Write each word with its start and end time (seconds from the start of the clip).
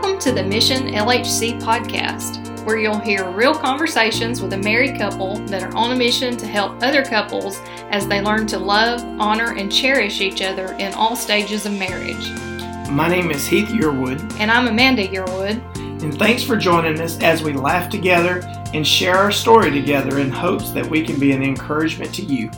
Welcome 0.00 0.20
to 0.20 0.30
the 0.32 0.44
Mission 0.44 0.94
LHC 0.94 1.60
podcast, 1.60 2.64
where 2.64 2.78
you'll 2.78 3.00
hear 3.00 3.28
real 3.30 3.52
conversations 3.52 4.40
with 4.40 4.52
a 4.52 4.56
married 4.56 4.96
couple 4.96 5.38
that 5.46 5.64
are 5.64 5.76
on 5.76 5.90
a 5.90 5.96
mission 5.96 6.36
to 6.36 6.46
help 6.46 6.80
other 6.84 7.04
couples 7.04 7.58
as 7.90 8.06
they 8.06 8.22
learn 8.22 8.46
to 8.46 8.60
love, 8.60 9.02
honor, 9.20 9.56
and 9.56 9.72
cherish 9.72 10.20
each 10.20 10.40
other 10.40 10.72
in 10.74 10.94
all 10.94 11.16
stages 11.16 11.66
of 11.66 11.72
marriage. 11.72 12.30
My 12.88 13.08
name 13.08 13.32
is 13.32 13.48
Heath 13.48 13.70
Yearwood, 13.70 14.38
And 14.38 14.52
I'm 14.52 14.68
Amanda 14.68 15.04
Yearwood. 15.04 15.60
and 16.00 16.16
thanks 16.16 16.44
for 16.44 16.56
joining 16.56 17.00
us 17.00 17.20
as 17.20 17.42
we 17.42 17.52
laugh 17.52 17.90
together 17.90 18.42
and 18.72 18.86
share 18.86 19.16
our 19.16 19.32
story 19.32 19.72
together 19.72 20.20
in 20.20 20.30
hopes 20.30 20.70
that 20.70 20.86
we 20.86 21.02
can 21.04 21.18
be 21.18 21.32
an 21.32 21.42
encouragement 21.42 22.14
to 22.14 22.22
you. 22.22 22.52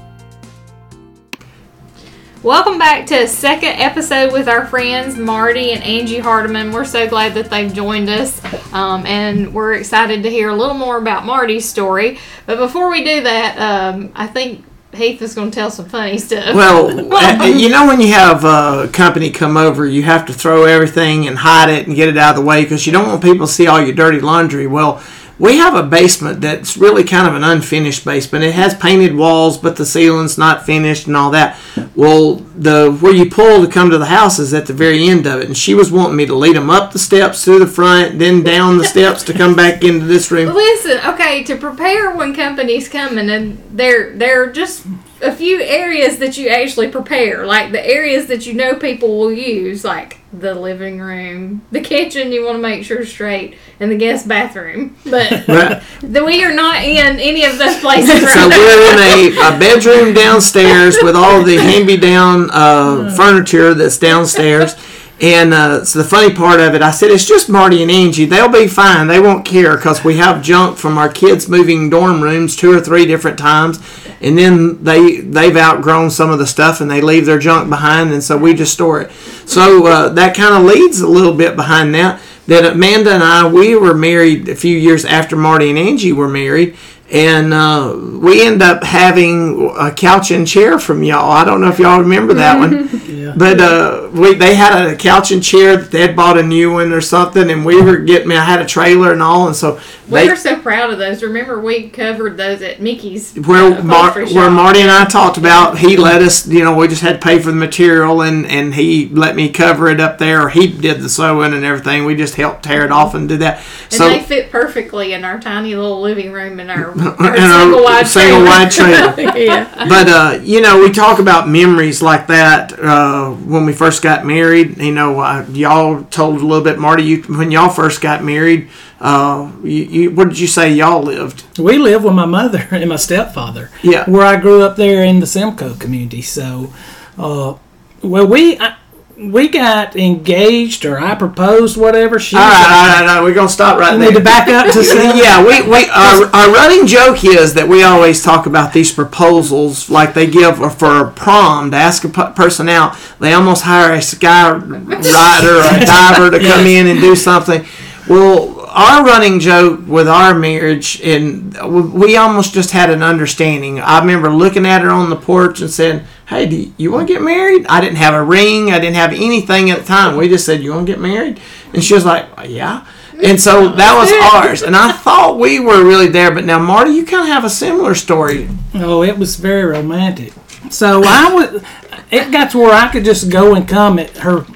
Welcome 2.43 2.79
back 2.79 3.05
to 3.09 3.25
a 3.25 3.29
second 3.29 3.81
episode 3.81 4.33
with 4.33 4.49
our 4.49 4.65
friends 4.65 5.15
Marty 5.19 5.73
and 5.73 5.83
Angie 5.85 6.21
Hardiman. 6.21 6.73
We're 6.73 6.87
so 6.87 7.07
glad 7.07 7.35
that 7.35 7.51
they've 7.51 7.71
joined 7.71 8.09
us, 8.09 8.43
um, 8.73 9.05
and 9.05 9.53
we're 9.53 9.75
excited 9.75 10.23
to 10.23 10.31
hear 10.31 10.49
a 10.49 10.55
little 10.55 10.75
more 10.75 10.97
about 10.97 11.27
Marty's 11.27 11.69
story. 11.69 12.19
But 12.47 12.57
before 12.57 12.89
we 12.89 13.05
do 13.05 13.25
that, 13.25 13.59
um, 13.59 14.11
I 14.15 14.27
think 14.27 14.65
Heath 14.95 15.21
is 15.21 15.35
going 15.35 15.51
to 15.51 15.55
tell 15.55 15.71
some 15.71 15.87
funny 15.91 16.17
stuff. 16.17 16.55
Well, 16.55 17.13
uh, 17.15 17.45
you 17.45 17.69
know 17.69 17.87
when 17.87 18.01
you 18.01 18.13
have 18.15 18.43
a 18.43 18.89
company 18.91 19.31
come 19.31 19.59
over, 19.59 19.87
you 19.87 20.03
have 20.05 20.25
to 20.25 20.33
throw 20.33 20.65
everything 20.65 21.29
and 21.29 21.37
hide 21.37 21.69
it 21.69 21.89
and 21.89 21.95
get 21.95 22.09
it 22.09 22.17
out 22.17 22.37
of 22.37 22.43
the 22.43 22.49
way 22.49 22.63
because 22.63 22.87
you 22.87 22.93
don't 22.95 23.07
want 23.07 23.23
people 23.23 23.47
to 23.47 23.53
see 23.53 23.67
all 23.67 23.83
your 23.83 23.95
dirty 23.95 24.19
laundry. 24.19 24.67
Well, 24.67 25.03
we 25.41 25.57
have 25.57 25.75
a 25.75 25.83
basement 25.83 26.43
that's 26.43 26.77
really 26.77 27.03
kind 27.03 27.27
of 27.27 27.35
an 27.35 27.43
unfinished 27.43 28.05
basement. 28.05 28.45
It 28.45 28.55
has 28.55 28.75
painted 28.75 29.17
walls, 29.17 29.57
but 29.57 29.77
the 29.77 29.87
ceiling's 29.87 30.37
not 30.37 30.67
finished 30.67 31.07
and 31.07 31.17
all 31.17 31.31
that. 31.31 31.59
Well, 31.97 32.37
the 32.37 32.93
where 33.01 33.15
you 33.15 33.31
pull 33.31 33.65
to 33.65 33.73
come 33.73 33.89
to 33.89 33.97
the 33.97 34.05
house 34.05 34.39
is 34.39 34.53
at 34.53 34.67
the 34.67 34.75
very 34.75 35.09
end 35.09 35.27
of 35.27 35.41
it, 35.41 35.47
and 35.47 35.57
she 35.57 35.73
was 35.73 35.91
wanting 35.91 36.17
me 36.17 36.27
to 36.27 36.35
lead 36.35 36.57
them 36.57 36.69
up 36.69 36.93
the 36.93 36.99
steps 36.99 37.43
to 37.47 37.59
the 37.59 37.67
front, 37.67 38.19
then 38.19 38.43
down 38.43 38.77
the 38.77 38.85
steps 38.85 39.23
to 39.25 39.33
come 39.33 39.57
back 39.57 39.83
into 39.83 40.05
this 40.05 40.31
room. 40.31 40.55
Listen, 40.55 40.99
okay, 41.07 41.43
to 41.45 41.57
prepare 41.57 42.15
when 42.15 42.35
companies 42.35 42.87
coming, 42.87 43.31
and 43.31 43.57
there 43.71 44.43
are 44.43 44.53
just 44.53 44.85
a 45.23 45.33
few 45.33 45.63
areas 45.63 46.19
that 46.19 46.37
you 46.37 46.51
actually 46.51 46.89
prepare, 46.89 47.47
like 47.47 47.73
the 47.73 47.87
areas 47.87 48.27
that 48.27 48.45
you 48.45 48.53
know 48.53 48.75
people 48.75 49.19
will 49.19 49.33
use, 49.33 49.85
like 49.85 50.20
the 50.33 50.55
living 50.55 51.01
room, 51.01 51.63
the 51.73 51.81
kitchen. 51.81 52.31
You 52.33 52.45
want 52.45 52.57
to 52.57 52.63
make 52.63 52.85
sure 52.85 53.05
straight, 53.05 53.57
and 53.81 53.91
the 53.91 53.97
guest 53.97 54.29
bathroom. 54.29 54.97
But 55.05 55.47
Right. 55.49 55.83
the, 56.03 56.25
we 56.25 56.45
are 56.45 56.53
not 56.55 56.77
in 56.85 57.19
any 57.19 57.45
of 57.45 57.59
those 57.59 57.79
places 57.81 58.21
So 58.33 58.41
right 58.41 58.49
now. 58.49 58.59
we're 58.59 58.93
in 58.93 58.99
a, 59.39 59.57
a 59.57 59.59
bedroom 59.59 60.15
downstairs 60.15 60.99
with 61.03 61.17
all 61.17 61.43
the 61.43 61.57
hand-me-down 61.57 62.51
uh, 62.53 63.15
furniture 63.17 63.75
that's 63.75 63.99
downstairs. 63.99 64.75
And 65.21 65.53
uh, 65.53 65.85
so 65.85 65.99
the 65.99 66.09
funny 66.09 66.33
part 66.35 66.61
of 66.61 66.75
it, 66.75 66.81
I 66.81 66.91
said, 66.91 67.11
it's 67.11 67.27
just 67.27 67.51
Marty 67.51 67.83
and 67.83 67.91
Angie. 67.91 68.25
They'll 68.25 68.49
be 68.49 68.67
fine. 68.67 69.07
They 69.07 69.21
won't 69.21 69.45
care 69.45 69.77
because 69.77 70.03
we 70.03 70.17
have 70.17 70.43
junk 70.43 70.79
from 70.79 70.97
our 70.97 71.11
kids 71.11 71.47
moving 71.47 71.91
dorm 71.91 72.23
rooms 72.23 72.57
two 72.57 72.73
or 72.73 72.81
three 72.81 73.05
different 73.05 73.39
times, 73.39 73.79
and 74.23 74.39
then 74.39 74.83
they 74.83 75.21
they've 75.21 75.57
outgrown 75.57 76.11
some 76.11 76.31
of 76.31 76.39
the 76.39 76.47
stuff 76.47 76.81
and 76.81 76.91
they 76.91 77.03
leave 77.03 77.27
their 77.27 77.39
junk 77.39 77.69
behind, 77.69 78.13
and 78.13 78.25
so 78.25 78.39
we 78.39 78.55
just 78.55 78.73
store 78.73 79.03
it. 79.03 79.13
So 79.45 79.87
uh, 79.87 80.09
that 80.11 80.35
kind 80.35 80.55
of 80.55 80.63
leads 80.63 81.03
a 81.03 81.09
little 81.09 81.35
bit 81.35 81.55
behind 81.55 81.95
that. 81.95 82.23
That 82.47 82.73
Amanda 82.73 83.13
and 83.13 83.23
I, 83.23 83.47
we 83.47 83.77
were 83.77 83.95
married 83.95 84.49
a 84.49 84.57
few 84.57 84.77
years 84.77 85.05
after 85.05 85.37
Marty 85.37 85.69
and 85.69 85.79
Angie 85.79 86.13
were 86.13 86.29
married, 86.29 86.79
and 87.11 87.53
uh, 87.53 87.95
we 87.95 88.47
end 88.47 88.63
up 88.63 88.85
having 88.85 89.71
a 89.79 89.93
couch 89.93 90.31
and 90.31 90.49
chair 90.49 90.79
from 90.79 91.03
y'all. 91.03 91.31
I 91.31 91.45
don't 91.45 91.61
know 91.61 91.69
if 91.69 91.79
y'all 91.79 92.01
remember 92.01 92.33
that 92.35 92.59
one, 92.59 93.35
but 93.39 93.61
uh, 93.61 94.00
we 94.13 94.35
they 94.35 94.55
had 94.55 94.87
a 94.89 94.97
couch 94.97 95.31
and 95.31 95.43
chair 95.43 95.77
that 95.77 95.91
they 95.91 96.01
had 96.03 96.15
bought 96.17 96.39
a 96.39 96.43
new 96.43 96.73
one 96.73 96.93
or 96.93 97.01
something, 97.01 97.51
and 97.51 97.65
we 97.65 97.81
were 97.81 97.99
getting. 97.99 98.29
Me 98.29 98.37
I 98.37 98.45
had 98.45 98.61
a 98.61 98.67
trailer 98.67 99.13
and 99.13 99.23
all, 99.23 99.47
and 99.47 99.57
so 99.57 99.81
We 100.09 100.21
they, 100.21 100.29
were 100.29 100.37
so 100.37 100.59
proud 100.61 100.91
of 100.93 100.99
those. 100.99 101.23
Remember, 101.23 101.61
we 101.61 101.89
covered 101.89 102.37
those 102.37 102.63
at 102.63 102.81
Mickey's. 102.81 103.35
where 103.37 103.73
uh, 103.79 103.83
Mar- 103.83 104.13
where. 104.27 104.51
Marty 104.51 104.81
and 104.81 104.91
I 104.91 105.05
talked 105.05 105.37
about, 105.39 105.79
he 105.79 105.97
let 105.97 106.23
us, 106.23 106.47
you 106.47 106.65
know, 106.65 106.77
we 106.77 106.89
just 106.89 107.03
had 107.03 107.21
to 107.21 107.27
pay 107.27 107.39
for 107.39 107.51
the 107.51 107.57
material, 107.57 108.23
and 108.23 108.47
and 108.47 108.75
he 108.75 109.09
let 109.09 109.37
me 109.37 109.49
cover 109.51 109.89
it 109.89 110.01
up 110.01 110.19
there. 110.19 110.49
He 110.49 110.67
did 110.67 111.01
the 111.01 111.09
sewing 111.09 111.53
and 111.55 111.65
everything. 111.65 112.05
We 112.05 112.15
just 112.17 112.35
helped 112.35 112.65
tear 112.65 112.85
it 112.85 112.91
off 112.93 113.15
and 113.15 113.29
do 113.29 113.37
that. 113.39 113.59
And 113.85 113.93
So 113.93 114.09
they 114.09 114.21
fit 114.21 114.51
perfectly 114.51 115.13
in 115.13 115.25
our 115.25 115.39
tiny 115.41 115.75
little 115.75 116.01
living 116.01 116.33
room 116.33 116.59
in 116.61 116.71
our, 116.71 116.91
our 117.21 117.37
in 117.37 117.43
our 117.43 117.61
single 117.63 117.85
wide 117.85 118.07
single 118.07 118.39
trailer. 118.41 118.45
wide 118.45 118.71
trailer. 119.17 119.37
yeah. 119.39 119.89
but 119.89 120.09
uh, 120.09 120.41
you 120.43 120.61
know, 120.61 120.81
we 120.81 120.91
talk 120.91 121.19
about 121.19 121.49
memories 121.49 122.03
like 122.03 122.27
that 122.27 122.79
uh, 122.79 123.31
when 123.31 123.65
we 123.67 123.73
first 123.73 124.00
got 124.03 124.25
married. 124.25 124.79
You 124.79 124.93
know, 124.93 125.21
uh, 125.21 125.47
y'all 125.51 126.05
told 126.05 126.41
a 126.41 126.47
little 126.47 126.65
bit, 126.65 126.79
Marty. 126.79 127.03
You 127.03 127.23
when 127.23 127.51
y'all 127.51 127.71
first 127.71 128.01
got 128.01 128.25
married, 128.25 128.69
uh, 129.01 129.51
you, 129.63 129.83
you 129.85 130.11
what 130.11 130.29
did 130.29 130.39
you 130.39 130.47
say 130.47 130.73
y'all 130.73 131.03
lived? 131.03 131.59
We 131.59 131.79
live 131.79 132.05
with 132.05 132.15
my 132.15 132.27
mother 132.27 132.67
and 132.71 132.89
my 132.89 132.97
stepfather. 132.97 133.71
Yeah. 133.83 134.09
Where 134.09 134.27
I 134.27 134.41
grew 134.41 134.63
up 134.63 134.77
there 134.77 135.05
in 135.05 135.21
the 135.21 135.27
Simcoe 135.27 135.75
community. 135.75 136.23
So, 136.23 136.73
uh, 137.19 137.57
well, 138.03 138.27
we 138.27 138.59
I, 138.59 138.77
we 139.21 139.49
got 139.49 139.97
engaged, 139.97 140.85
or 140.87 140.99
I 140.99 141.15
proposed, 141.15 141.77
whatever. 141.77 142.19
She. 142.19 142.37
All 142.37 142.43
right, 142.43 142.49
all 142.51 142.89
right, 142.89 143.01
all 143.01 143.17
right. 143.17 143.23
We're 143.23 143.35
gonna 143.35 143.49
stop 143.49 143.79
right 143.79 143.93
We 143.93 143.99
there. 143.99 144.09
need 144.13 144.19
to 144.19 144.25
back 144.25 144.49
up 144.49 144.73
to 144.73 144.83
see. 144.83 144.97
yeah, 145.23 145.41
we, 145.45 145.61
we 145.69 145.89
our, 145.91 146.25
our 146.35 146.53
running 146.53 146.87
joke 146.87 147.23
is 147.23 147.55
that 147.55 147.69
we 147.69 147.83
always 147.83 148.23
talk 148.23 148.47
about 148.47 148.73
these 148.73 148.93
proposals 148.93 149.91
like 149.91 150.15
they 150.15 150.27
give 150.27 150.57
for 150.77 151.01
a 151.01 151.11
prom 151.11 151.71
to 151.73 151.77
ask 151.77 152.05
a 152.05 152.09
person 152.09 152.69
out. 152.69 152.97
They 153.19 153.35
almost 153.35 153.65
hire 153.65 153.93
a 153.93 154.01
skywriter 154.03 155.57
or 155.57 155.77
a 155.77 155.81
diver 155.85 156.31
to 156.31 156.39
come 156.39 156.67
in 156.67 156.87
and 156.87 157.01
do 157.01 157.15
something. 157.15 157.65
Well, 158.09 158.61
our 158.71 159.05
running 159.05 159.39
joke 159.41 159.87
with 159.87 160.09
our 160.09 160.35
marriage, 160.35 161.01
and 161.03 161.53
we 161.95 162.17
almost 162.17 162.55
just 162.55 162.71
had 162.71 162.91
an 162.91 163.03
understanding. 163.03 163.81
I 163.81 164.01
remember 164.01 164.31
looking 164.33 164.65
at 164.67 164.83
her 164.83 164.91
on 164.91 165.11
the 165.11 165.17
porch 165.17 165.61
and 165.61 165.71
saying, 165.71 166.05
"Hey, 166.31 166.47
do 166.47 166.57
you, 166.57 166.73
you 166.79 166.93
want 166.93 167.07
to 167.09 167.13
get 167.13 167.23
married?" 167.23 167.67
I 167.69 167.81
didn't 167.83 167.97
have 167.99 168.15
a 168.15 168.23
ring. 168.23 168.73
I 168.73 168.79
didn't 168.79 168.97
have 168.97 169.13
anything 169.13 169.71
at 169.71 169.81
the 169.81 169.85
time. 169.85 170.17
We 170.17 170.29
just 170.29 170.47
said, 170.47 170.63
"You 170.63 170.73
want 170.73 170.87
to 170.87 170.93
get 170.93 171.01
married?" 171.01 171.39
And 171.75 171.85
she 171.85 171.93
was 171.95 172.05
like, 172.07 172.27
"Yeah." 172.47 172.87
And 173.23 173.39
so 173.39 173.69
that 173.69 173.99
was 173.99 174.11
ours. 174.35 174.63
And 174.63 174.75
I 174.75 174.93
thought 174.93 175.39
we 175.39 175.61
were 175.61 175.85
really 175.85 176.09
there, 176.09 176.33
but 176.33 176.45
now 176.45 176.59
Marty, 176.59 176.93
you 176.93 177.05
kind 177.05 177.23
of 177.23 177.29
have 177.29 177.45
a 177.45 177.51
similar 177.51 177.95
story. 177.95 178.49
Oh, 178.75 179.03
it 179.03 179.19
was 179.19 179.37
very 179.37 179.65
romantic. 179.65 180.33
So 180.71 181.03
I 181.05 181.35
would. 181.35 181.65
It 182.11 182.33
got 182.33 182.51
to 182.53 182.59
where 182.59 182.73
I 182.73 182.89
could 182.91 183.05
just 183.05 183.31
go 183.31 183.55
and 183.55 183.69
come 183.69 183.99
at 183.99 184.17
her 184.19 184.47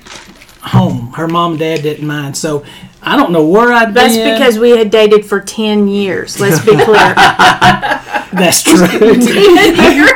home. 0.61 1.12
Her 1.12 1.29
mom 1.29 1.53
and 1.53 1.61
dad 1.61 1.83
didn't 1.83 2.06
mind. 2.06 2.37
So 2.37 2.65
I 3.03 3.17
don't 3.17 3.33
know 3.33 3.47
where 3.47 3.73
I'd 3.73 3.95
That's 3.95 4.17
been. 4.17 4.35
because 4.35 4.59
we 4.59 4.71
had 4.71 4.91
dated 4.91 5.27
for 5.27 5.41
10 5.41 5.89
years. 5.89 6.41
Let's 6.41 6.65
be 6.65 6.73
clear. 6.73 7.15
that's 8.34 8.62
true. 8.62 8.77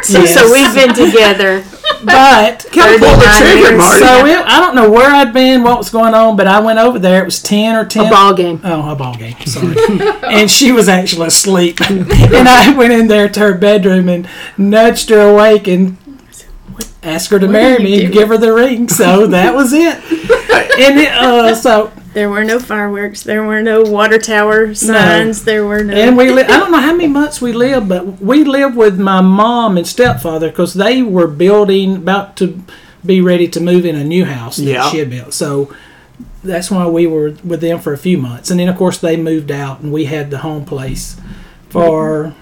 So 0.02 0.52
we've 0.52 0.74
been 0.74 0.94
together. 0.94 1.64
but 2.04 2.66
Kind 2.72 2.94
of 2.94 3.00
pull 3.00 3.16
the 3.16 3.26
39 3.26 3.36
trigger, 3.38 3.58
years. 3.58 3.78
Marty. 3.78 3.98
So 4.04 4.26
it, 4.26 4.38
I 4.46 4.60
don't 4.60 4.74
know 4.74 4.90
where 4.90 5.10
I'd 5.10 5.32
been, 5.32 5.62
what 5.62 5.78
was 5.78 5.90
going 5.90 6.14
on, 6.14 6.36
but 6.36 6.46
I 6.46 6.60
went 6.60 6.78
over 6.78 6.98
there. 6.98 7.22
It 7.22 7.24
was 7.24 7.42
ten 7.42 7.74
or 7.76 7.84
ten. 7.84 8.06
A 8.06 8.10
ball 8.10 8.34
game. 8.34 8.60
Oh, 8.64 8.90
a 8.90 8.94
ball 8.94 9.16
game. 9.16 9.36
Sorry. 9.46 9.74
and 10.22 10.50
she 10.50 10.70
was 10.72 10.88
actually 10.88 11.26
asleep, 11.28 11.80
and 11.90 12.06
I 12.48 12.74
went 12.76 12.92
in 12.92 13.08
there 13.08 13.28
to 13.28 13.40
her 13.40 13.54
bedroom 13.54 14.08
and 14.08 14.28
nudged 14.56 15.08
her 15.10 15.20
awake 15.32 15.66
and 15.66 15.96
asked 17.02 17.30
her 17.30 17.38
to 17.38 17.48
marry 17.48 17.82
me 17.82 18.04
and 18.04 18.12
give 18.12 18.28
her 18.28 18.38
the 18.38 18.52
ring. 18.52 18.88
So 18.88 19.26
that 19.28 19.54
was 19.54 19.72
it. 19.72 19.96
and 20.78 21.00
it, 21.00 21.12
uh, 21.12 21.54
so 21.54 21.92
There 22.18 22.28
were 22.28 22.42
no 22.42 22.58
fireworks. 22.58 23.22
There 23.22 23.44
were 23.44 23.62
no 23.62 23.82
water 23.82 24.18
tower 24.18 24.74
signs. 24.74 25.44
There 25.44 25.64
were 25.64 25.84
no. 25.84 25.94
and 25.94 26.16
we 26.16 26.30
li- 26.32 26.42
I 26.42 26.58
don't 26.58 26.72
know 26.72 26.80
how 26.80 26.90
many 26.92 27.06
months 27.20 27.40
we 27.40 27.52
lived, 27.52 27.88
but 27.88 28.20
we 28.20 28.42
lived 28.42 28.74
with 28.76 28.98
my 28.98 29.20
mom 29.20 29.76
and 29.78 29.86
stepfather 29.86 30.48
because 30.50 30.74
they 30.74 31.00
were 31.00 31.28
building 31.28 31.94
about 31.94 32.36
to 32.38 32.60
be 33.06 33.20
ready 33.20 33.46
to 33.46 33.60
move 33.60 33.86
in 33.86 33.94
a 33.94 34.02
new 34.02 34.24
house 34.24 34.56
that 34.56 34.64
Yeah. 34.64 34.90
she 34.90 34.98
had 34.98 35.10
built. 35.10 35.32
So 35.32 35.72
that's 36.42 36.72
why 36.72 36.88
we 36.88 37.06
were 37.06 37.36
with 37.44 37.60
them 37.60 37.78
for 37.78 37.92
a 37.92 37.98
few 37.98 38.18
months, 38.18 38.50
and 38.50 38.58
then 38.58 38.68
of 38.68 38.76
course 38.76 38.98
they 38.98 39.16
moved 39.16 39.52
out, 39.52 39.78
and 39.80 39.92
we 39.92 40.06
had 40.06 40.32
the 40.32 40.38
home 40.38 40.64
place 40.64 41.20
for 41.68 42.34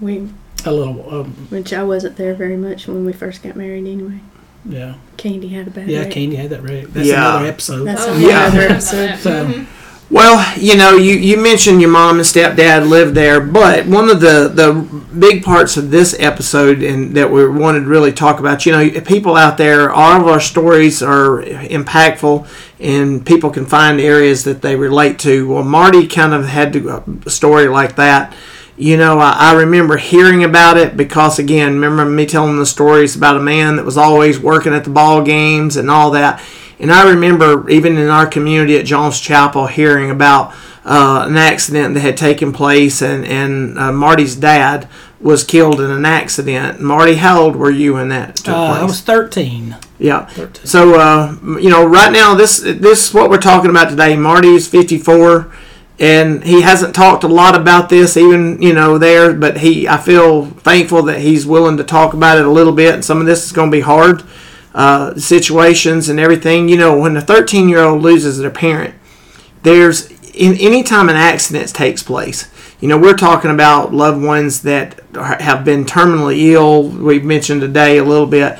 we, 0.00 0.26
a 0.64 0.72
little. 0.72 1.04
Um, 1.14 1.32
which 1.50 1.74
I 1.74 1.82
wasn't 1.82 2.16
there 2.16 2.32
very 2.32 2.56
much 2.56 2.88
when 2.88 3.04
we 3.04 3.12
first 3.12 3.42
got 3.42 3.56
married 3.56 3.86
anyway. 3.86 4.20
Yeah, 4.68 4.94
Candy 5.16 5.48
had 5.48 5.66
a 5.68 5.70
bad 5.70 5.88
yeah. 5.88 6.00
wreck. 6.00 6.10
Candy 6.10 6.36
had 6.36 6.50
that 6.50 6.62
right. 6.62 6.92
That's 6.92 7.08
Yeah. 7.08 7.30
another 7.30 7.46
episode. 7.46 7.84
That's 7.84 8.06
Oh, 8.06 8.16
yeah. 8.18 8.50
whole 8.50 8.60
other 8.60 8.72
episode. 8.72 9.18
so 9.20 9.46
mm-hmm. 9.46 9.64
Well, 10.10 10.58
you 10.58 10.74
know, 10.74 10.96
you, 10.96 11.16
you 11.16 11.36
mentioned 11.36 11.82
your 11.82 11.90
mom 11.90 12.16
and 12.16 12.24
stepdad 12.24 12.88
lived 12.88 13.14
there, 13.14 13.42
but 13.42 13.84
one 13.86 14.08
of 14.08 14.20
the, 14.20 14.48
the 14.48 14.72
big 15.18 15.44
parts 15.44 15.76
of 15.76 15.90
this 15.90 16.16
episode 16.18 16.82
and 16.82 17.14
that 17.14 17.30
we 17.30 17.46
wanted 17.46 17.80
to 17.80 17.86
really 17.88 18.12
talk 18.12 18.40
about, 18.40 18.64
you 18.64 18.72
know, 18.72 19.00
people 19.02 19.36
out 19.36 19.58
there, 19.58 19.90
all 19.90 20.18
of 20.18 20.26
our 20.26 20.40
stories 20.40 21.02
are 21.02 21.42
impactful 21.42 22.48
and 22.80 23.26
people 23.26 23.50
can 23.50 23.66
find 23.66 24.00
areas 24.00 24.44
that 24.44 24.62
they 24.62 24.76
relate 24.76 25.18
to. 25.20 25.46
Well, 25.46 25.62
Marty 25.62 26.06
kind 26.06 26.32
of 26.32 26.46
had 26.46 26.72
to, 26.72 27.04
a 27.26 27.30
story 27.30 27.68
like 27.68 27.96
that. 27.96 28.34
You 28.78 28.96
know, 28.96 29.18
I, 29.18 29.32
I 29.36 29.52
remember 29.54 29.96
hearing 29.96 30.44
about 30.44 30.76
it 30.76 30.96
because, 30.96 31.38
again, 31.38 31.74
remember 31.80 32.04
me 32.04 32.26
telling 32.26 32.58
the 32.58 32.66
stories 32.66 33.16
about 33.16 33.36
a 33.36 33.40
man 33.40 33.76
that 33.76 33.84
was 33.84 33.96
always 33.96 34.38
working 34.38 34.72
at 34.72 34.84
the 34.84 34.90
ball 34.90 35.22
games 35.22 35.76
and 35.76 35.90
all 35.90 36.12
that. 36.12 36.40
And 36.78 36.92
I 36.92 37.10
remember 37.10 37.68
even 37.68 37.96
in 37.98 38.08
our 38.08 38.26
community 38.26 38.76
at 38.78 38.86
Jones 38.86 39.18
Chapel 39.20 39.66
hearing 39.66 40.10
about 40.10 40.54
uh, 40.84 41.24
an 41.28 41.36
accident 41.36 41.94
that 41.94 42.00
had 42.00 42.16
taken 42.16 42.52
place, 42.52 43.02
and 43.02 43.26
and 43.26 43.76
uh, 43.78 43.92
Marty's 43.92 44.36
dad 44.36 44.88
was 45.20 45.42
killed 45.42 45.80
in 45.80 45.90
an 45.90 46.04
accident. 46.06 46.80
Marty, 46.80 47.16
how 47.16 47.42
old 47.42 47.56
were 47.56 47.70
you 47.72 47.94
when 47.94 48.08
that 48.10 48.36
took 48.36 48.54
Uh, 48.54 48.68
place? 48.70 48.80
I 48.82 48.84
was 48.84 49.00
13. 49.00 49.76
Yeah. 49.98 50.28
So 50.64 50.94
uh, 51.00 51.34
you 51.60 51.68
know, 51.68 51.84
right 51.84 52.12
now 52.12 52.34
this 52.36 52.58
this 52.60 53.08
is 53.08 53.12
what 53.12 53.28
we're 53.28 53.38
talking 53.38 53.70
about 53.70 53.90
today. 53.90 54.14
Marty 54.16 54.54
is 54.54 54.68
54, 54.68 55.50
and 56.00 56.44
he 56.44 56.62
hasn't 56.62 56.94
talked 56.94 57.24
a 57.24 57.28
lot 57.28 57.56
about 57.56 57.88
this, 57.88 58.16
even 58.16 58.62
you 58.62 58.72
know 58.72 58.98
there. 58.98 59.32
But 59.34 59.58
he, 59.58 59.88
I 59.88 59.96
feel 59.96 60.46
thankful 60.46 61.02
that 61.04 61.20
he's 61.20 61.46
willing 61.46 61.76
to 61.78 61.84
talk 61.84 62.14
about 62.14 62.38
it 62.38 62.46
a 62.46 62.50
little 62.50 62.72
bit. 62.72 62.94
And 62.94 63.04
some 63.04 63.20
of 63.20 63.26
this 63.26 63.44
is 63.46 63.52
going 63.52 63.70
to 63.70 63.76
be 63.76 63.80
hard 63.80 64.22
uh, 64.74 65.14
situations 65.16 66.08
and 66.08 66.20
everything. 66.20 66.68
You 66.68 66.76
know, 66.76 66.98
when 66.98 67.16
a 67.16 67.20
13 67.20 67.68
year 67.68 67.80
old 67.80 68.02
loses 68.02 68.38
their 68.38 68.50
parent, 68.50 68.94
there's 69.62 70.10
in 70.34 70.54
any 70.56 70.82
time 70.82 71.08
an 71.08 71.16
accident 71.16 71.74
takes 71.74 72.02
place. 72.02 72.48
You 72.80 72.86
know, 72.86 72.98
we're 72.98 73.16
talking 73.16 73.50
about 73.50 73.92
loved 73.92 74.22
ones 74.22 74.62
that 74.62 75.00
have 75.14 75.64
been 75.64 75.84
terminally 75.84 76.52
ill. 76.52 76.88
We've 76.88 77.24
mentioned 77.24 77.60
today 77.60 77.98
a 77.98 78.04
little 78.04 78.26
bit 78.26 78.58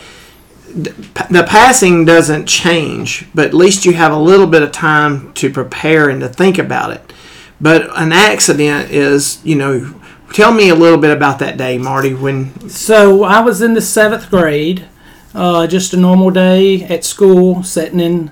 the 0.69 1.46
passing 1.49 2.05
doesn't 2.05 2.46
change, 2.46 3.26
but 3.35 3.46
at 3.46 3.55
least 3.55 3.85
you 3.85 3.94
have 3.94 4.12
a 4.12 4.19
little 4.19 4.46
bit 4.46 4.62
of 4.62 4.70
time 4.70 5.32
to 5.35 5.50
prepare 5.50 6.08
and 6.08 6.20
to 6.20 6.29
think 6.29 6.58
about 6.58 6.90
it. 6.90 7.12
But 7.60 7.88
an 7.99 8.12
accident 8.12 8.90
is, 8.90 9.40
you 9.44 9.56
know, 9.56 9.94
tell 10.32 10.52
me 10.52 10.69
a 10.69 10.75
little 10.75 10.99
bit 10.99 11.10
about 11.10 11.38
that 11.40 11.56
day, 11.56 11.78
Marty. 11.78 12.14
When 12.14 12.69
So 12.69 13.25
I 13.25 13.40
was 13.40 13.60
in 13.60 13.75
the 13.75 13.81
seventh 13.81 14.31
grade, 14.31 14.87
uh, 15.34 15.66
just 15.66 15.93
a 15.93 15.96
normal 15.96 16.31
day 16.31 16.82
at 16.84 17.05
school, 17.05 17.62
sitting 17.62 18.00
in 18.00 18.31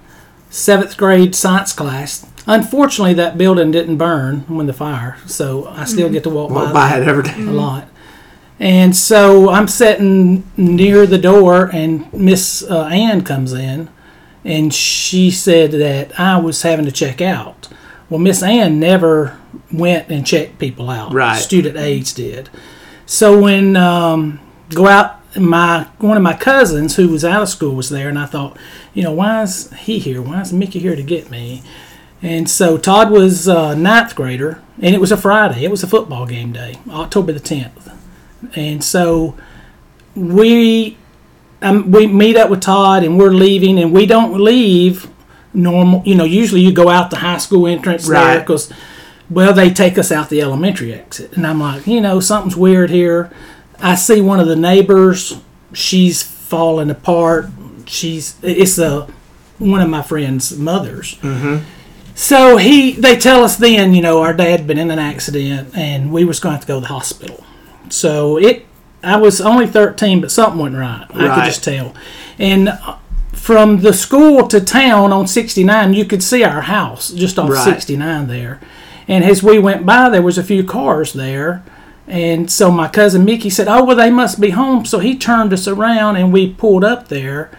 seventh 0.51 0.97
grade 0.97 1.35
science 1.35 1.73
class. 1.73 2.27
Unfortunately, 2.47 3.15
that 3.15 3.37
building 3.37 3.73
didn't 3.73 3.97
burn 3.97 4.41
when 4.43 4.67
the 4.67 4.73
fire, 4.73 5.17
so 5.27 5.67
I 5.67 5.85
still 5.85 6.09
get 6.09 6.23
to 6.23 6.31
walk 6.31 6.51
walk 6.51 6.73
by, 6.73 6.91
by 6.91 6.99
it 7.01 7.09
every 7.09 7.25
day, 7.25 7.35
a 7.41 7.51
lot. 7.51 7.89
And 8.61 8.95
so 8.97 9.51
I'm 9.51 9.67
sitting 9.67 10.49
near 10.57 11.07
the 11.07 11.19
door, 11.19 11.69
and 11.73 12.11
Miss 12.13 12.63
uh, 12.63 12.85
Ann 12.85 13.23
comes 13.23 13.53
in, 13.53 13.89
and 14.45 14.73
she 14.73 15.31
said 15.33 15.73
that 15.73 16.19
I 16.21 16.39
was 16.39 16.63
having 16.63 16.85
to 16.85 16.93
check 16.93 17.21
out. 17.21 17.69
Well, 18.09 18.21
Miss 18.21 18.43
Ann 18.43 18.79
never 18.79 19.39
went 19.73 20.09
and 20.09 20.27
checked 20.27 20.59
people 20.59 20.91
out. 20.91 21.13
Right. 21.13 21.39
Student 21.39 21.77
aides 21.77 22.13
did. 22.13 22.49
So 23.05 23.41
when 23.41 23.77
um, 23.77 24.41
go 24.71 24.87
out, 24.87 25.21
my 25.37 25.89
one 25.99 26.17
of 26.17 26.23
my 26.23 26.35
cousins 26.35 26.97
who 26.97 27.09
was 27.09 27.25
out 27.25 27.43
of 27.43 27.49
school 27.49 27.75
was 27.75 27.91
there, 27.91 28.09
and 28.09 28.19
I 28.19 28.27
thought, 28.27 28.57
you 28.95 29.03
know, 29.03 29.13
why 29.13 29.43
is 29.43 29.73
he 29.73 29.99
here? 29.99 30.23
Why 30.23 30.41
is 30.41 30.53
Mickey 30.53 30.79
here 30.79 30.97
to 30.97 31.03
get 31.03 31.31
me? 31.31 31.63
And 32.23 32.49
so 32.49 32.79
Todd 32.79 33.11
was 33.11 33.47
uh, 33.47 33.75
ninth 33.75 34.15
grader, 34.15 34.63
and 34.81 34.95
it 34.95 35.01
was 35.01 35.13
a 35.13 35.17
Friday. 35.17 35.65
It 35.65 35.71
was 35.71 35.83
a 35.83 35.87
football 35.87 36.27
game 36.27 36.53
day, 36.53 36.77
October 36.89 37.33
the 37.33 37.41
tenth. 37.41 37.93
And 38.55 38.83
so 38.83 39.37
we 40.15 40.97
um, 41.61 41.91
we 41.91 42.07
meet 42.07 42.37
up 42.37 42.51
with 42.51 42.61
Todd, 42.61 43.05
and 43.05 43.19
we're 43.19 43.31
leaving, 43.31 43.79
and 43.79 43.93
we 43.93 44.07
don't 44.07 44.41
leave 44.41 45.09
normal. 45.57 46.03
You 46.05 46.15
know, 46.15 46.25
usually 46.25 46.61
you 46.61 46.73
go 46.73 46.89
out 46.89 47.11
the 47.11 47.17
high 47.17 47.39
school 47.39 47.67
entrance 47.67 48.07
there 48.07 48.15
Right. 48.15 48.39
because, 48.39 48.73
well, 49.31 49.53
they 49.53 49.71
take 49.71 49.99
us 49.99 50.13
out 50.13 50.29
the 50.31 50.41
elementary 50.43 50.93
exit, 50.95 51.37
and 51.37 51.47
I'm 51.47 51.61
like, 51.61 51.87
you 51.87 52.01
know, 52.01 52.21
something's 52.21 52.57
weird 52.57 52.91
here. 52.91 53.31
I 53.81 53.95
see 53.97 54.21
one 54.21 54.39
of 54.41 54.47
the 54.47 54.57
neighbors. 54.57 55.41
She's 55.73 56.23
falling 56.23 56.91
apart. 56.91 57.47
She's 57.87 58.37
it's 58.43 58.79
a 58.79 59.09
one 59.59 59.81
of 59.81 59.89
my 59.89 60.03
friend's 60.03 60.57
mothers. 60.57 61.17
Mm-hmm. 61.17 61.65
So 62.15 62.57
he, 62.57 62.93
they 62.93 63.17
tell 63.17 63.45
us 63.45 63.57
then, 63.57 63.93
you 63.95 64.01
know, 64.01 64.23
our 64.23 64.33
dad 64.33 64.67
been 64.67 64.79
in 64.79 64.91
an 64.91 64.99
accident, 64.99 65.77
and 65.77 66.11
we 66.13 66.25
was 66.25 66.41
going 66.41 66.53
to 66.53 66.57
have 66.57 66.63
to 66.63 66.67
go 66.67 66.77
to 66.77 66.81
the 66.81 66.87
hospital. 66.87 67.45
So 67.91 68.39
it, 68.39 68.65
I 69.03 69.17
was 69.17 69.41
only 69.41 69.67
thirteen, 69.67 70.21
but 70.23 70.31
something 70.31 70.59
went 70.61 70.75
right. 70.77 71.07
I 71.11 71.35
could 71.35 71.45
just 71.45 71.63
tell. 71.63 71.95
And 72.39 72.71
from 73.47 73.81
the 73.83 73.93
school 73.93 74.49
to 74.49 74.61
town 74.61 75.13
on 75.13 75.29
sixty 75.29 75.63
nine, 75.63 75.95
you 75.95 76.05
could 76.05 76.21
see 76.21 76.43
our 76.43 76.63
house 76.63 77.13
just 77.13 77.39
off 77.39 77.51
Right. 77.51 77.65
sixty 77.65 77.97
nine 77.97 78.27
there. 78.27 78.59
And 79.07 79.23
as 79.23 79.41
we 79.41 79.57
went 79.61 79.87
by, 79.87 80.11
there 80.11 80.21
was 80.21 80.37
a 80.37 80.43
few 80.43 80.65
cars 80.65 81.13
there. 81.13 81.63
And 82.09 82.51
so 82.51 82.73
my 82.73 82.89
cousin 82.89 83.25
Mickey 83.25 83.49
said, 83.49 83.69
"Oh, 83.69 83.85
well, 83.85 83.95
they 83.97 84.11
must 84.11 84.41
be 84.41 84.51
home." 84.51 84.85
So 84.85 84.99
he 84.99 85.17
turned 85.17 85.53
us 85.53 85.69
around, 85.69 86.17
and 86.17 86.33
we 86.33 86.49
pulled 86.53 86.83
up 86.83 87.07
there. 87.07 87.53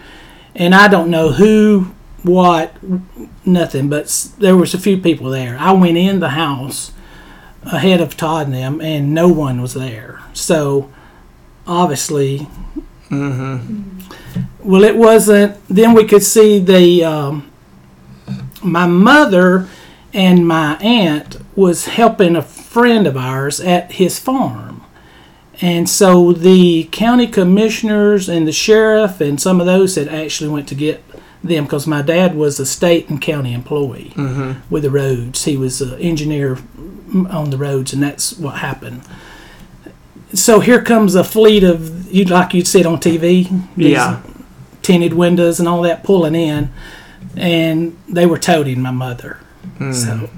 And 0.54 0.76
I 0.76 0.90
don't 0.90 1.10
know 1.10 1.32
who, 1.32 1.94
what, 2.24 2.76
nothing, 3.46 3.88
but 3.88 4.08
there 4.40 4.58
was 4.58 4.74
a 4.74 4.80
few 4.80 4.98
people 4.98 5.30
there. 5.30 5.56
I 5.58 5.72
went 5.72 5.98
in 5.98 6.20
the 6.20 6.30
house 6.30 6.92
ahead 7.64 8.02
of 8.02 8.18
Todd 8.18 8.48
and 8.48 8.56
them, 8.56 8.82
and 8.82 9.14
no 9.14 9.30
one 9.30 9.62
was 9.62 9.74
there. 9.74 10.20
So 10.34 10.90
obviously, 11.66 12.40
mm-hmm. 13.10 13.56
Mm-hmm. 13.56 14.57
Well, 14.68 14.84
it 14.84 14.98
wasn't. 14.98 15.58
Then 15.70 15.94
we 15.94 16.06
could 16.06 16.24
see 16.24 16.60
the 16.60 17.04
um, 17.04 17.50
my 18.62 18.86
mother 18.86 19.68
and 20.14 20.46
my 20.46 20.76
aunt 20.78 21.38
was 21.56 21.86
helping 21.86 22.36
a 22.36 22.42
friend 22.42 23.08
of 23.08 23.16
ours 23.16 23.62
at 23.62 23.94
his 23.94 24.20
farm. 24.20 24.84
And 25.62 25.90
so 25.90 26.34
the 26.34 26.84
county 26.92 27.28
commissioners 27.28 28.28
and 28.30 28.48
the 28.48 28.52
sheriff 28.52 29.22
and 29.22 29.42
some 29.42 29.60
of 29.60 29.66
those 29.66 29.96
had 29.96 30.10
actually 30.10 30.50
went 30.50 30.68
to 30.68 30.76
get 30.76 31.04
them 31.44 31.64
because 31.64 31.88
my 31.88 32.02
dad 32.02 32.36
was 32.36 32.60
a 32.60 32.66
state 32.66 33.10
and 33.10 33.22
county 33.22 33.54
employee 33.54 34.12
with 34.70 34.84
the 34.84 34.92
roads. 34.92 35.46
He 35.46 35.56
was 35.56 35.82
an 35.82 35.98
engineer 36.00 36.58
on 37.30 37.52
the 37.52 37.58
roads, 37.58 37.94
and 37.94 38.04
that's 38.04 38.38
what 38.38 38.58
happened. 38.58 39.02
So 40.34 40.60
here 40.60 40.82
comes 40.84 41.16
a 41.16 41.24
fleet 41.24 41.64
of 41.64 42.12
you 42.12 42.26
like 42.26 42.54
you'd 42.54 42.68
see 42.68 42.82
it 42.82 42.86
on 42.86 43.00
TV. 43.00 43.50
these 43.76 43.92
Yeah. 43.94 44.22
Tinted 44.88 45.14
windows 45.14 45.60
and 45.60 45.68
all 45.68 45.82
that 45.82 46.04
pulling 46.04 46.34
in, 46.34 46.72
and 47.36 47.98
they 48.08 48.26
were 48.26 48.40
toting 48.40 48.82
my 48.82 48.92
mother. 48.92 49.40
Hmm. 49.78 49.92
So 49.92 50.30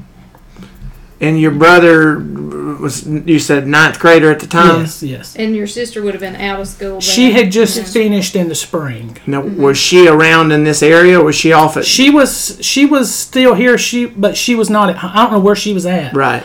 and 1.22 1.40
your 1.40 1.52
brother 1.52 2.18
was 2.18 3.06
you 3.06 3.40
said 3.40 3.68
ninth 3.68 4.00
grader 4.00 4.32
at 4.32 4.40
the 4.40 4.48
time. 4.48 4.82
yes, 4.82 5.04
yes. 5.04 5.36
And 5.36 5.56
your 5.56 5.68
sister 5.68 6.02
would 6.02 6.14
have 6.14 6.22
been 6.22 6.38
out 6.38 6.62
of 6.62 6.68
school. 6.68 7.02
She 7.02 7.32
had 7.32 7.52
just 7.52 7.94
finished 7.94 8.36
in 8.36 8.48
the 8.48 8.56
spring. 8.56 9.18
Now, 9.28 9.42
mm-hmm. 9.42 9.62
was 9.62 9.78
she 9.78 10.08
around 10.08 10.52
in 10.52 10.64
this 10.64 10.82
area? 10.82 11.20
or 11.20 11.26
Was 11.26 11.36
she 11.36 11.52
off 11.52 11.76
at 11.78 11.86
She 11.86 12.10
was 12.10 12.58
she 12.62 12.86
was 12.86 13.14
still 13.14 13.54
here. 13.54 13.78
She 13.78 14.06
but 14.06 14.38
she 14.38 14.56
was 14.56 14.70
not. 14.70 14.90
At, 14.90 15.04
I 15.04 15.24
don't 15.24 15.34
know 15.34 15.40
where 15.40 15.56
she 15.56 15.74
was 15.74 15.86
at. 15.86 16.14
right? 16.14 16.44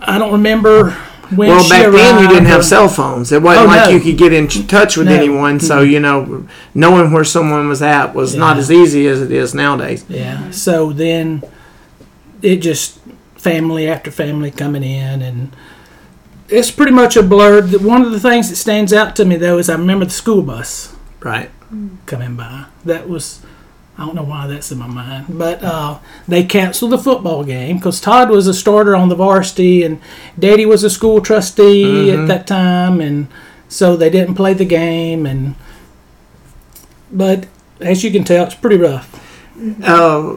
I 0.00 0.18
don't 0.18 0.32
remember 0.32 0.96
when. 1.36 1.48
Well, 1.50 1.68
back 1.68 1.90
then 1.92 2.22
you 2.22 2.28
didn't 2.28 2.46
have 2.46 2.64
cell 2.64 2.88
phones. 2.88 3.32
It 3.32 3.42
wasn't 3.42 3.66
Oh, 3.66 3.68
like 3.70 3.86
no. 3.86 3.90
you 3.96 4.00
could 4.00 4.18
get 4.18 4.32
in 4.32 4.48
touch 4.48 4.96
with 4.96 5.06
No. 5.08 5.14
anyone. 5.14 5.60
So 5.60 5.78
mm-hmm. 5.78 5.90
you 5.90 6.00
know, 6.00 6.46
knowing 6.74 7.12
where 7.12 7.24
someone 7.24 7.68
was 7.68 7.82
at 7.82 8.14
was 8.14 8.34
not 8.34 8.56
as 8.58 8.70
easy 8.70 9.06
as 9.08 9.20
it 9.22 9.30
is 9.32 9.54
nowadays. 9.54 10.04
Yeah. 10.08 10.50
So 10.50 10.92
then 10.92 11.42
it 12.42 12.56
just 12.56 12.98
family 13.36 13.88
after 13.88 14.10
family 14.10 14.50
coming 14.50 14.82
in 14.82 15.20
and 15.22 15.54
it's 16.48 16.70
pretty 16.70 16.92
much 16.92 17.16
a 17.16 17.22
blur. 17.22 17.62
One 17.78 18.02
of 18.02 18.12
the 18.12 18.20
things 18.20 18.48
that 18.50 18.56
stands 18.56 18.92
out 18.92 19.16
to 19.16 19.24
me 19.24 19.36
though 19.36 19.58
is 19.58 19.68
I 19.70 19.74
remember 19.74 20.04
the 20.04 20.10
school 20.10 20.42
bus 20.42 20.94
Right. 21.20 21.50
coming 22.06 22.36
by. 22.36 22.66
That 22.84 23.08
was 23.08 23.40
I 23.96 24.04
don't 24.04 24.16
know 24.16 24.24
why 24.24 24.48
that's 24.48 24.72
in 24.72 24.78
my 24.78 24.88
mind, 24.88 25.26
but 25.38 25.62
uh, 25.62 26.00
they 26.26 26.44
canceled 26.44 26.90
the 26.90 26.98
football 26.98 27.44
game 27.44 27.76
because 27.76 28.00
Todd 28.00 28.28
was 28.28 28.48
a 28.48 28.54
starter 28.54 28.96
on 28.96 29.08
the 29.08 29.14
varsity 29.14 29.84
and 29.84 30.00
Daddy 30.36 30.66
was 30.66 30.82
a 30.82 30.90
school 30.90 31.20
trustee 31.20 32.10
at 32.10 32.26
that 32.26 32.46
time, 32.46 33.00
and 33.00 33.28
so 33.68 33.96
they 33.96 34.10
didn't 34.10 34.34
play 34.34 34.52
the 34.52 34.64
game. 34.64 35.26
And 35.26 35.54
but 37.12 37.46
as 37.80 38.02
you 38.02 38.10
can 38.10 38.24
tell, 38.24 38.46
it's 38.46 38.56
pretty 38.56 38.78
rough. 38.78 39.20
Uh, 39.84 40.36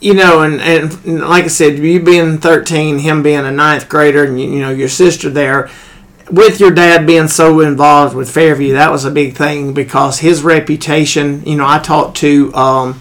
you 0.00 0.14
know, 0.14 0.42
and, 0.42 0.60
and 0.60 1.20
like 1.20 1.44
I 1.44 1.48
said, 1.48 1.78
you 1.78 2.00
being 2.00 2.38
13, 2.38 2.98
him 2.98 3.22
being 3.22 3.40
a 3.40 3.50
ninth 3.50 3.88
grader, 3.88 4.24
and 4.24 4.40
you, 4.40 4.50
you 4.50 4.60
know 4.60 4.70
your 4.70 4.88
sister 4.88 5.30
there, 5.30 5.70
with 6.30 6.60
your 6.60 6.70
dad 6.70 7.06
being 7.06 7.28
so 7.28 7.60
involved 7.60 8.14
with 8.14 8.30
Fairview, 8.30 8.74
that 8.74 8.90
was 8.90 9.04
a 9.04 9.10
big 9.10 9.34
thing 9.34 9.74
because 9.74 10.20
his 10.20 10.42
reputation. 10.42 11.44
You 11.44 11.56
know, 11.56 11.66
I 11.66 11.78
talked 11.78 12.16
to. 12.18 12.54
Um, 12.54 13.00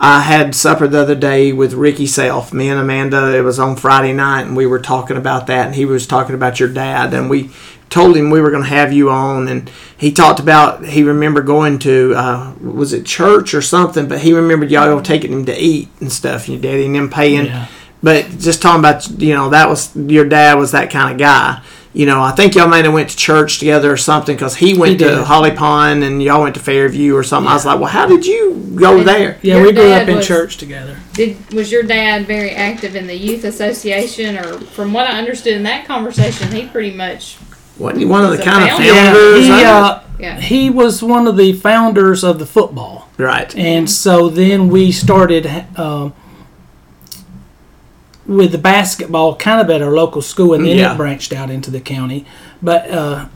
I 0.00 0.20
had 0.20 0.54
supper 0.54 0.86
the 0.86 1.00
other 1.00 1.14
day 1.14 1.52
with 1.52 1.72
Ricky 1.72 2.06
Self, 2.06 2.52
me 2.52 2.68
and 2.68 2.78
Amanda. 2.80 3.34
It 3.34 3.42
was 3.42 3.58
on 3.58 3.76
Friday 3.76 4.12
night, 4.12 4.42
and 4.42 4.56
we 4.56 4.66
were 4.66 4.80
talking 4.80 5.16
about 5.16 5.46
that, 5.46 5.66
and 5.66 5.74
he 5.74 5.84
was 5.86 6.06
talking 6.06 6.34
about 6.34 6.60
your 6.60 6.68
dad, 6.68 7.14
and 7.14 7.30
we 7.30 7.50
told 7.90 8.16
him 8.16 8.28
we 8.28 8.40
were 8.40 8.50
going 8.50 8.64
to 8.64 8.68
have 8.68 8.92
you 8.92 9.08
on, 9.08 9.46
and 9.48 9.70
he 9.96 10.10
talked 10.10 10.40
about 10.40 10.84
he 10.84 11.02
remembered 11.04 11.46
going 11.46 11.78
to 11.78 12.12
uh, 12.16 12.52
was 12.60 12.92
it 12.92 13.06
church 13.06 13.54
or 13.54 13.62
something, 13.62 14.08
but 14.08 14.20
he 14.20 14.32
remembered 14.32 14.70
y'all 14.70 15.00
taking 15.00 15.32
him 15.32 15.44
to 15.46 15.56
eat 15.56 15.88
and 16.00 16.12
stuff, 16.12 16.48
and 16.48 16.54
your 16.54 16.62
daddy 16.62 16.86
and 16.86 16.96
them 16.96 17.08
paying. 17.08 17.46
Yeah. 17.46 17.68
But 18.02 18.28
just 18.38 18.60
talking 18.60 18.80
about 18.80 19.08
you 19.20 19.32
know 19.32 19.50
that 19.50 19.68
was 19.68 19.94
your 19.96 20.28
dad 20.28 20.58
was 20.58 20.72
that 20.72 20.90
kind 20.90 21.12
of 21.12 21.18
guy, 21.18 21.62
you 21.94 22.06
know, 22.06 22.20
I 22.20 22.32
think 22.32 22.54
y'all 22.56 22.66
might 22.68 22.84
have 22.84 22.92
went 22.92 23.10
to 23.10 23.16
church 23.16 23.60
together 23.60 23.90
or 23.92 23.96
something 23.96 24.34
because 24.34 24.56
he 24.56 24.76
went 24.76 24.92
He 25.00 25.06
to. 25.06 25.24
Holly 25.24 25.52
Pond 25.52 26.02
and 26.04 26.20
y'all 26.22 26.42
went 26.42 26.56
to 26.56 26.60
Fairview 26.60 27.14
or 27.14 27.22
something. 27.22 27.48
I 27.48 27.54
was 27.54 27.64
like, 27.64 27.78
well, 27.78 27.88
how 27.88 28.06
did 28.06 28.26
you 28.26 28.72
go 28.74 29.02
there? 29.02 29.38
Yeah, 29.42 29.56
we 29.62 29.72
grew 29.72 29.84
dad 29.84 30.02
up 30.02 30.08
in 30.08 30.16
was- 30.16 30.26
church 30.26 30.56
together. 30.58 30.98
Did 31.14 31.54
was 31.54 31.70
your 31.70 31.84
dad 31.84 32.26
very 32.26 32.50
active 32.50 32.96
in 32.96 33.06
the 33.06 33.14
youth 33.16 33.44
association, 33.44 34.36
or 34.36 34.58
from 34.58 34.92
what 34.92 35.06
I 35.08 35.16
understood 35.18 35.54
in 35.54 35.62
that 35.62 35.86
conversation, 35.86 36.50
he 36.50 36.66
pretty 36.66 36.94
much 36.96 37.38
Wasn't 37.78 38.00
he 38.00 38.04
one 38.04 38.24
of 38.24 38.30
the 38.30 38.38
He's 38.38 38.46
a 38.46 38.50
kind 38.50 38.64
of 38.64 38.70
founder. 38.70 38.84
Yeah, 38.86 39.12
founders? 39.12 39.44
he, 39.46 39.50
of 39.52 39.58
uh, 39.60 40.00
yeah. 40.18 40.40
he 40.40 40.70
was 40.70 41.02
one 41.02 41.28
of 41.28 41.36
the 41.36 41.52
founders 41.52 42.24
of 42.24 42.40
the 42.40 42.46
football. 42.46 43.08
right. 43.18 43.54
And 43.56 43.88
so 43.88 44.28
then 44.28 44.68
we 44.68 44.90
started 44.90 45.46
um, 45.78 46.12
with 48.26 48.52
the 48.52 48.58
basketball 48.58 49.36
kind 49.36 49.60
of 49.60 49.68
at 49.70 49.82
our 49.82 49.92
local 49.92 50.22
school, 50.22 50.54
and 50.54 50.64
then 50.64 50.76
Yeah. 50.78 50.94
it 50.94 50.96
branched 50.96 51.32
out 51.32 51.50
into 51.50 51.70
the 51.70 51.80
county. 51.80 52.24
But 52.62 52.90
uh, 52.90 53.26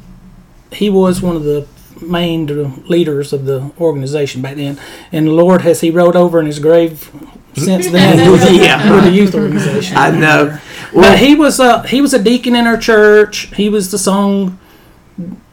he 0.73 0.88
was 0.90 1.21
one 1.23 1.37
of 1.37 1.45
the 1.45 1.66
main 2.00 2.49
uh, 2.50 2.71
leaders 2.87 3.33
of 3.33 3.45
the 3.45 3.71
organization 3.80 4.40
back 4.42 4.57
then. 4.57 4.78
And 5.12 5.26
the 5.26 5.33
Lord 5.33 5.62
has 5.62 5.80
he 5.80 5.90
wrote 5.90 6.16
over 6.16 6.38
in 6.40 6.47
his 6.47 6.59
grave 6.59 7.11
since 7.54 7.88
then 7.90 8.30
with, 8.30 8.42
the, 8.42 8.54
Yeah. 8.54 8.95
with 8.95 9.04
the 9.04 9.11
youth 9.11 9.35
organization. 9.35 9.97
I 9.97 10.11
know. 10.11 10.59
but 10.95 11.18
he 11.18 11.35
was 11.35 11.59
a 11.61 11.87
he 11.88 12.00
was 12.00 12.14
a 12.14 12.23
deacon 12.23 12.54
in 12.57 12.66
our 12.66 12.76
church. 12.78 13.52
He 13.57 13.68
was 13.68 13.90
the 13.90 13.99
song 13.99 14.59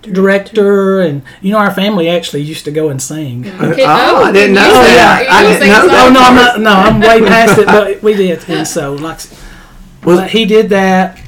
director, 0.02 1.00
and 1.02 1.22
you 1.42 1.52
know 1.52 1.58
our 1.58 1.74
family 1.74 2.10
actually 2.10 2.42
used 2.42 2.66
to 2.66 2.72
go 2.72 2.90
and 2.90 3.02
sing. 3.02 3.48
Uh, 3.48 3.68
okay, 3.72 3.84
oh, 3.84 3.88
oh, 4.18 4.24
I 4.26 4.32
didn't 4.32 4.56
know 4.56 4.66
you 4.68 4.74
said- 4.74 4.98
that. 4.98 5.24
you 5.24 5.30
I 5.30 5.44
didn't 5.44 5.68
know 5.68 5.88
that. 5.88 6.08
Oh 6.08 6.12
no, 6.14 6.20
I'm 6.22 6.36
not. 6.36 6.60
No, 6.60 6.72
I'm 6.72 7.00
way 7.00 7.28
past 7.28 7.58
it. 7.60 7.66
But 7.68 8.02
we 8.04 8.14
did, 8.14 8.48
and 8.50 8.68
so 8.68 8.94
like, 8.94 9.20
Well- 10.04 10.18
well, 10.18 10.28
he 10.28 10.46
did 10.46 10.70
that, 10.70 11.20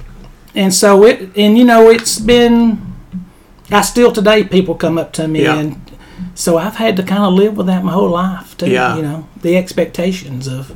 and 0.56 0.74
so 0.74 1.04
it, 1.06 1.36
and 1.36 1.58
you 1.58 1.66
know, 1.66 1.90
it's 1.90 2.20
been. 2.20 2.86
I 3.70 3.82
still 3.82 4.12
today 4.14 4.44
people 4.46 4.76
come 4.76 4.98
up 4.98 5.12
to 5.14 5.28
me, 5.28 5.44
Yeah. 5.44 5.58
and 5.60 5.82
so 6.36 6.58
I've 6.58 6.76
had 6.76 6.96
to 6.98 7.04
kind 7.04 7.24
of 7.24 7.34
live 7.34 7.58
with 7.58 7.68
that 7.68 7.84
my 7.84 7.92
whole 7.92 8.10
life 8.10 8.56
too. 8.58 8.70
Yeah. 8.70 8.96
You 8.96 9.02
know, 9.02 9.28
the 9.42 9.58
expectations 9.58 10.48
of 10.48 10.72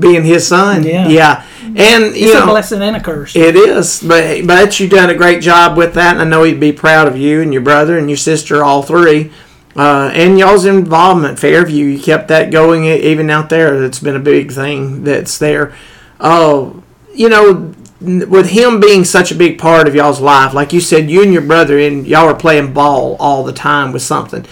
Being 0.00 0.24
his 0.24 0.46
son. 0.48 0.82
Yeah. 0.84 1.06
Yeah. 1.08 1.44
And, 1.76 2.16
you 2.16 2.26
it's 2.26 2.34
a 2.34 2.40
know, 2.40 2.46
blessing 2.46 2.82
and 2.82 2.96
a 2.96 3.00
curse. 3.00 3.34
It 3.34 3.56
is, 3.56 4.00
but 4.00 4.46
but 4.46 4.78
you've 4.78 4.90
done 4.90 5.10
a 5.10 5.14
great 5.14 5.42
job 5.42 5.76
with 5.76 5.94
that, 5.94 6.12
and 6.12 6.22
I 6.22 6.24
know 6.24 6.44
he'd 6.44 6.60
be 6.60 6.72
proud 6.72 7.08
of 7.08 7.16
you 7.16 7.42
and 7.42 7.52
your 7.52 7.62
brother 7.62 7.98
and 7.98 8.08
your 8.08 8.16
sister, 8.16 8.62
all 8.62 8.82
three, 8.82 9.32
uh, 9.74 10.10
and 10.14 10.38
y'all's 10.38 10.66
involvement. 10.66 11.40
Fairview, 11.40 11.86
you 11.86 12.00
kept 12.00 12.28
that 12.28 12.52
going 12.52 12.84
even 12.84 13.28
out 13.28 13.48
there. 13.48 13.82
It's 13.82 13.98
been 13.98 14.14
a 14.14 14.20
big 14.20 14.52
thing 14.52 15.02
that's 15.02 15.36
there. 15.38 15.74
Oh, 16.20 16.84
you 17.12 17.28
know, 17.28 17.74
with 18.00 18.50
him 18.50 18.78
being 18.78 19.04
such 19.04 19.32
a 19.32 19.34
big 19.34 19.58
part 19.58 19.88
of 19.88 19.96
y'all's 19.96 20.20
life, 20.20 20.54
like 20.54 20.72
you 20.72 20.80
said, 20.80 21.10
you 21.10 21.22
and 21.22 21.32
your 21.32 21.42
brother 21.42 21.78
and 21.78 22.06
y'all 22.06 22.26
were 22.26 22.34
playing 22.34 22.72
ball 22.72 23.16
all 23.18 23.42
the 23.42 23.52
time 23.52 23.92
with 23.92 24.02
something. 24.02 24.46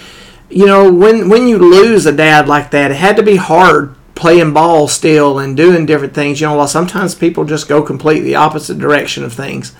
You 0.50 0.67
know, 0.67 0.93
when 0.93 1.29
when 1.29 1.47
you 1.47 1.59
lose 1.59 2.05
a 2.05 2.12
dad 2.12 2.49
like 2.49 2.73
that, 2.73 2.91
it 2.91 2.97
had 2.97 3.17
to 3.17 3.23
be 3.23 3.37
hard 3.37 3.95
playing 4.23 4.52
ball 4.52 4.87
still 4.88 5.38
and 5.41 5.57
doing 5.57 5.85
different 5.85 6.14
things. 6.14 6.41
You 6.41 6.47
know, 6.47 6.55
while 6.57 6.69
sometimes 6.69 7.14
people 7.14 7.45
just 7.45 7.69
go 7.69 7.83
completely 7.83 8.35
opposite 8.37 8.79
direction 8.79 9.25
of 9.25 9.33
things. 9.33 9.75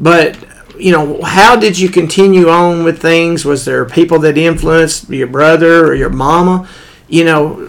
But 0.00 0.36
you 0.78 0.92
know, 0.92 1.22
how 1.22 1.56
did 1.56 1.78
you 1.78 1.88
continue 1.88 2.48
on 2.50 2.84
with 2.84 3.00
things? 3.00 3.44
Was 3.46 3.64
there 3.64 3.84
people 3.86 4.18
that 4.18 4.36
influenced 4.36 5.08
your 5.08 5.28
brother 5.28 5.86
or 5.86 5.94
your 5.94 6.10
mama? 6.10 6.68
You 7.08 7.24
know, 7.24 7.68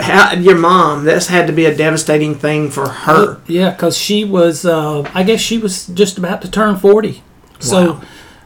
how, 0.00 0.32
your 0.32 0.56
mom. 0.56 1.04
This 1.04 1.28
had 1.28 1.46
to 1.46 1.52
be 1.52 1.66
a 1.66 1.76
devastating 1.76 2.34
thing 2.34 2.70
for 2.70 2.88
her. 2.88 3.40
Yeah, 3.46 3.70
because 3.72 3.96
she 3.98 4.24
was, 4.24 4.64
uh, 4.64 5.08
I 5.14 5.22
guess 5.22 5.40
she 5.40 5.58
was 5.58 5.86
just 5.88 6.16
about 6.18 6.40
to 6.42 6.50
turn 6.50 6.76
40. 6.78 7.22
So, 7.60 7.92
Wow. 7.92 8.00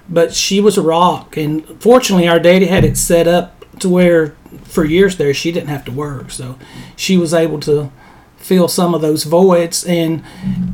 but 0.09 0.35
she 0.35 0.61
was 0.61 0.76
a 0.76 0.83
rock. 0.83 1.37
And 1.37 1.64
fortunately, 1.81 2.26
our 2.29 2.41
daddy 2.41 2.67
had 2.67 2.85
it 2.85 2.97
set 2.99 3.29
up 3.29 3.64
to 3.79 3.88
where 3.88 4.35
for 4.64 4.85
years 4.85 5.16
there 5.16 5.35
she 5.35 5.52
didn't 5.52 5.68
have 5.68 5.85
to 5.87 5.92
work. 5.92 6.30
So 6.30 6.59
she 6.97 7.16
was 7.16 7.32
able 7.35 7.61
to 7.61 7.90
fill 8.37 8.66
some 8.68 8.94
of 8.94 9.00
those 9.00 9.25
voids. 9.25 9.85
And, 9.85 10.23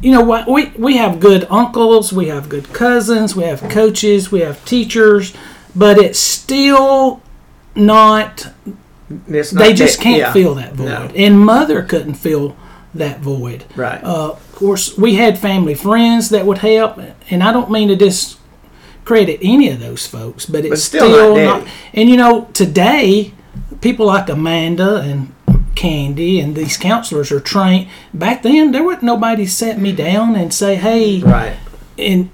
you 0.01 0.11
know 0.11 0.23
what? 0.23 0.49
We, 0.49 0.67
we 0.71 0.97
have 0.97 1.21
good 1.21 1.47
uncles, 1.51 2.13
we 2.13 2.29
have 2.29 2.49
good 2.49 2.73
cousins, 2.73 3.37
we 3.37 3.45
have 3.45 3.61
coaches, 3.69 4.33
we 4.33 4.41
have 4.41 4.65
teachers, 4.65 5.35
but 5.77 5.99
it's 5.99 6.19
still 6.19 7.21
not 7.75 8.49
It's 9.29 9.51
they 9.51 9.75
just 9.75 9.99
that- 9.99 10.03
can't 10.03 10.19
yeah. 10.19 10.33
fill 10.33 10.55
that 10.55 10.73
void. 10.75 10.87
No. 10.87 11.11
And 11.15 11.39
mother 11.41 11.83
couldn't 11.83 12.15
fill 12.15 12.57
that 12.95 13.21
void. 13.21 13.65
Right. 13.77 14.03
Uh, 14.03 14.31
of 14.31 14.53
course, 14.55 14.97
we 14.97 15.17
had 15.17 15.39
family 15.39 15.75
friends 15.75 16.31
that 16.31 16.47
would 16.47 16.59
help, 16.59 16.99
and 17.31 17.43
I 17.43 17.53
don't 17.53 17.71
mean 17.71 17.89
to 17.89 17.97
discredit 17.97 19.41
any 19.43 19.69
of 19.71 19.79
those 19.79 20.07
folks, 20.07 20.47
but 20.47 20.61
it's 20.65 20.71
But 20.71 20.79
still 20.79 21.09
still, 21.11 21.37
not 21.37 21.61
not, 21.65 21.69
And 21.93 22.09
you 22.09 22.17
know, 22.17 22.49
today, 22.55 23.35
people 23.81 24.07
like 24.07 24.29
Amanda 24.29 24.97
and 24.97 25.33
Candy 25.75 26.41
and 26.41 26.57
these 26.57 26.77
counselors 26.77 27.31
are 27.31 27.41
trained. 27.41 27.89
Back 28.13 28.43
then, 28.43 28.73
there 28.73 28.83
wasn't 28.83 29.05
nobody 29.05 29.47
set 29.47 29.79
me 29.79 29.93
down 29.93 30.35
and 30.37 30.53
say, 30.53 30.75
"Hey," 30.75 31.21
right. 31.21 31.57
and, 31.97 32.31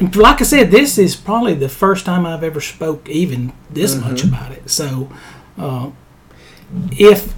and 0.00 0.16
like 0.16 0.40
I 0.40 0.44
said, 0.44 0.70
this 0.70 0.98
is 0.98 1.14
probably 1.14 1.54
the 1.54 1.68
first 1.68 2.04
time 2.04 2.26
I've 2.26 2.42
ever 2.42 2.60
spoke 2.60 3.08
even 3.08 3.52
this 3.70 3.94
Mm-hmm. 3.94 4.10
much 4.10 4.24
about 4.24 4.52
it. 4.52 4.68
So, 4.70 5.10
uh, 5.58 5.90
if 6.92 7.34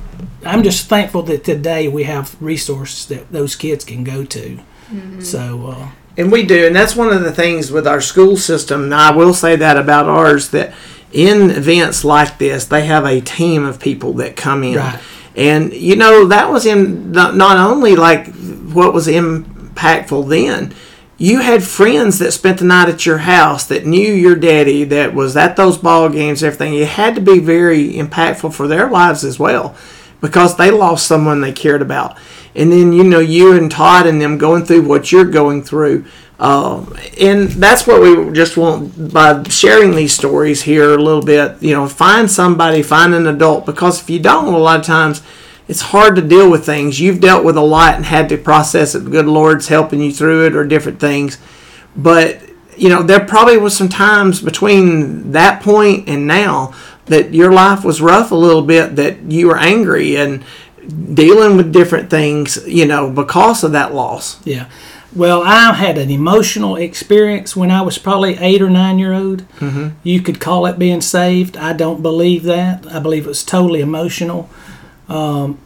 I'm 0.46 0.62
just 0.62 0.88
thankful 0.88 1.22
that 1.24 1.44
today 1.44 1.88
we 1.88 2.04
have 2.04 2.36
resources 2.40 3.06
that 3.06 3.32
those 3.32 3.56
kids 3.56 3.84
can 3.84 4.04
go 4.04 4.24
to. 4.24 4.58
So, 5.20 5.68
uh, 5.68 5.88
And 6.18 6.30
we 6.30 6.42
do, 6.42 6.66
and 6.66 6.76
that's 6.76 6.94
one 6.94 7.08
of 7.12 7.22
the 7.22 7.32
things 7.32 7.70
with 7.72 7.86
our 7.86 8.00
school 8.02 8.36
system. 8.36 8.84
And 8.84 8.94
I 8.94 9.10
will 9.10 9.32
say 9.32 9.56
that 9.56 9.78
about 9.78 10.06
ours 10.06 10.50
that 10.50 10.74
in 11.12 11.50
events 11.50 12.04
like 12.04 12.38
this, 12.38 12.64
they 12.64 12.86
have 12.86 13.04
a 13.04 13.20
team 13.20 13.64
of 13.64 13.78
people 13.80 14.14
that 14.14 14.36
come 14.36 14.64
in. 14.64 14.76
Right. 14.76 15.00
And 15.34 15.72
you 15.72 15.96
know 15.96 16.26
that 16.26 16.50
was 16.50 16.66
in 16.66 17.12
not 17.12 17.36
not 17.36 17.56
only 17.56 17.96
like 17.96 18.34
what 18.72 18.92
was 18.92 19.06
impactful 19.06 20.28
then. 20.28 20.74
You 21.18 21.38
had 21.38 21.62
friends 21.62 22.18
that 22.18 22.32
spent 22.32 22.58
the 22.58 22.64
night 22.64 22.88
at 22.88 23.06
your 23.06 23.18
house 23.18 23.64
that 23.66 23.86
knew 23.86 24.12
your 24.12 24.34
daddy, 24.34 24.82
that 24.84 25.14
was 25.14 25.36
at 25.36 25.54
those 25.54 25.78
ball 25.78 26.08
games, 26.08 26.42
everything. 26.42 26.74
It 26.74 26.88
had 26.88 27.14
to 27.14 27.20
be 27.20 27.38
very 27.38 27.92
impactful 27.92 28.52
for 28.52 28.66
their 28.66 28.90
lives 28.90 29.22
as 29.22 29.38
well, 29.38 29.76
because 30.20 30.56
they 30.56 30.72
lost 30.72 31.06
someone 31.06 31.40
they 31.40 31.52
cared 31.52 31.80
about. 31.80 32.18
And 32.56 32.72
then 32.72 32.92
you 32.92 33.04
know 33.04 33.20
you 33.20 33.52
and 33.52 33.70
Todd 33.70 34.06
and 34.06 34.20
them 34.20 34.36
going 34.36 34.64
through 34.64 34.82
what 34.82 35.12
you're 35.12 35.24
going 35.24 35.62
through, 35.62 36.06
um, 36.42 36.96
and 37.20 37.50
that's 37.50 37.86
what 37.86 38.02
we 38.02 38.32
just 38.32 38.56
want 38.56 39.12
by 39.14 39.44
sharing 39.44 39.94
these 39.94 40.12
stories 40.12 40.60
here 40.60 40.92
a 40.92 41.00
little 41.00 41.22
bit. 41.22 41.62
You 41.62 41.72
know, 41.72 41.86
find 41.86 42.28
somebody, 42.28 42.82
find 42.82 43.14
an 43.14 43.28
adult, 43.28 43.64
because 43.64 44.02
if 44.02 44.10
you 44.10 44.18
don't, 44.18 44.52
a 44.52 44.58
lot 44.58 44.80
of 44.80 44.84
times 44.84 45.22
it's 45.68 45.80
hard 45.80 46.16
to 46.16 46.22
deal 46.22 46.50
with 46.50 46.66
things. 46.66 47.00
You've 47.00 47.20
dealt 47.20 47.44
with 47.44 47.56
a 47.56 47.60
lot 47.62 47.94
and 47.94 48.04
had 48.04 48.28
to 48.30 48.36
process 48.36 48.96
it. 48.96 49.04
The 49.04 49.10
good 49.10 49.26
Lord's 49.26 49.68
helping 49.68 50.00
you 50.00 50.12
through 50.12 50.46
it, 50.46 50.56
or 50.56 50.66
different 50.66 50.98
things. 50.98 51.38
But 51.94 52.42
you 52.76 52.88
know, 52.88 53.04
there 53.04 53.24
probably 53.24 53.58
was 53.58 53.76
some 53.76 53.88
times 53.88 54.40
between 54.42 55.30
that 55.30 55.62
point 55.62 56.08
and 56.08 56.26
now 56.26 56.74
that 57.06 57.32
your 57.32 57.52
life 57.52 57.84
was 57.84 58.00
rough 58.00 58.32
a 58.32 58.34
little 58.34 58.62
bit. 58.62 58.96
That 58.96 59.30
you 59.30 59.46
were 59.46 59.58
angry 59.58 60.16
and 60.16 60.42
dealing 61.14 61.56
with 61.56 61.72
different 61.72 62.10
things. 62.10 62.58
You 62.66 62.86
know, 62.86 63.12
because 63.12 63.62
of 63.62 63.70
that 63.72 63.94
loss. 63.94 64.44
yeah. 64.44 64.68
Well, 65.14 65.42
I 65.42 65.74
had 65.74 65.98
an 65.98 66.10
emotional 66.10 66.76
experience 66.76 67.54
when 67.54 67.70
I 67.70 67.82
was 67.82 67.98
probably 67.98 68.38
eight 68.38 68.62
or 68.62 68.70
nine 68.70 68.98
year 68.98 69.12
old. 69.12 69.48
Mm-hmm. 69.58 69.88
You 70.02 70.20
could 70.22 70.40
call 70.40 70.66
it 70.66 70.78
being 70.78 71.02
saved. 71.02 71.56
I 71.56 71.74
don't 71.74 72.02
believe 72.02 72.44
that. 72.44 72.86
I 72.86 72.98
believe 72.98 73.26
it 73.26 73.28
was 73.28 73.44
totally 73.44 73.80
emotional. 73.80 74.48
Um, 75.08 75.58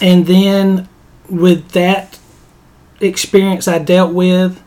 and 0.00 0.26
then 0.26 0.88
with 1.28 1.70
that 1.70 2.18
experience 3.00 3.66
I 3.66 3.78
dealt 3.78 4.14
with, 4.14 4.62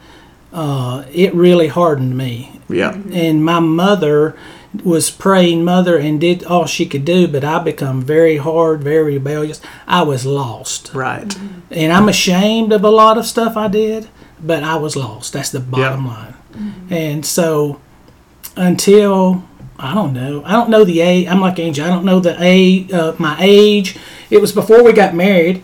uh, 0.52 1.06
it 1.14 1.34
really 1.34 1.68
hardened 1.68 2.18
me. 2.18 2.60
Yeah. 2.68 2.94
And 3.12 3.44
my 3.46 3.60
mother 3.60 4.38
was 4.84 5.12
praying 5.12 5.64
mother 5.66 5.98
and 5.98 6.20
did 6.22 6.44
all 6.46 6.66
she 6.66 6.86
could 6.86 7.04
do, 7.06 7.28
but 7.28 7.44
I 7.44 7.60
become 7.60 8.02
very 8.02 8.38
hard, 8.38 8.82
very 8.84 9.04
rebellious. 9.16 9.60
I 9.88 10.04
was 10.04 10.26
lost. 10.26 10.92
Right. 10.94 11.36
And 11.70 11.92
I'm 11.92 12.08
ashamed 12.08 12.72
of 12.72 12.84
a 12.84 12.90
lot 12.90 13.18
of 13.18 13.26
stuff 13.26 13.58
I 13.58 13.68
did, 13.68 14.08
but 14.42 14.64
I 14.64 14.78
was 14.78 14.96
lost. 14.96 15.34
That's 15.34 15.50
the 15.52 15.60
bottom 15.60 16.08
line. 16.08 16.36
And 16.90 17.26
so 17.26 17.82
until 18.56 19.44
I 19.80 19.94
don't 19.94 20.14
know, 20.14 20.44
I 20.46 20.52
don't 20.52 20.70
know 20.70 20.84
the 20.84 21.02
age. 21.02 21.28
I'm 21.28 21.42
like 21.42 21.60
Angie. 21.60 21.82
I 21.82 21.88
don't 21.88 22.06
know 22.06 22.20
the 22.20 22.36
age, 22.40 22.92
uh, 22.92 23.14
my 23.18 23.36
age. 23.40 23.98
It 24.30 24.40
was 24.40 24.52
before 24.52 24.84
we 24.84 24.94
got 24.94 25.16
married, 25.16 25.64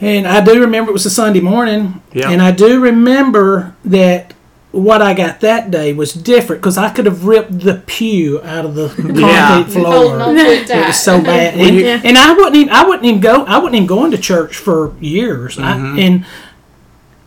and 0.00 0.26
I 0.26 0.42
do 0.42 0.60
remember 0.60 0.90
it 0.90 0.94
was 0.94 1.06
a 1.06 1.10
Sunday 1.10 1.40
morning, 1.40 2.00
Yeah. 2.12 2.30
and 2.30 2.40
I 2.40 2.52
do 2.52 2.80
remember 2.80 3.76
that 3.84 4.32
what 4.70 5.00
I 5.00 5.14
got 5.14 5.40
that 5.40 5.70
day 5.70 5.92
was 5.94 6.12
different 6.12 6.60
because 6.60 6.76
I 6.76 6.90
could 6.90 7.06
have 7.06 7.24
ripped 7.24 7.60
the 7.60 7.82
pew 7.86 8.42
out 8.42 8.66
of 8.66 8.74
the 8.74 8.88
concrete 8.96 9.20
Yeah. 9.20 9.64
floor. 9.64 9.92
Holding 9.92 10.20
on 10.20 10.36
it 10.36 10.68
It 10.70 10.86
was 10.86 10.98
so 10.98 11.22
bad, 11.22 11.54
and, 11.54 11.76
Yeah. 11.76 12.00
and 12.04 12.18
I 12.18 12.32
wouldn't 12.34 12.56
even 12.56 12.72
I 12.74 12.84
wouldn't 12.86 13.04
even 13.06 13.20
go 13.20 13.44
I 13.44 13.56
wasn't 13.58 13.76
even 13.76 13.86
going 13.86 14.10
to 14.10 14.18
church 14.18 14.56
for 14.56 14.94
years, 15.00 15.58
I, 15.58 15.72
mm-hmm. 15.74 15.98
and 15.98 16.26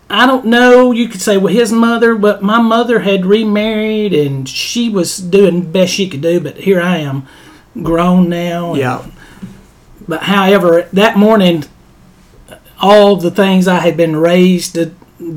I 0.10 0.26
don't 0.28 0.46
know. 0.46 0.92
You 0.92 1.08
could 1.08 1.22
say, 1.22 1.38
well, 1.38 1.54
his 1.54 1.72
mother, 1.72 2.16
but 2.16 2.44
my 2.44 2.60
mother 2.60 3.00
had 3.00 3.26
remarried 3.26 4.14
and 4.14 4.48
she 4.48 4.90
was 4.90 5.18
doing 5.18 5.62
the 5.62 5.68
best 5.68 5.94
she 5.94 6.10
could 6.10 6.20
do. 6.22 6.42
But 6.42 6.58
here 6.58 6.82
I 6.82 6.98
am, 6.98 7.26
grown 7.82 8.28
now. 8.30 8.72
and- 8.72 8.78
Yeah. 8.78 9.06
But 10.08 10.24
however, 10.24 10.90
that 10.92 11.18
morning, 11.18 11.64
all 12.82 13.16
the 13.16 13.32
things 13.32 13.68
I 13.70 13.80
had 13.80 13.96
been 13.96 14.18
raised 14.18 14.74
to, 14.76 14.92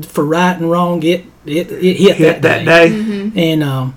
for 0.07 0.25
right 0.25 0.57
and 0.57 0.69
wrong, 0.69 1.03
it 1.03 1.25
it, 1.45 1.71
it 1.71 1.97
hit, 1.97 2.15
Hit 2.17 2.41
that 2.41 2.65
that, 2.65 2.87
day. 2.89 3.31
and 3.51 3.63
um, 3.63 3.95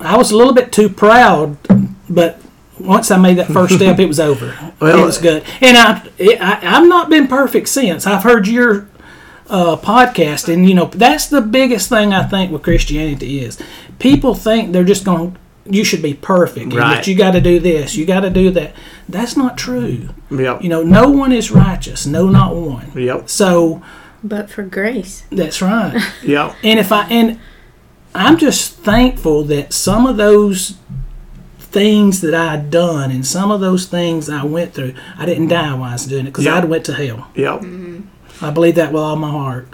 I 0.00 0.16
was 0.16 0.30
a 0.32 0.36
little 0.36 0.54
bit 0.54 0.72
too 0.72 0.88
proud, 0.88 1.56
but 2.08 2.40
once 2.80 3.10
I 3.10 3.18
made 3.18 3.36
that 3.38 3.48
first 3.48 3.74
step, 3.74 3.98
it 3.98 4.06
was 4.06 4.18
over. 4.20 4.56
Well, 4.80 4.98
it 5.00 5.04
was 5.06 5.18
good, 5.18 5.44
and 5.60 5.76
I, 5.78 6.08
it, 6.18 6.40
I 6.40 6.58
I've 6.78 6.88
not 6.88 7.08
been 7.08 7.28
perfect 7.28 7.68
since. 7.68 8.04
I've 8.04 8.24
heard 8.24 8.48
your 8.48 8.88
uh, 9.48 9.76
podcast, 9.76 10.52
and 10.52 10.68
you 10.68 10.74
know 10.74 10.86
that's 10.86 11.26
the 11.28 11.40
biggest 11.40 11.88
thing 11.88 12.12
I 12.12 12.24
think 12.24 12.50
with 12.50 12.62
Christianity 12.64 13.38
is 13.44 13.60
people 14.00 14.34
think 14.34 14.72
they're 14.72 14.82
just 14.82 15.04
going. 15.04 15.36
You 15.64 15.84
should 15.84 16.02
be 16.02 16.14
perfect, 16.14 16.72
Right. 16.72 16.96
that 16.96 17.06
you 17.06 17.14
got 17.14 17.30
to 17.32 17.40
do 17.40 17.60
this, 17.60 17.94
you 17.94 18.04
got 18.04 18.20
to 18.20 18.30
do 18.30 18.50
that. 18.50 18.74
That's 19.08 19.36
not 19.36 19.56
true. 19.56 20.08
Yep. 20.32 20.62
You 20.64 20.68
know, 20.68 20.82
no 20.82 21.08
one 21.08 21.30
is 21.30 21.52
righteous, 21.52 22.04
no, 22.04 22.26
not 22.28 22.56
one. 22.56 22.90
Yep. 22.96 23.28
So 23.28 23.80
But 24.24 24.50
for 24.50 24.62
grace. 24.62 25.24
that's 25.30 25.60
right. 25.62 26.00
Yep. 26.22 26.56
And 26.62 26.78
if 26.78 26.92
I 26.92 27.06
and 27.08 27.38
I'm 28.14 28.36
just 28.38 28.74
thankful 28.76 29.42
that 29.44 29.72
some 29.72 30.06
of 30.06 30.16
those 30.16 30.76
things 31.58 32.20
that 32.20 32.34
I'd 32.34 32.70
done 32.70 33.10
and 33.10 33.26
some 33.26 33.50
of 33.50 33.60
those 33.60 33.86
things 33.86 34.28
I 34.28 34.44
went 34.44 34.74
through, 34.74 34.94
I 35.18 35.24
didn't 35.26 35.48
die 35.48 35.72
while 35.74 35.90
I 35.90 35.92
was 35.94 36.06
doing 36.06 36.26
it 36.26 36.30
because 36.30 36.44
Yeah. 36.44 36.56
I'd 36.58 36.66
went 36.66 36.84
to 36.86 36.94
hell. 36.94 37.28
Yep. 37.34 37.64
I 38.42 38.50
believe 38.50 38.74
that 38.76 38.92
with 38.92 39.02
all 39.02 39.16
my 39.16 39.30
heart. 39.30 39.68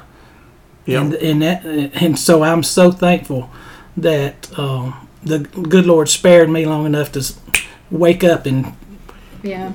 Yep. 0.86 1.02
And 1.02 1.14
and 1.14 1.42
that 1.42 1.64
and 1.66 2.18
so 2.18 2.42
I'm 2.42 2.62
so 2.62 2.90
thankful 2.90 3.50
that 3.96 4.48
um, 4.58 5.08
the 5.22 5.40
good 5.40 5.84
Lord 5.86 6.08
spared 6.08 6.48
me 6.48 6.64
long 6.64 6.86
enough 6.86 7.10
to 7.12 7.18
s- 7.18 7.38
wake 7.90 8.22
up 8.24 8.46
and 8.46 8.72
Yeah. 9.42 9.72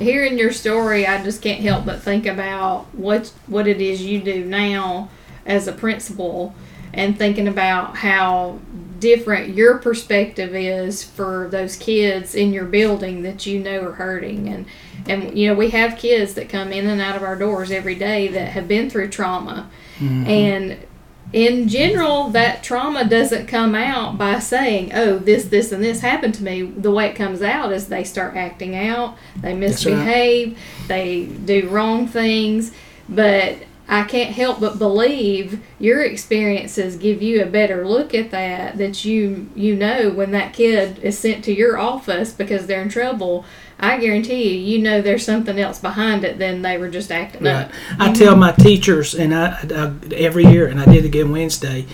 Hearing 0.00 0.38
your 0.38 0.52
story, 0.52 1.06
I 1.06 1.22
just 1.22 1.42
can't 1.42 1.60
help 1.60 1.84
but 1.84 2.02
think 2.02 2.26
about 2.26 2.86
what 2.92 3.32
what 3.46 3.66
it 3.66 3.80
is 3.80 4.02
you 4.02 4.20
do 4.20 4.44
now 4.44 5.10
as 5.46 5.68
a 5.68 5.72
principal 5.72 6.54
and 6.92 7.16
thinking 7.16 7.46
about 7.46 7.98
how 7.98 8.58
different 8.98 9.54
your 9.54 9.78
perspective 9.78 10.54
is 10.54 11.02
for 11.02 11.48
those 11.50 11.76
kids 11.76 12.34
in 12.34 12.52
your 12.52 12.64
building 12.64 13.22
that 13.22 13.46
you 13.46 13.60
know 13.60 13.82
are 13.82 13.92
hurting. 13.92 14.48
And 14.48 14.66
and 15.06 15.38
you 15.38 15.48
know 15.48 15.54
we 15.54 15.70
have 15.70 15.98
kids 15.98 16.34
that 16.34 16.48
come 16.48 16.72
in 16.72 16.86
and 16.86 17.00
out 17.00 17.16
of 17.16 17.22
our 17.22 17.36
doors 17.36 17.70
every 17.70 17.94
day 17.94 18.28
that 18.28 18.52
have 18.52 18.68
been 18.68 18.90
through 18.90 19.08
trauma. 19.08 19.70
Mm-hmm. 19.98 20.26
And 20.26 20.86
in 21.32 21.68
general 21.68 22.28
that 22.30 22.62
trauma 22.62 23.08
doesn't 23.08 23.46
come 23.46 23.74
out 23.74 24.18
by 24.18 24.38
saying 24.38 24.90
oh 24.94 25.16
this 25.18 25.44
this 25.44 25.70
and 25.70 25.82
this 25.82 26.00
happened 26.00 26.34
to 26.34 26.42
me 26.42 26.62
the 26.62 26.90
way 26.90 27.06
it 27.06 27.14
comes 27.14 27.40
out 27.40 27.72
is 27.72 27.86
they 27.88 28.02
start 28.02 28.36
acting 28.36 28.76
out 28.76 29.16
they 29.40 29.50
right. 29.50 29.58
misbehave 29.58 30.58
they 30.88 31.26
do 31.26 31.68
wrong 31.68 32.06
things 32.08 32.72
but 33.08 33.56
i 33.90 34.02
can't 34.04 34.34
help 34.34 34.58
but 34.60 34.78
believe 34.78 35.62
your 35.78 36.02
experiences 36.02 36.96
give 36.96 37.20
you 37.20 37.42
a 37.42 37.46
better 37.46 37.86
look 37.86 38.14
at 38.14 38.30
that 38.30 38.78
that 38.78 39.04
you 39.04 39.50
you 39.54 39.76
know 39.76 40.08
when 40.10 40.30
that 40.30 40.52
kid 40.54 40.98
is 41.00 41.18
sent 41.18 41.44
to 41.44 41.52
your 41.52 41.76
office 41.78 42.32
because 42.32 42.66
they're 42.66 42.80
in 42.82 42.88
trouble 42.88 43.44
i 43.78 43.98
guarantee 43.98 44.48
you 44.56 44.76
you 44.76 44.78
know 44.78 45.02
there's 45.02 45.24
something 45.24 45.58
else 45.58 45.78
behind 45.78 46.24
it 46.24 46.38
than 46.38 46.62
they 46.62 46.78
were 46.78 46.88
just 46.88 47.10
acting 47.10 47.42
Right. 47.44 47.64
up 47.66 47.72
I 47.98 48.12
tell 48.12 48.36
my 48.36 48.52
teachers, 48.52 49.14
and 49.14 49.34
I, 49.34 49.58
I 49.74 49.92
every 50.14 50.44
year, 50.46 50.66
and 50.66 50.78
I 50.80 50.84
did 50.86 51.04
it 51.04 51.06
again 51.06 51.32
Wednesday. 51.32 51.86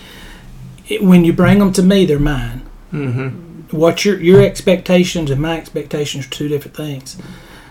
It, 0.87 1.03
when 1.03 1.25
you 1.25 1.33
bring 1.33 1.59
them 1.59 1.73
to 1.73 1.83
me, 1.83 2.05
they're 2.05 2.19
mine. 2.19 2.61
Mm-hmm. 2.93 3.75
What 3.75 4.05
your 4.05 4.19
your 4.21 4.41
expectations 4.41 5.29
and 5.31 5.41
my 5.41 5.57
expectations 5.57 6.27
are 6.27 6.29
two 6.29 6.47
different 6.47 6.77
things. 6.77 7.17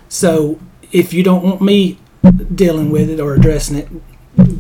So 0.09 0.59
if 0.93 1.13
you 1.15 1.23
don't 1.23 1.43
want 1.43 1.61
me 1.63 1.99
dealing 2.55 2.91
with 2.91 3.09
it 3.11 3.21
or 3.21 3.35
addressing 3.35 3.77
it, 3.79 3.89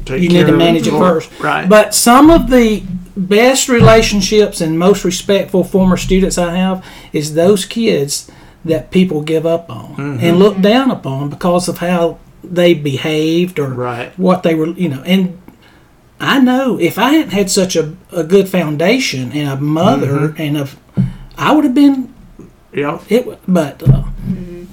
Take 0.04 0.22
you 0.22 0.28
need 0.28 0.46
to 0.46 0.56
manage 0.56 0.86
it 0.86 0.92
more. 0.92 1.20
first. 1.20 1.30
Right. 1.40 1.68
But 1.68 1.94
some 1.94 2.30
of 2.30 2.48
the 2.50 2.82
best 3.16 3.68
relationships 3.68 4.60
and 4.60 4.78
most 4.78 5.04
respectful 5.04 5.64
former 5.64 5.96
students 5.96 6.38
I 6.38 6.54
have 6.56 6.84
is 7.12 7.34
those 7.34 7.64
kids 7.64 8.30
that 8.64 8.90
people 8.90 9.22
give 9.22 9.46
up 9.46 9.70
on 9.70 9.94
Mm-hmm. 9.96 10.24
and 10.24 10.38
look 10.38 10.60
down 10.60 10.90
upon 10.90 11.30
because 11.30 11.68
of 11.68 11.78
how 11.78 12.18
they 12.44 12.74
behaved 12.74 13.58
or 13.58 13.68
Right. 13.68 14.16
what 14.18 14.42
they 14.42 14.54
were, 14.54 14.68
you 14.68 14.88
know. 14.88 15.02
And 15.04 15.38
I 16.20 16.40
know 16.40 16.78
if 16.78 16.98
I 16.98 17.10
hadn't 17.10 17.32
had 17.32 17.50
such 17.50 17.76
a, 17.76 17.94
a 18.12 18.24
good 18.24 18.48
foundation 18.48 19.32
and 19.32 19.48
a 19.50 19.56
mother 19.60 20.06
Mm-hmm. 20.30 20.42
and 20.42 20.56
a, 20.58 20.68
I 21.36 21.52
would 21.54 21.64
have 21.64 21.74
been 21.74 22.12
Yep. 22.76 23.10
it. 23.10 23.38
But 23.48 23.82
uh, 23.88 24.04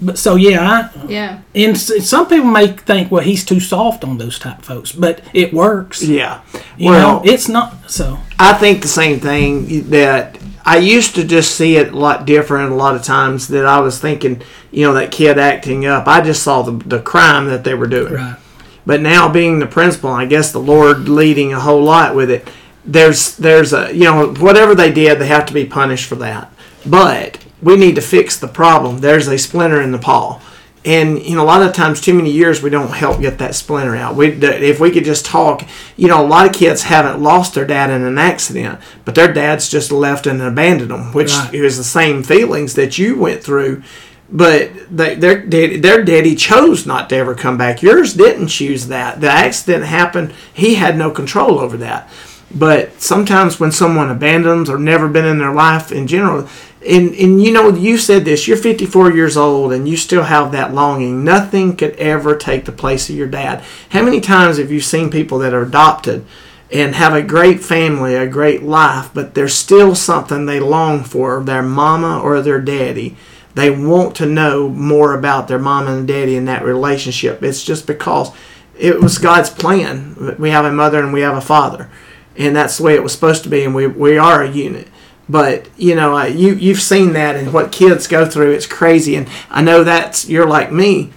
but 0.01 0.17
so 0.17 0.35
yeah, 0.35 0.89
I, 0.95 1.05
yeah 1.07 1.41
and 1.55 1.77
some 1.77 2.27
people 2.27 2.45
may 2.45 2.67
think, 2.67 3.11
well, 3.11 3.23
he's 3.23 3.45
too 3.45 3.59
soft 3.59 4.03
on 4.03 4.17
those 4.17 4.39
type 4.39 4.61
folks, 4.61 4.91
but 4.91 5.21
it 5.33 5.53
works. 5.53 6.03
Yeah. 6.03 6.41
You 6.77 6.91
well, 6.91 7.23
know, 7.23 7.31
it's 7.31 7.47
not 7.47 7.89
so. 7.89 8.19
I 8.39 8.53
think 8.53 8.81
the 8.81 8.87
same 8.87 9.19
thing 9.19 9.89
that 9.89 10.37
I 10.65 10.77
used 10.77 11.15
to 11.15 11.23
just 11.23 11.55
see 11.55 11.77
it 11.77 11.93
a 11.93 11.97
lot 11.97 12.25
different 12.25 12.71
a 12.71 12.75
lot 12.75 12.95
of 12.95 13.03
times 13.03 13.47
that 13.49 13.65
I 13.65 13.79
was 13.79 13.99
thinking, 13.99 14.41
you 14.71 14.85
know, 14.85 14.93
that 14.93 15.11
kid 15.11 15.37
acting 15.37 15.85
up. 15.85 16.07
I 16.07 16.21
just 16.21 16.43
saw 16.43 16.61
the, 16.61 16.71
the 16.71 17.01
crime 17.01 17.45
that 17.45 17.63
they 17.63 17.73
were 17.73 17.87
doing. 17.87 18.13
Right. 18.13 18.37
But 18.85 19.01
now 19.01 19.31
being 19.31 19.59
the 19.59 19.67
principal, 19.67 20.09
I 20.09 20.25
guess 20.25 20.51
the 20.51 20.59
Lord 20.59 21.07
leading 21.07 21.53
a 21.53 21.59
whole 21.59 21.83
lot 21.83 22.15
with 22.15 22.29
it. 22.29 22.49
There's 22.85 23.37
there's 23.37 23.71
a 23.71 23.93
you 23.93 24.03
know 24.03 24.33
whatever 24.33 24.75
they 24.75 24.91
did, 24.91 25.19
they 25.19 25.27
have 25.27 25.45
to 25.45 25.53
be 25.53 25.65
punished 25.65 26.05
for 26.05 26.15
that. 26.15 26.51
But 26.85 27.42
we 27.63 27.75
need 27.77 27.95
to 27.95 28.01
fix 28.01 28.37
the 28.37 28.47
problem. 28.47 28.99
There's 28.99 29.27
a 29.27 29.37
splinter 29.37 29.81
in 29.81 29.91
the 29.91 29.99
paw, 29.99 30.41
and 30.85 31.21
you 31.21 31.35
know 31.35 31.43
a 31.43 31.45
lot 31.45 31.63
of 31.63 31.73
times, 31.73 32.01
too 32.01 32.13
many 32.13 32.31
years 32.31 32.61
we 32.61 32.69
don't 32.69 32.91
help 32.91 33.21
get 33.21 33.37
that 33.39 33.55
splinter 33.55 33.95
out. 33.95 34.15
We 34.15 34.27
if 34.31 34.79
we 34.79 34.91
could 34.91 35.05
just 35.05 35.25
talk, 35.25 35.63
you 35.95 36.07
know, 36.07 36.23
a 36.23 36.27
lot 36.27 36.45
of 36.45 36.53
kids 36.53 36.83
haven't 36.83 37.21
lost 37.21 37.53
their 37.55 37.65
dad 37.65 37.89
in 37.89 38.03
an 38.03 38.17
accident, 38.17 38.79
but 39.05 39.15
their 39.15 39.31
dads 39.33 39.69
just 39.69 39.91
left 39.91 40.27
and 40.27 40.41
abandoned 40.41 40.91
them, 40.91 41.13
which 41.13 41.31
Right. 41.33 41.53
is 41.53 41.77
the 41.77 41.83
same 41.83 42.21
feelings 42.23 42.73
that 42.75 42.97
you 42.97 43.17
went 43.17 43.43
through 43.43 43.81
but 44.29 44.71
they, 44.89 45.13
their 45.13 45.45
daddy, 45.45 45.77
their 45.77 46.03
daddy 46.03 46.33
chose 46.33 46.87
not 46.87 47.07
to 47.09 47.15
ever 47.15 47.35
come 47.35 47.55
back. 47.55 47.83
Yours 47.83 48.15
didn't 48.15 48.47
choose 48.47 48.87
that. 48.87 49.21
The 49.21 49.29
accident 49.29 49.83
happened. 49.85 50.33
He 50.51 50.73
had 50.75 50.97
no 50.97 51.11
control 51.11 51.59
over 51.59 51.77
that. 51.77 52.09
But 52.55 53.01
sometimes 53.01 53.59
when 53.59 53.71
someone 53.71 54.11
abandons 54.11 54.69
or 54.69 54.77
never 54.77 55.07
been 55.07 55.25
in 55.25 55.39
their 55.39 55.53
life 55.53 55.91
in 55.91 56.05
general, 56.05 56.47
and, 56.87 57.13
and 57.15 57.41
you 57.41 57.51
know, 57.51 57.69
you 57.69 57.97
said 57.97 58.25
this, 58.25 58.47
you're 58.47 58.57
54 58.57 59.11
years 59.11 59.37
old 59.37 59.73
and 59.73 59.87
you 59.87 59.97
still 59.97 60.23
have 60.23 60.51
that 60.51 60.73
longing. 60.73 61.23
Nothing 61.23 61.75
could 61.75 61.95
ever 61.95 62.35
take 62.35 62.65
the 62.65 62.71
place 62.71 63.09
of 63.09 63.15
your 63.15 63.27
dad. 63.27 63.63
How 63.89 64.03
many 64.03 64.19
times 64.19 64.57
have 64.57 64.71
you 64.71 64.81
seen 64.81 65.09
people 65.09 65.39
that 65.39 65.53
are 65.53 65.63
adopted 65.63 66.25
and 66.71 66.95
have 66.95 67.13
a 67.13 67.21
great 67.21 67.63
family, 67.63 68.15
a 68.15 68.27
great 68.27 68.63
life, 68.63 69.09
but 69.13 69.33
there's 69.33 69.53
still 69.53 69.95
something 69.95 70.45
they 70.45 70.59
long 70.59 71.03
for, 71.03 71.41
their 71.43 71.63
mama 71.63 72.19
or 72.19 72.41
their 72.41 72.61
daddy? 72.61 73.15
They 73.55 73.69
want 73.69 74.15
to 74.17 74.25
know 74.25 74.67
more 74.67 75.13
about 75.13 75.47
their 75.47 75.59
mom 75.59 75.87
and 75.87 76.07
daddy 76.07 76.35
in 76.35 76.45
that 76.45 76.63
relationship. 76.63 77.43
It's 77.43 77.63
just 77.63 77.87
because 77.87 78.31
it 78.77 78.99
was 78.99 79.19
God's 79.19 79.49
plan. 79.49 80.35
We 80.39 80.49
have 80.49 80.65
a 80.65 80.71
mother 80.71 80.99
and 80.99 81.13
we 81.13 81.21
have 81.21 81.37
a 81.37 81.41
father, 81.41 81.89
and 82.37 82.55
that's 82.55 82.77
the 82.77 82.83
way 82.83 82.95
it 82.95 83.03
was 83.03 83.11
supposed 83.11 83.43
to 83.43 83.49
be. 83.49 83.63
And 83.63 83.73
we, 83.75 83.87
we 83.87 84.17
are 84.17 84.43
a 84.43 84.49
unit. 84.49 84.87
But 85.29 85.67
you 85.77 85.95
know, 85.95 86.17
uh, 86.17 86.25
you 86.25 86.53
you've 86.53 86.81
seen 86.81 87.13
that 87.13 87.35
and 87.37 87.53
what 87.53 87.71
kids 87.71 88.07
go 88.07 88.25
through. 88.25 88.51
It's 88.51 88.65
crazy, 88.67 89.15
and 89.15 89.27
I 89.49 89.61
know 89.61 89.83
that's 89.83 90.27
you're 90.27 90.45
like 90.47 90.71
me. 90.71 91.11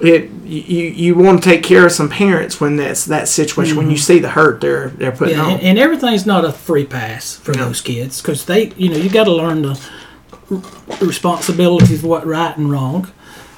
It 0.00 0.30
you 0.44 0.84
you 0.86 1.14
want 1.14 1.42
to 1.42 1.48
take 1.50 1.62
care 1.62 1.84
of 1.84 1.92
some 1.92 2.08
parents 2.08 2.58
when 2.58 2.76
that's 2.76 3.04
that 3.04 3.28
situation 3.28 3.76
when 3.76 3.90
you 3.90 3.98
see 3.98 4.18
the 4.18 4.30
hurt 4.30 4.62
they're 4.62 4.88
they're 4.88 5.12
putting 5.12 5.36
Yeah, 5.36 5.44
on. 5.44 5.50
and, 5.52 5.62
and 5.62 5.78
everything's 5.78 6.24
not 6.24 6.46
a 6.46 6.52
free 6.52 6.86
pass 6.86 7.36
for 7.36 7.52
No. 7.52 7.66
those 7.66 7.82
kids 7.82 8.22
because 8.22 8.46
they, 8.46 8.72
you 8.78 8.88
know, 8.88 8.96
you 8.96 9.10
got 9.10 9.24
to 9.24 9.32
learn 9.32 9.60
the 9.60 9.78
responsibilities 11.00 11.98
of 12.02 12.04
what 12.04 12.26
right 12.26 12.56
and 12.56 12.70
wrong. 12.70 13.10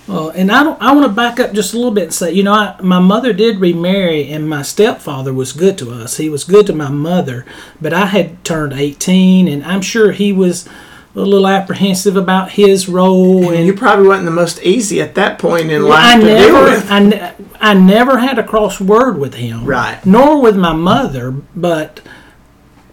Uh, 0.09 0.31
and 0.31 0.51
I 0.51 0.65
don't. 0.65 0.81
I 0.83 0.93
want 0.93 1.07
to 1.07 1.13
back 1.13 1.39
up 1.39 1.53
just 1.53 1.75
a 1.75 1.77
little 1.77 1.93
bit 1.93 2.05
and 2.05 2.15
say, 2.15 2.33
you 2.33 2.43
know, 2.43 2.53
I, 2.53 2.77
my 2.83 2.99
mother 2.99 3.33
did 3.33 3.59
remarry, 3.61 4.31
and 4.33 4.49
my 4.49 4.63
stepfather 4.63 5.33
was 5.33 5.53
good 5.53 5.79
to 5.79 5.93
us. 5.93 6.17
He 6.17 6.29
was 6.29 6.43
good 6.45 6.67
to 6.67 6.73
my 6.73 6.89
mother, 6.91 7.47
but 7.81 7.93
I 7.93 8.07
had 8.07 8.45
turned 8.45 8.73
eighteen, 8.73 9.47
and 9.47 9.65
I'm 9.65 9.81
sure 9.81 10.11
he 10.11 10.33
was 10.33 10.69
a 11.15 11.21
little 11.21 11.47
apprehensive 11.47 12.17
about 12.17 12.53
his 12.53 12.89
role. 12.89 13.47
and 13.49 13.55
And 13.55 13.67
you 13.67 13.75
probably 13.75 14.09
wasn't 14.09 14.25
the 14.25 14.31
most 14.33 14.61
easy 14.63 15.01
at 15.01 15.15
that 15.15 15.39
point 15.39 15.71
in 15.71 15.83
Well, 15.85 15.93
I 15.93 16.15
life 16.17 16.21
to 16.23 16.27
deal 16.27 16.37
never, 16.53 16.65
with. 16.65 16.91
I, 16.91 16.99
ne- 17.01 17.33
I 17.61 17.75
never 17.75 18.19
had 18.19 18.39
a 18.39 18.43
cross 18.43 18.81
word 18.81 19.19
with 19.19 19.35
him, 19.35 19.65
Right. 19.67 20.05
Nor 20.07 20.41
with 20.41 20.57
my 20.57 20.73
mother, 20.73 21.31
but 21.55 22.01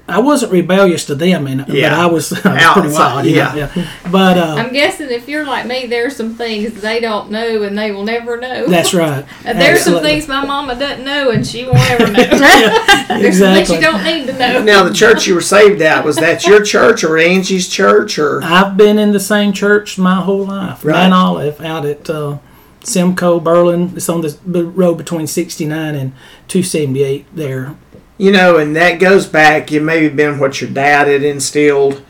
I 0.10 0.20
wasn't 0.20 0.52
rebellious 0.52 1.06
to 1.06 1.16
them, 1.16 1.48
and 1.48 1.66
but 1.66 1.84
I 1.84 2.06
was, 2.06 2.34
I 2.46 2.54
was 2.54 2.74
pretty 2.74 2.94
wild. 2.94 3.26
you 3.26 3.36
know, 3.36 3.54
yeah. 3.56 3.72
yeah. 3.76 3.90
But 4.12 4.38
uh, 4.38 4.56
I'm 4.58 4.74
guessing 4.74 5.10
if 5.10 5.28
you're 5.28 5.46
like 5.46 5.66
me, 5.66 5.86
there's 5.86 6.16
some 6.16 6.36
things 6.36 6.82
they 6.82 7.00
don't 7.00 7.30
know 7.32 7.64
and 7.64 7.78
they 7.78 7.92
will 7.92 8.04
never 8.04 8.38
know. 8.38 8.68
that's 8.68 8.94
right. 8.94 9.26
There's 9.44 9.82
some 9.82 10.02
things 10.02 10.28
my 10.28 10.46
mama 10.46 10.78
doesn't 10.78 11.06
know 11.06 11.32
and 11.32 11.46
she 11.46 11.66
won't 11.66 11.78
ever 11.92 12.08
know. 12.12 12.24
there's 13.20 13.40
some 13.40 13.54
things 13.54 13.70
Exactly. 13.70 13.76
you 13.76 13.82
don't 13.82 14.04
need 14.04 14.28
to 14.28 14.34
know. 14.38 14.64
Now, 14.64 14.84
the 14.84 14.94
church 14.94 15.28
you 15.28 15.36
were 15.36 15.42
saved 15.42 15.82
at 15.82 16.04
was 16.06 16.16
that 16.18 16.46
your 16.46 16.64
church 16.64 17.04
or 17.04 17.18
Angie's 17.18 17.68
church 17.68 18.18
or? 18.18 18.42
I've 18.44 18.78
been 18.78 18.98
in 18.98 19.12
the 19.12 19.20
same 19.20 19.54
church 19.54 19.98
my 19.98 20.16
whole 20.22 20.46
life. 20.46 20.84
Right. 20.84 21.10
Mount 21.10 21.14
Olive 21.14 21.62
out 21.62 21.86
at 21.86 22.10
uh, 22.10 22.38
Simcoe, 22.84 23.40
Berlin. 23.40 23.94
It's 23.96 24.10
on 24.10 24.22
the 24.22 24.66
road 24.66 24.96
between 24.96 25.28
69 25.28 25.96
and 25.96 26.12
278 26.48 27.26
there. 27.36 27.76
You 28.20 28.34
know, 28.34 28.58
and 28.58 28.76
that 28.76 29.00
goes 29.00 29.26
back. 29.26 29.72
It 29.72 29.82
may 29.82 30.04
have 30.04 30.16
been 30.16 30.40
what 30.40 30.60
your 30.60 30.70
dad 30.70 31.08
had 31.08 31.24
instilled. 31.24 32.04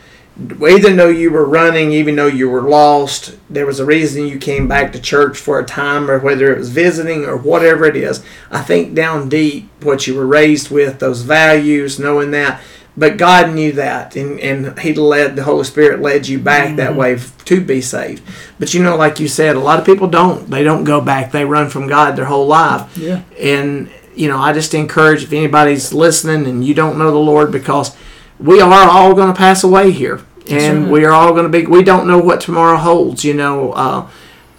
Even 0.68 0.96
though 0.96 1.10
you 1.10 1.30
were 1.32 1.46
running, 1.46 1.92
even 1.92 2.16
though 2.16 2.26
you 2.26 2.50
were 2.50 2.68
lost, 2.68 3.38
there 3.50 3.66
was 3.66 3.80
a 3.80 3.86
reason 3.86 4.26
you 4.26 4.40
came 4.40 4.68
back 4.68 4.92
to 4.94 5.00
church 5.00 5.38
for 5.38 5.60
a 5.60 5.66
time, 5.66 6.10
or 6.10 6.18
whether 6.18 6.52
it 6.52 6.58
was 6.58 6.70
visiting 6.70 7.26
or 7.26 7.38
whatever 7.38 7.86
it 7.86 7.96
is. 7.96 8.24
I 8.50 8.62
think 8.64 8.96
down 8.96 9.30
deep, 9.30 9.70
what 9.84 10.08
you 10.08 10.16
were 10.16 10.26
raised 10.26 10.72
with, 10.72 10.98
those 11.00 11.22
values, 11.22 12.00
knowing 12.00 12.32
that. 12.32 12.60
But 12.98 13.18
God 13.18 13.54
knew 13.54 13.72
that, 13.74 14.16
and, 14.16 14.40
and 14.40 14.80
He 14.80 14.94
led 14.94 15.36
the 15.36 15.44
Holy 15.44 15.64
Spirit 15.64 16.02
led 16.02 16.28
you 16.28 16.40
back 16.40 16.76
that 16.78 16.92
mm-hmm. 16.92 17.00
way 17.00 17.20
to 17.46 17.62
be 17.62 17.82
saved. 17.82 18.24
But 18.58 18.74
you 18.74 18.82
know, 18.82 18.96
like 18.96 19.20
you 19.20 19.28
said, 19.28 19.56
a 19.56 19.60
lot 19.60 19.80
of 19.80 19.86
people 19.86 20.08
don't. 20.08 20.50
They 20.50 20.64
don't 20.64 20.86
go 20.86 21.02
back. 21.02 21.32
They 21.32 21.46
run 21.46 21.70
from 21.70 21.88
God 21.88 22.16
their 22.16 22.26
whole 22.26 22.48
life 22.48 22.98
Yeah. 22.98 23.22
and 23.40 23.90
you 24.20 24.28
know 24.28 24.38
i 24.38 24.52
just 24.52 24.74
encourage 24.74 25.24
if 25.24 25.34
anybody's 25.34 25.94
listening 25.94 26.46
and 26.46 26.66
you 26.66 26.74
don't 26.74 26.98
know 26.98 27.12
the 27.12 27.18
lord 27.18 27.52
because 27.52 27.96
we 28.40 28.60
are 28.62 28.90
all 28.90 29.14
going 29.14 29.32
to 29.32 29.38
pass 29.38 29.64
away 29.64 29.92
here 29.92 30.22
and 30.50 30.84
right. 30.84 30.92
we 30.92 31.06
are 31.06 31.12
all 31.12 31.32
going 31.32 31.44
to 31.44 31.50
be 31.50 31.66
we 31.66 31.84
don't 31.84 32.08
know 32.08 32.20
what 32.20 32.42
tomorrow 32.42 32.78
holds 32.78 33.24
you 33.24 33.34
know 33.34 33.72
uh, 33.74 34.10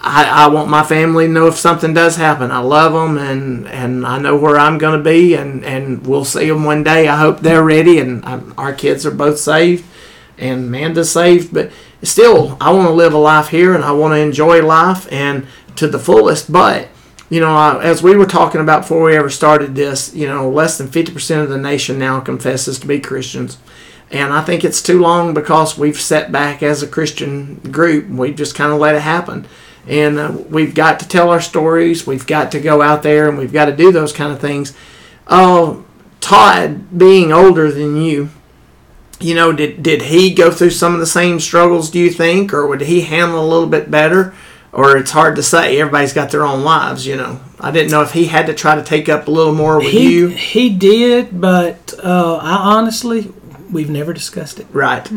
I, 0.03 0.45
I 0.45 0.47
want 0.47 0.71
my 0.71 0.83
family 0.83 1.27
to 1.27 1.33
know 1.33 1.47
if 1.47 1.57
something 1.57 1.93
does 1.93 2.17
happen 2.17 2.51
i 2.51 2.59
love 2.59 2.93
them 2.93 3.19
and 3.19 3.69
and 3.69 4.07
i 4.07 4.19
know 4.19 4.37
where 4.37 4.59
i'm 4.59 4.79
going 4.79 4.97
to 4.97 5.05
be 5.05 5.35
and 5.35 5.65
and 5.65 6.07
we'll 6.07 6.25
see 6.25 6.49
them 6.49 6.65
one 6.65 6.83
day 6.83 7.07
i 7.07 7.17
hope 7.17 7.41
they're 7.41 7.65
ready 7.65 7.99
and 7.99 8.25
um, 8.25 8.55
our 8.57 8.73
kids 8.73 9.05
are 9.05 9.11
both 9.11 9.39
saved 9.39 9.85
and 10.41 10.65
Amanda's 10.65 11.13
saved, 11.13 11.53
but 11.53 11.71
still, 12.03 12.57
I 12.61 12.73
want 12.73 12.89
to 12.89 12.95
live 12.95 13.13
a 13.13 13.19
life 13.19 13.49
here 13.49 13.75
and 13.75 13.85
I 13.85 13.93
want 13.93 14.13
to 14.13 14.19
enjoy 14.19 14.65
life 14.65 15.11
and 15.13 15.47
to 15.77 15.87
the 15.87 15.99
fullest. 15.99 16.51
But 16.51 16.89
you 17.31 17.41
know, 17.41 17.79
as 17.79 18.03
we 18.03 18.17
were 18.17 18.27
talking 18.27 18.61
about 18.61 18.83
before 18.83 19.05
we 19.05 19.17
ever 19.17 19.31
started 19.31 19.75
this, 19.75 20.15
you 20.15 20.27
know, 20.27 20.51
less 20.51 20.77
than 20.77 20.89
fifty 20.89 21.13
percent 21.13 21.43
of 21.43 21.49
the 21.49 21.57
nation 21.57 21.99
now 21.99 22.21
confesses 22.21 22.79
to 22.81 22.87
be 22.87 23.01
Christians, 23.01 23.57
and 24.11 24.33
I 24.33 24.43
think 24.43 24.65
it's 24.65 24.83
too 24.83 25.01
long 25.01 25.33
because 25.33 25.79
we've 25.79 25.99
set 25.99 26.33
back 26.33 26.63
as 26.63 26.83
a 26.83 26.89
Christian 26.89 27.55
group. 27.71 28.09
We've 28.09 28.37
just 28.37 28.55
kind 28.55 28.73
of 28.73 28.81
let 28.81 28.97
it 28.97 29.03
happen. 29.03 29.47
And 29.87 30.19
uh, 30.19 30.33
we've 30.49 30.75
got 30.75 31.01
to 31.01 31.09
tell 31.09 31.31
our 31.31 31.41
stories. 31.41 32.07
We've 32.07 32.27
got 32.27 32.53
to 32.53 32.61
go 32.61 32.83
out 32.83 33.03
there 33.03 33.29
and 33.29 33.39
we've 33.39 33.53
got 33.53 33.65
to 33.65 33.77
do 33.77 33.91
those 33.91 34.13
kind 34.13 34.33
of 34.33 34.39
things. 34.39 34.77
Uh, 35.27 35.77
Todd, 36.21 36.97
being 36.97 37.33
older 37.33 37.73
than 37.73 37.97
you, 37.97 38.29
you 39.21 39.35
know, 39.35 39.53
did 39.53 39.83
did 39.83 40.03
he 40.03 40.35
go 40.35 40.51
through 40.51 40.71
some 40.71 40.95
of 40.95 41.01
the 41.01 41.07
same 41.07 41.41
struggles? 41.41 41.91
Do 41.91 41.99
you 41.99 42.11
think, 42.11 42.53
or 42.53 42.67
would 42.67 42.83
he 42.83 43.03
handle 43.03 43.41
a 43.41 43.47
little 43.47 43.69
bit 43.69 43.91
better? 43.91 44.35
Or 44.73 44.97
it's 44.97 45.11
hard 45.11 45.35
to 45.37 45.43
say. 45.43 45.81
Everybody's 45.81 46.13
got 46.13 46.31
their 46.31 46.45
own 46.45 46.63
lives, 46.63 47.05
you 47.07 47.17
know. 47.17 47.41
I 47.59 47.71
didn't 47.73 47.91
know 47.91 48.03
if 48.03 48.13
he 48.13 48.27
had 48.27 48.47
to 48.47 48.55
try 48.55 48.77
to 48.77 48.85
take 48.85 49.09
up 49.09 49.27
a 49.27 49.31
little 49.31 49.55
more 49.55 49.79
with 49.79 49.89
He, 49.91 50.13
you. 50.15 50.29
he 50.29 50.71
did, 50.71 51.41
but 51.41 51.93
uh, 52.03 52.37
I 52.37 52.77
honestly, 52.77 53.33
we've 53.71 53.91
never 53.91 54.13
discussed 54.13 54.61
it. 54.61 54.67
Right. 54.73 55.11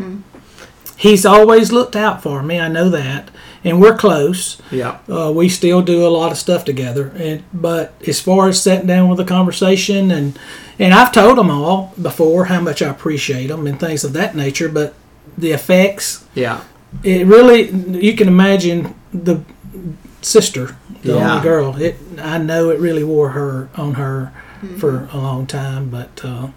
He's 0.96 1.24
always 1.26 1.72
looked 1.72 1.96
out 1.96 2.22
for 2.22 2.42
me. 2.42 2.58
I 2.60 2.68
know 2.68 2.88
that, 2.90 3.30
and 3.64 3.80
we're 3.80 3.96
close. 3.96 4.60
Yeah. 4.70 4.98
Uh, 5.08 5.32
we 5.34 5.48
still 5.48 5.82
do 5.82 6.06
a 6.06 6.08
lot 6.08 6.32
of 6.32 6.38
stuff 6.38 6.64
together. 6.64 7.12
And 7.16 7.42
but 7.52 7.94
as 8.06 8.20
far 8.20 8.48
as 8.48 8.62
sitting 8.62 8.86
down 8.86 9.08
with 9.08 9.20
a 9.20 9.24
conversation 9.24 10.10
and 10.10 10.38
and 10.78 10.92
I've 10.94 11.12
told 11.12 11.38
them 11.38 11.50
all 11.50 11.92
before 12.00 12.46
how 12.46 12.60
much 12.60 12.80
I 12.82 12.88
appreciate 12.88 13.48
them 13.48 13.66
and 13.66 13.78
things 13.78 14.04
of 14.04 14.12
that 14.14 14.34
nature. 14.36 14.68
But 14.68 14.94
the 15.36 15.52
effects, 15.52 16.24
Yeah. 16.34 16.62
it 17.02 17.26
really 17.26 17.70
you 17.70 18.14
can 18.16 18.28
imagine 18.28 18.94
the 19.14 19.40
sister, 20.22 20.76
the 21.02 21.14
Yeah. 21.14 21.30
only 21.30 21.42
girl. 21.42 21.76
It 21.76 21.96
I 22.20 22.38
know 22.38 22.70
it 22.70 22.80
really 22.80 23.04
wore 23.04 23.30
her 23.30 23.68
on 23.76 23.94
her 23.94 24.32
for 24.78 25.08
a 25.12 25.16
long 25.18 25.46
time, 25.46 25.88
but. 25.90 26.20
Uh, 26.24 26.48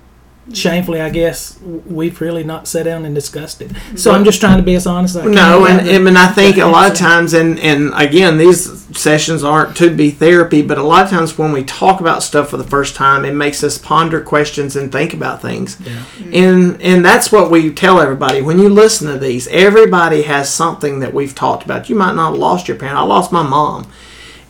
Shamefully, 0.53 1.01
I 1.01 1.09
guess 1.09 1.59
we've 1.61 2.21
really 2.21 2.43
not 2.43 2.67
sat 2.67 2.83
down 2.83 3.03
and 3.03 3.13
discussed 3.13 3.61
it. 3.61 3.71
So 3.95 4.11
I'm 4.11 4.23
just 4.23 4.39
trying 4.39 4.57
to 4.57 4.63
be 4.63 4.75
as 4.75 4.87
honest 4.87 5.15
as 5.15 5.21
I 5.21 5.23
can. 5.23 5.33
No, 5.33 5.65
about 5.65 5.79
and, 5.79 5.87
it. 5.87 6.07
and 6.07 6.17
I 6.17 6.27
think 6.27 6.57
a 6.57 6.65
lot 6.65 6.89
of 6.89 6.97
times, 6.97 7.33
and, 7.33 7.59
and 7.59 7.91
again, 7.93 8.37
these 8.37 8.85
sessions 8.97 9.43
aren't 9.43 9.75
to 9.77 9.93
be 9.93 10.09
therapy, 10.09 10.61
but 10.61 10.77
a 10.77 10.83
lot 10.83 11.03
of 11.03 11.09
times 11.09 11.37
when 11.37 11.51
we 11.51 11.63
talk 11.63 11.99
about 11.99 12.23
stuff 12.23 12.49
for 12.49 12.57
the 12.57 12.63
first 12.63 12.95
time, 12.95 13.25
it 13.25 13.33
makes 13.33 13.63
us 13.63 13.77
ponder 13.77 14.21
questions 14.21 14.75
and 14.75 14.91
think 14.91 15.13
about 15.13 15.41
things. 15.41 15.75
Mm-hmm. 15.75 16.33
And 16.33 16.81
and 16.81 17.05
that's 17.05 17.31
what 17.31 17.51
we 17.51 17.73
tell 17.73 17.99
everybody. 17.99 18.41
When 18.41 18.59
you 18.59 18.69
listen 18.69 19.11
to 19.11 19.19
these, 19.19 19.47
everybody 19.47 20.21
has 20.23 20.53
something 20.53 20.99
that 20.99 21.13
we've 21.13 21.35
talked 21.35 21.65
about. 21.65 21.89
You 21.89 21.95
might 21.95 22.15
not 22.15 22.31
have 22.31 22.39
lost 22.39 22.67
your 22.67 22.77
parent. 22.77 22.97
I 22.97 23.03
lost 23.03 23.31
my 23.31 23.43
mom. 23.43 23.91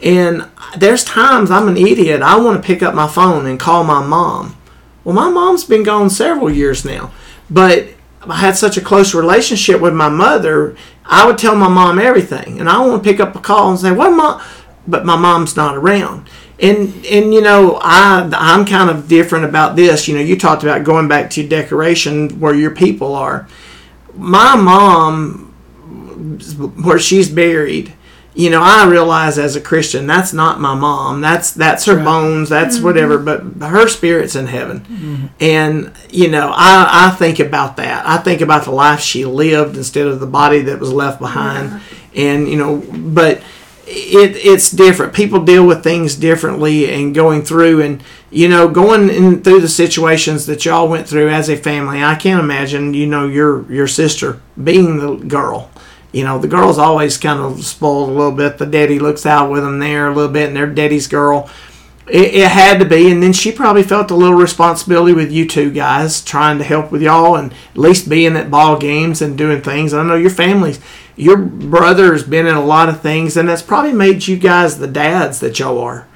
And 0.01 0.47
there's 0.77 1.03
times 1.03 1.49
I'm 1.49 1.67
an 1.67 1.77
idiot. 1.77 2.21
I 2.21 2.37
want 2.37 2.61
to 2.61 2.65
pick 2.65 2.83
up 2.83 2.93
my 2.93 3.07
phone 3.07 3.47
and 3.47 3.59
call 3.59 3.83
my 3.83 4.05
mom. 4.05 4.56
Well, 5.07 5.15
my 5.15 5.29
mom's 5.29 5.63
been 5.63 5.83
gone 5.83 6.09
several 6.09 6.51
years 6.51 6.83
now, 6.83 7.13
but 7.49 7.87
I 8.23 8.35
had 8.35 8.57
such 8.57 8.75
a 8.75 8.81
close 8.81 9.15
relationship 9.15 9.79
with 9.79 9.93
my 9.93 10.09
mother. 10.09 10.75
I 11.05 11.25
would 11.25 11.37
tell 11.37 11.55
my 11.55 11.69
mom 11.69 11.97
everything, 11.97 12.59
and 12.59 12.67
I 12.67 12.85
want 12.85 13.01
to 13.01 13.09
pick 13.09 13.21
up 13.21 13.33
a 13.33 13.39
call 13.39 13.69
and 13.69 13.79
say, 13.79 13.93
"What, 13.93 14.11
mom?" 14.11 14.41
But 14.85 15.05
my 15.05 15.15
mom's 15.15 15.55
not 15.55 15.77
around, 15.77 16.29
and 16.59 16.93
and 17.05 17.33
you 17.33 17.39
know 17.39 17.79
I 17.81 18.29
I'm 18.33 18.65
kind 18.65 18.89
of 18.89 19.07
different 19.07 19.45
about 19.45 19.77
this. 19.77 20.09
You 20.09 20.15
know, 20.15 20.21
you 20.21 20.37
talked 20.37 20.63
about 20.63 20.83
going 20.83 21.07
back 21.07 21.29
to 21.31 21.47
decoration 21.47 22.41
where 22.41 22.53
your 22.53 22.71
people 22.71 23.15
are. 23.15 23.47
My 24.13 24.57
mom, 24.57 25.53
where 26.83 26.99
she's 26.99 27.29
buried, 27.29 27.93
you 28.37 28.51
know, 28.51 28.61
I 28.61 28.87
realize 28.87 29.39
as 29.39 29.55
a 29.55 29.61
Christian 29.61 30.05
that's 30.05 30.31
not 30.31 30.61
my 30.61 30.75
mom. 30.75 31.21
That's 31.21 31.51
that's 31.51 31.85
her 31.85 31.95
Right. 31.95 32.05
bones. 32.05 32.49
That's 32.49 32.75
mm-hmm. 32.75 32.85
whatever. 32.85 33.17
But 33.17 33.41
her 33.67 33.87
spirit's 33.87 34.35
in 34.35 34.45
heaven, 34.45 34.81
mm-hmm. 34.81 35.25
and 35.39 35.91
you 36.11 36.29
know, 36.29 36.51
I 36.53 37.07
I 37.07 37.09
think 37.15 37.39
about 37.39 37.77
that. 37.77 38.05
I 38.05 38.17
think 38.17 38.41
about 38.41 38.65
the 38.65 38.71
life 38.71 38.99
she 38.99 39.25
lived 39.25 39.75
instead 39.75 40.05
of 40.05 40.19
the 40.19 40.27
body 40.27 40.61
that 40.61 40.79
was 40.79 40.93
left 40.93 41.19
behind, 41.19 41.81
and 42.15 42.47
you 42.47 42.57
know, 42.57 42.77
but 42.93 43.41
it 43.87 44.35
it's 44.35 44.69
different. 44.69 45.13
People 45.13 45.43
deal 45.43 45.65
with 45.65 45.83
things 45.83 46.15
differently 46.15 46.91
and 46.93 47.15
going 47.15 47.41
through 47.41 47.81
and 47.81 48.03
you 48.29 48.47
know 48.47 48.67
going 48.69 49.09
in 49.09 49.41
through 49.41 49.61
the 49.61 49.67
situations 49.67 50.45
that 50.45 50.63
y'all 50.63 50.87
went 50.87 51.07
through 51.09 51.29
as 51.29 51.49
a 51.49 51.57
family. 51.57 52.03
I 52.03 52.13
can't 52.13 52.39
imagine 52.39 52.93
you 52.93 53.07
know 53.07 53.27
your 53.27 53.71
your 53.71 53.87
sister 53.87 54.39
being 54.63 54.97
the 54.97 55.15
girl. 55.15 55.71
You 56.11 56.23
know 56.23 56.39
the 56.39 56.47
girl's 56.47 56.77
always 56.77 57.17
kind 57.17 57.39
of 57.39 57.63
spoiled 57.65 58.09
a 58.09 58.13
little 58.13 58.31
bit. 58.31 58.57
The 58.57 58.65
daddy 58.65 58.99
looks 58.99 59.25
out 59.25 59.51
with 59.51 59.63
them 59.63 59.79
there 59.79 60.07
a 60.07 60.15
little 60.15 60.31
bit, 60.31 60.47
and 60.47 60.55
they're 60.55 60.67
daddy's 60.67 61.07
girl. 61.07 61.49
It, 62.07 62.35
it 62.35 62.47
had 62.47 62.79
to 62.79 62.85
be, 62.85 63.11
and 63.11 63.21
then 63.21 63.33
she 63.33 63.51
probably 63.51 63.83
felt 63.83 64.11
a 64.11 64.15
little 64.15 64.37
responsibility 64.37 65.13
with 65.13 65.29
you 65.29 65.45
two 65.45 65.71
guys, 65.71 66.23
trying 66.23 66.57
to 66.57 66.63
help 66.63 66.89
with 66.89 67.01
y'all, 67.01 67.35
and 67.35 67.51
at 67.51 67.77
least 67.77 68.07
being 68.07 68.37
at 68.37 68.49
ball 68.49 68.77
games 68.77 69.21
and 69.21 69.37
doing 69.37 69.61
things. 69.61 69.93
I 69.93 70.03
know 70.03 70.15
your 70.15 70.29
families, 70.29 70.79
your 71.17 71.35
brother's 71.35 72.23
been 72.23 72.47
in 72.47 72.55
a 72.55 72.63
lot 72.63 72.87
of 72.87 73.01
things, 73.01 73.35
and 73.35 73.49
that's 73.49 73.61
probably 73.61 73.91
made 73.91 74.25
you 74.25 74.37
guys 74.37 74.79
the 74.79 74.87
dads 74.87 75.41
that 75.41 75.59
y'all 75.59 75.79
are. 75.79 76.07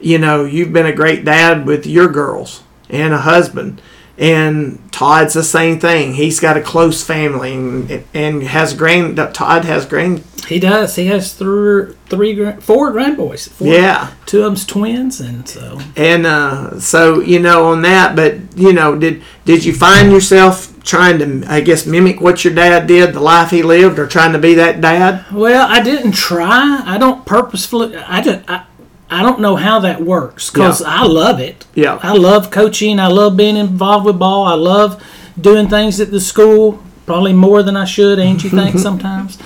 You 0.00 0.18
know, 0.18 0.44
you've 0.44 0.72
been 0.72 0.86
a 0.86 0.94
great 0.94 1.24
dad 1.24 1.66
with 1.66 1.86
your 1.86 2.08
girls 2.08 2.62
and 2.88 3.12
a 3.12 3.18
husband, 3.18 3.82
and 4.18 4.80
Todd's 4.92 5.34
the 5.34 5.42
same 5.42 5.80
thing. 5.80 6.14
He's 6.14 6.38
got 6.40 6.56
a 6.56 6.60
close 6.60 7.02
family 7.04 7.54
and, 7.54 8.04
and 8.14 8.42
has 8.44 8.72
grand. 8.74 9.16
Todd 9.34 9.64
has 9.64 9.86
grand. 9.86 10.22
He 10.48 10.60
does. 10.60 10.94
He 10.96 11.06
has 11.06 11.32
three, 11.32 11.94
three, 12.06 12.52
four 12.60 12.90
grandboys. 12.92 13.48
Four, 13.48 13.68
Yeah. 13.68 14.10
two 14.26 14.38
of 14.40 14.44
them's 14.44 14.66
twins, 14.66 15.18
and 15.20 15.48
so 15.48 15.80
And 15.96 16.26
uh, 16.26 16.78
so 16.78 17.20
you 17.20 17.40
know 17.40 17.66
on 17.68 17.82
that, 17.82 18.14
but 18.14 18.34
you 18.56 18.72
know, 18.74 18.94
did 18.96 19.22
did 19.46 19.64
you 19.64 19.72
find 19.74 20.12
yourself 20.12 20.70
trying 20.84 21.18
to, 21.18 21.50
I 21.50 21.62
guess, 21.62 21.86
mimic 21.86 22.20
what 22.20 22.44
your 22.44 22.54
dad 22.54 22.86
did, 22.86 23.14
the 23.14 23.20
life 23.20 23.50
he 23.50 23.62
lived, 23.62 23.98
or 23.98 24.06
trying 24.06 24.34
to 24.34 24.38
be 24.38 24.52
that 24.54 24.82
dad? 24.82 25.24
well, 25.32 25.66
I 25.68 25.82
didn't 25.82 26.12
try. 26.12 26.82
I 26.84 26.98
don't 26.98 27.24
purposefully. 27.24 27.96
I 27.96 28.20
just. 28.20 28.44
I, 28.48 28.64
I 29.10 29.22
don't 29.22 29.40
know 29.40 29.56
how 29.56 29.80
that 29.80 30.02
works 30.02 30.50
because 30.50 30.80
Yeah. 30.80 30.86
I 30.88 31.04
love 31.06 31.38
it. 31.40 31.66
Yeah. 31.74 31.98
I 32.02 32.12
love 32.14 32.50
coaching. 32.50 32.98
I 32.98 33.08
love 33.08 33.36
being 33.36 33.56
involved 33.56 34.06
with 34.06 34.18
ball. 34.18 34.44
I 34.44 34.54
love 34.54 35.02
doing 35.40 35.68
things 35.68 36.00
at 36.00 36.10
the 36.10 36.20
school. 36.20 36.82
Probably 37.06 37.34
more 37.34 37.62
than 37.62 37.76
I 37.76 37.84
should, 37.84 38.18
ain't 38.18 38.42
you 38.44 38.50
think, 38.50 38.78
sometimes. 38.88 39.38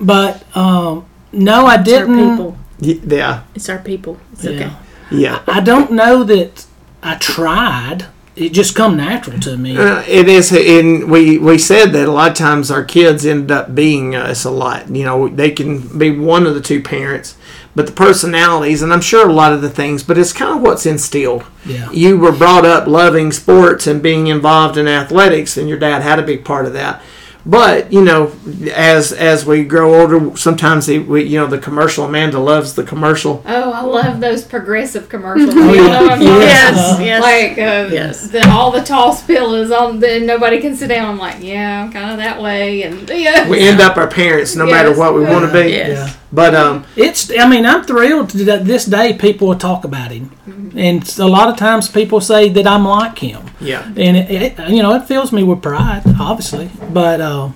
But 0.00 0.44
um, 0.56 1.04
no, 1.32 1.66
I 1.66 1.74
It's 1.80 1.92
our 1.92 2.00
didn't. 2.06 2.30
people. 2.30 2.58
Y- 2.80 3.00
Yeah, 3.06 3.42
It's 3.54 3.68
our 3.68 3.78
people. 3.78 4.18
It's 4.32 4.44
Yeah. 4.44 4.50
okay. 4.50 4.70
yeah, 5.12 5.38
I 5.46 5.60
don't 5.60 5.92
know 5.92 6.24
that 6.24 6.66
I 7.02 7.14
tried. 7.16 8.06
it 8.36 8.52
just 8.52 8.74
come 8.74 8.96
natural 8.96 9.38
to 9.40 9.56
me. 9.58 9.76
Uh, 9.76 10.02
it 10.08 10.26
is, 10.28 10.50
and 10.52 11.10
we 11.10 11.36
we 11.36 11.58
said 11.58 11.92
that 11.92 12.08
a 12.08 12.12
lot 12.12 12.30
of 12.30 12.36
times 12.36 12.70
our 12.70 12.84
kids 12.84 13.26
end 13.26 13.50
up 13.52 13.74
being 13.74 14.14
us 14.16 14.44
a 14.44 14.50
lot. 14.50 14.88
You 14.88 15.04
know, 15.04 15.28
they 15.28 15.50
can 15.50 15.98
be 15.98 16.10
one 16.10 16.46
of 16.46 16.54
the 16.54 16.60
two 16.60 16.80
parents, 16.80 17.34
but 17.74 17.86
the 17.86 17.92
personalities, 17.92 18.82
and 18.82 18.92
I'm 18.92 19.00
sure 19.00 19.28
a 19.28 19.32
lot 19.32 19.52
of 19.52 19.62
the 19.62 19.70
things, 19.70 20.02
but 20.02 20.18
it's 20.18 20.32
kind 20.32 20.56
of 20.56 20.62
what's 20.62 20.86
instilled. 20.86 21.44
Yeah. 21.64 21.90
You 21.92 22.18
were 22.18 22.32
brought 22.32 22.64
up 22.64 22.86
loving 22.86 23.30
sports 23.32 23.86
and 23.86 24.02
being 24.02 24.26
involved 24.26 24.76
in 24.76 24.88
athletics, 24.88 25.56
and 25.56 25.68
your 25.68 25.78
dad 25.78 26.02
had 26.02 26.18
a 26.18 26.24
big 26.24 26.44
part 26.44 26.66
of 26.66 26.72
that. 26.72 27.00
But 27.46 27.92
you 27.92 28.04
know, 28.04 28.32
as 28.72 29.12
as 29.12 29.46
we 29.46 29.64
grow 29.64 30.00
older, 30.00 30.36
sometimes 30.36 30.86
the, 30.86 30.98
we 30.98 31.24
you 31.24 31.38
know 31.38 31.46
the 31.46 31.58
commercial. 31.58 32.04
Amanda 32.04 32.38
loves 32.38 32.74
the 32.74 32.84
commercial. 32.84 33.42
Oh, 33.46 33.72
I 33.72 33.80
love 33.82 34.20
those 34.20 34.44
progressive 34.44 35.08
commercials. 35.08 35.54
Oh, 35.54 35.72
you 35.72 35.82
know 35.82 36.02
what 36.02 36.12
I'm 36.12 36.22
Yes. 36.22 37.00
Yes. 37.00 37.22
Like 37.22 37.52
uh, 37.58 37.88
Yes. 37.92 38.30
the, 38.30 38.46
all 38.50 38.70
the 38.70 38.82
tall 38.82 39.12
spill 39.12 39.54
is 39.54 39.70
on, 39.70 40.00
the, 40.00 40.20
nobody 40.20 40.60
can 40.60 40.76
sit 40.76 40.88
down. 40.88 41.08
I'm 41.10 41.18
like, 41.18 41.42
yeah, 41.42 41.82
I'm 41.82 41.92
kind 41.92 42.10
of 42.10 42.18
that 42.18 42.40
way, 42.42 42.82
and 42.82 43.08
yeah. 43.08 43.48
We 43.48 43.60
end 43.60 43.80
up 43.80 43.96
our 43.96 44.08
parents, 44.08 44.54
no 44.54 44.66
matter 44.66 44.96
what 44.96 45.14
we 45.14 45.22
want 45.22 45.46
to 45.46 45.52
be. 45.52 45.70
Yes. 45.70 45.88
Yeah. 45.90 46.14
But 46.32 46.54
um, 46.54 46.84
It's. 46.94 47.30
I 47.36 47.48
mean, 47.48 47.66
I'm 47.66 47.84
thrilled 47.84 48.30
that 48.30 48.64
this 48.64 48.84
day 48.84 49.14
people 49.14 49.48
will 49.48 49.58
talk 49.58 49.84
about 49.84 50.10
him, 50.12 50.30
and 50.76 51.18
a 51.18 51.26
lot 51.26 51.48
of 51.48 51.56
times 51.56 51.88
people 51.88 52.20
say 52.20 52.48
that 52.50 52.66
I'm 52.66 52.84
like 52.84 53.18
him, 53.18 53.50
yeah. 53.60 53.84
and 53.84 54.16
it, 54.16 54.30
it 54.30 54.68
you 54.68 54.82
know 54.82 54.94
it 54.94 55.06
fills 55.06 55.32
me 55.32 55.42
with 55.42 55.62
pride, 55.62 56.02
obviously. 56.18 56.70
But 56.90 57.20
uh, 57.20 57.50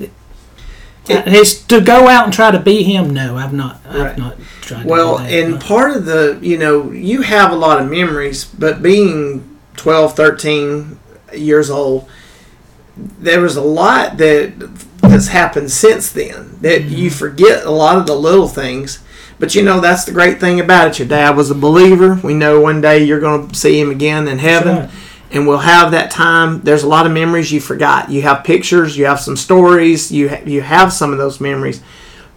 it, 0.00 0.10
it's 1.08 1.62
to 1.64 1.80
go 1.80 2.08
out 2.08 2.24
and 2.24 2.32
try 2.32 2.50
to 2.50 2.60
be 2.60 2.82
him. 2.82 3.10
No, 3.10 3.36
I've 3.36 3.52
not. 3.52 3.80
I've 3.86 4.18
not 4.18 4.36
tried. 4.60 4.86
Well, 4.86 5.18
to 5.18 5.24
that. 5.24 5.32
and 5.32 5.60
part 5.60 5.96
of 5.96 6.04
the, 6.04 6.38
you 6.40 6.58
know, 6.58 6.90
you 6.90 7.22
have 7.22 7.50
a 7.50 7.56
lot 7.56 7.80
of 7.80 7.90
memories, 7.90 8.44
but 8.44 8.82
being 8.82 9.58
12, 9.76 10.14
13 10.14 10.98
years 11.34 11.70
old, 11.70 12.08
there 12.96 13.40
was 13.40 13.56
a 13.56 13.62
lot 13.62 14.18
that 14.18 14.52
has 15.02 15.28
happened 15.28 15.70
since 15.70 16.10
then 16.12 16.58
that 16.60 16.84
you 16.84 17.10
forget 17.10 17.64
a 17.64 17.70
lot 17.70 17.96
of 17.96 18.06
the 18.06 18.14
little 18.14 18.48
things. 18.48 19.02
But 19.42 19.56
you 19.56 19.64
know, 19.64 19.80
that's 19.80 20.04
the 20.04 20.12
great 20.12 20.38
thing 20.38 20.60
about 20.60 20.86
it. 20.86 21.00
Your 21.00 21.08
dad 21.08 21.36
was 21.36 21.50
a 21.50 21.56
believer. 21.56 22.14
We 22.22 22.32
know 22.32 22.60
one 22.60 22.80
day 22.80 23.02
you're 23.02 23.18
going 23.18 23.48
to 23.48 23.54
see 23.56 23.80
him 23.80 23.90
again 23.90 24.28
in 24.28 24.38
heaven. 24.38 24.76
right. 24.76 24.90
And 25.32 25.48
we'll 25.48 25.58
have 25.58 25.90
that 25.90 26.12
time. 26.12 26.60
There's 26.60 26.84
a 26.84 26.86
lot 26.86 27.06
of 27.06 27.12
memories 27.12 27.50
you 27.50 27.60
forgot. 27.60 28.08
You 28.08 28.22
have 28.22 28.44
pictures, 28.44 28.96
you 28.96 29.06
have 29.06 29.18
some 29.18 29.36
stories, 29.36 30.12
you 30.12 30.28
ha- 30.28 30.42
you 30.46 30.60
have 30.60 30.92
some 30.92 31.10
of 31.10 31.18
those 31.18 31.40
memories. 31.40 31.82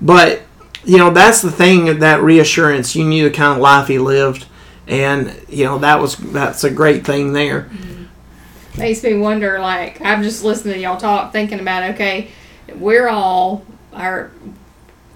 But 0.02 0.42
you 0.84 0.98
know 0.98 1.12
that's 1.12 1.44
the 1.44 1.52
thing 1.52 2.00
that 2.00 2.24
reassurance 2.24 2.96
you 2.96 3.04
knew 3.06 3.30
the 3.30 3.36
kind 3.36 3.54
of 3.54 3.62
life 3.62 3.88
he 3.88 4.00
lived 4.00 4.48
and 4.88 5.40
you 5.48 5.64
know 5.64 5.78
that 5.78 6.00
was 6.00 6.16
that's 6.16 6.64
a 6.64 6.70
great 6.70 7.06
thing 7.06 7.34
there 7.34 7.64
mm-hmm. 7.64 8.80
makes 8.80 9.02
me 9.02 9.16
wonder 9.16 9.60
like 9.60 10.00
i'm 10.02 10.22
just 10.22 10.44
listening 10.44 10.76
to 10.76 10.80
y'all 10.80 10.96
talk 10.96 11.32
thinking 11.32 11.60
about 11.60 11.96
okay 11.96 12.30
we're 12.76 13.08
all 13.08 13.66
our 13.94 14.30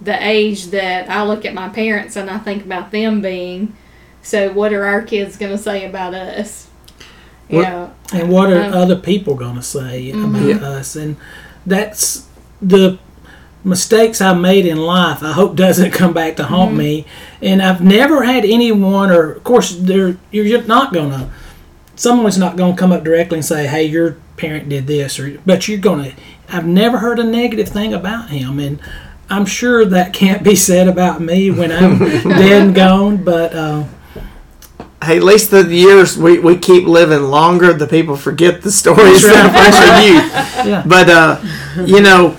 the 0.01 0.17
age 0.25 0.67
that 0.67 1.09
i 1.09 1.23
look 1.23 1.45
at 1.45 1.53
my 1.53 1.69
parents 1.69 2.15
and 2.15 2.29
i 2.29 2.37
think 2.37 2.63
about 2.65 2.91
them 2.91 3.21
being. 3.21 3.73
So 4.21 4.51
what 4.51 4.73
are 4.73 4.83
our 4.85 5.01
kids 5.01 5.37
going 5.37 5.53
to 5.53 5.57
say 5.57 5.85
about 5.85 6.13
us? 6.13 6.67
You 7.49 7.57
What- 7.59 7.69
know 7.69 7.91
and 8.13 8.29
what 8.29 8.51
are 8.51 8.61
Um, 8.63 8.73
other 8.73 8.95
people 8.95 9.35
going 9.35 9.55
to 9.55 9.61
say 9.61 10.11
about 10.11 10.41
Yeah. 10.41 10.55
us? 10.57 10.95
And 10.95 11.15
that's 11.65 12.23
the 12.61 12.97
mistakes 13.63 14.21
i 14.21 14.33
made 14.33 14.65
in 14.65 14.77
life 14.77 15.21
i 15.21 15.33
hope 15.33 15.53
doesn't 15.65 15.91
come 15.91 16.13
back 16.13 16.37
to 16.37 16.43
haunt 16.43 16.73
me. 16.73 17.05
And 17.41 17.61
i've 17.61 17.81
never 17.81 18.23
had 18.23 18.45
anyone 18.45 19.11
or 19.11 19.31
of 19.33 19.43
course 19.43 19.75
there 19.75 20.15
you're 20.31 20.61
not 20.63 20.93
going 20.93 21.11
to 21.11 21.27
someone's 21.95 22.37
not 22.37 22.55
going 22.55 22.73
to 22.75 22.79
come 22.79 22.93
up 22.93 23.03
directly 23.03 23.37
and 23.39 23.45
say 23.45 23.67
hey 23.67 23.83
your 23.83 24.15
parent 24.37 24.69
did 24.69 24.87
this 24.87 25.19
or 25.19 25.37
but 25.45 25.67
you're 25.67 25.77
going 25.77 26.03
to 26.05 26.11
i've 26.55 26.65
never 26.65 26.99
heard 26.99 27.19
a 27.19 27.23
negative 27.23 27.67
thing 27.67 27.93
about 27.93 28.29
him. 28.29 28.59
And 28.59 28.79
i'm 29.29 29.45
sure 29.45 29.85
that 29.85 30.13
can't 30.13 30.43
be 30.43 30.55
said 30.55 30.87
about 30.87 31.21
me 31.21 31.51
when 31.51 31.71
i'm 31.71 31.99
dead 31.99 32.61
and 32.63 32.75
gone 32.75 33.23
but 33.23 33.53
uh, 33.53 33.83
hey 35.03 35.17
at 35.17 35.23
least 35.23 35.51
the 35.51 35.63
years 35.63 36.17
we, 36.17 36.39
we 36.39 36.57
keep 36.57 36.85
living 36.87 37.23
longer 37.23 37.73
the 37.73 37.87
people 37.87 38.15
forget 38.15 38.61
the 38.61 38.71
stories 38.71 39.21
that 39.23 39.45
are 39.45 39.53
from 39.53 40.03
your 40.03 40.15
youth 40.15 40.65
yeah. 40.65 40.83
But 40.85 41.09
uh 41.09 41.41
you 41.85 42.01
know 42.01 42.35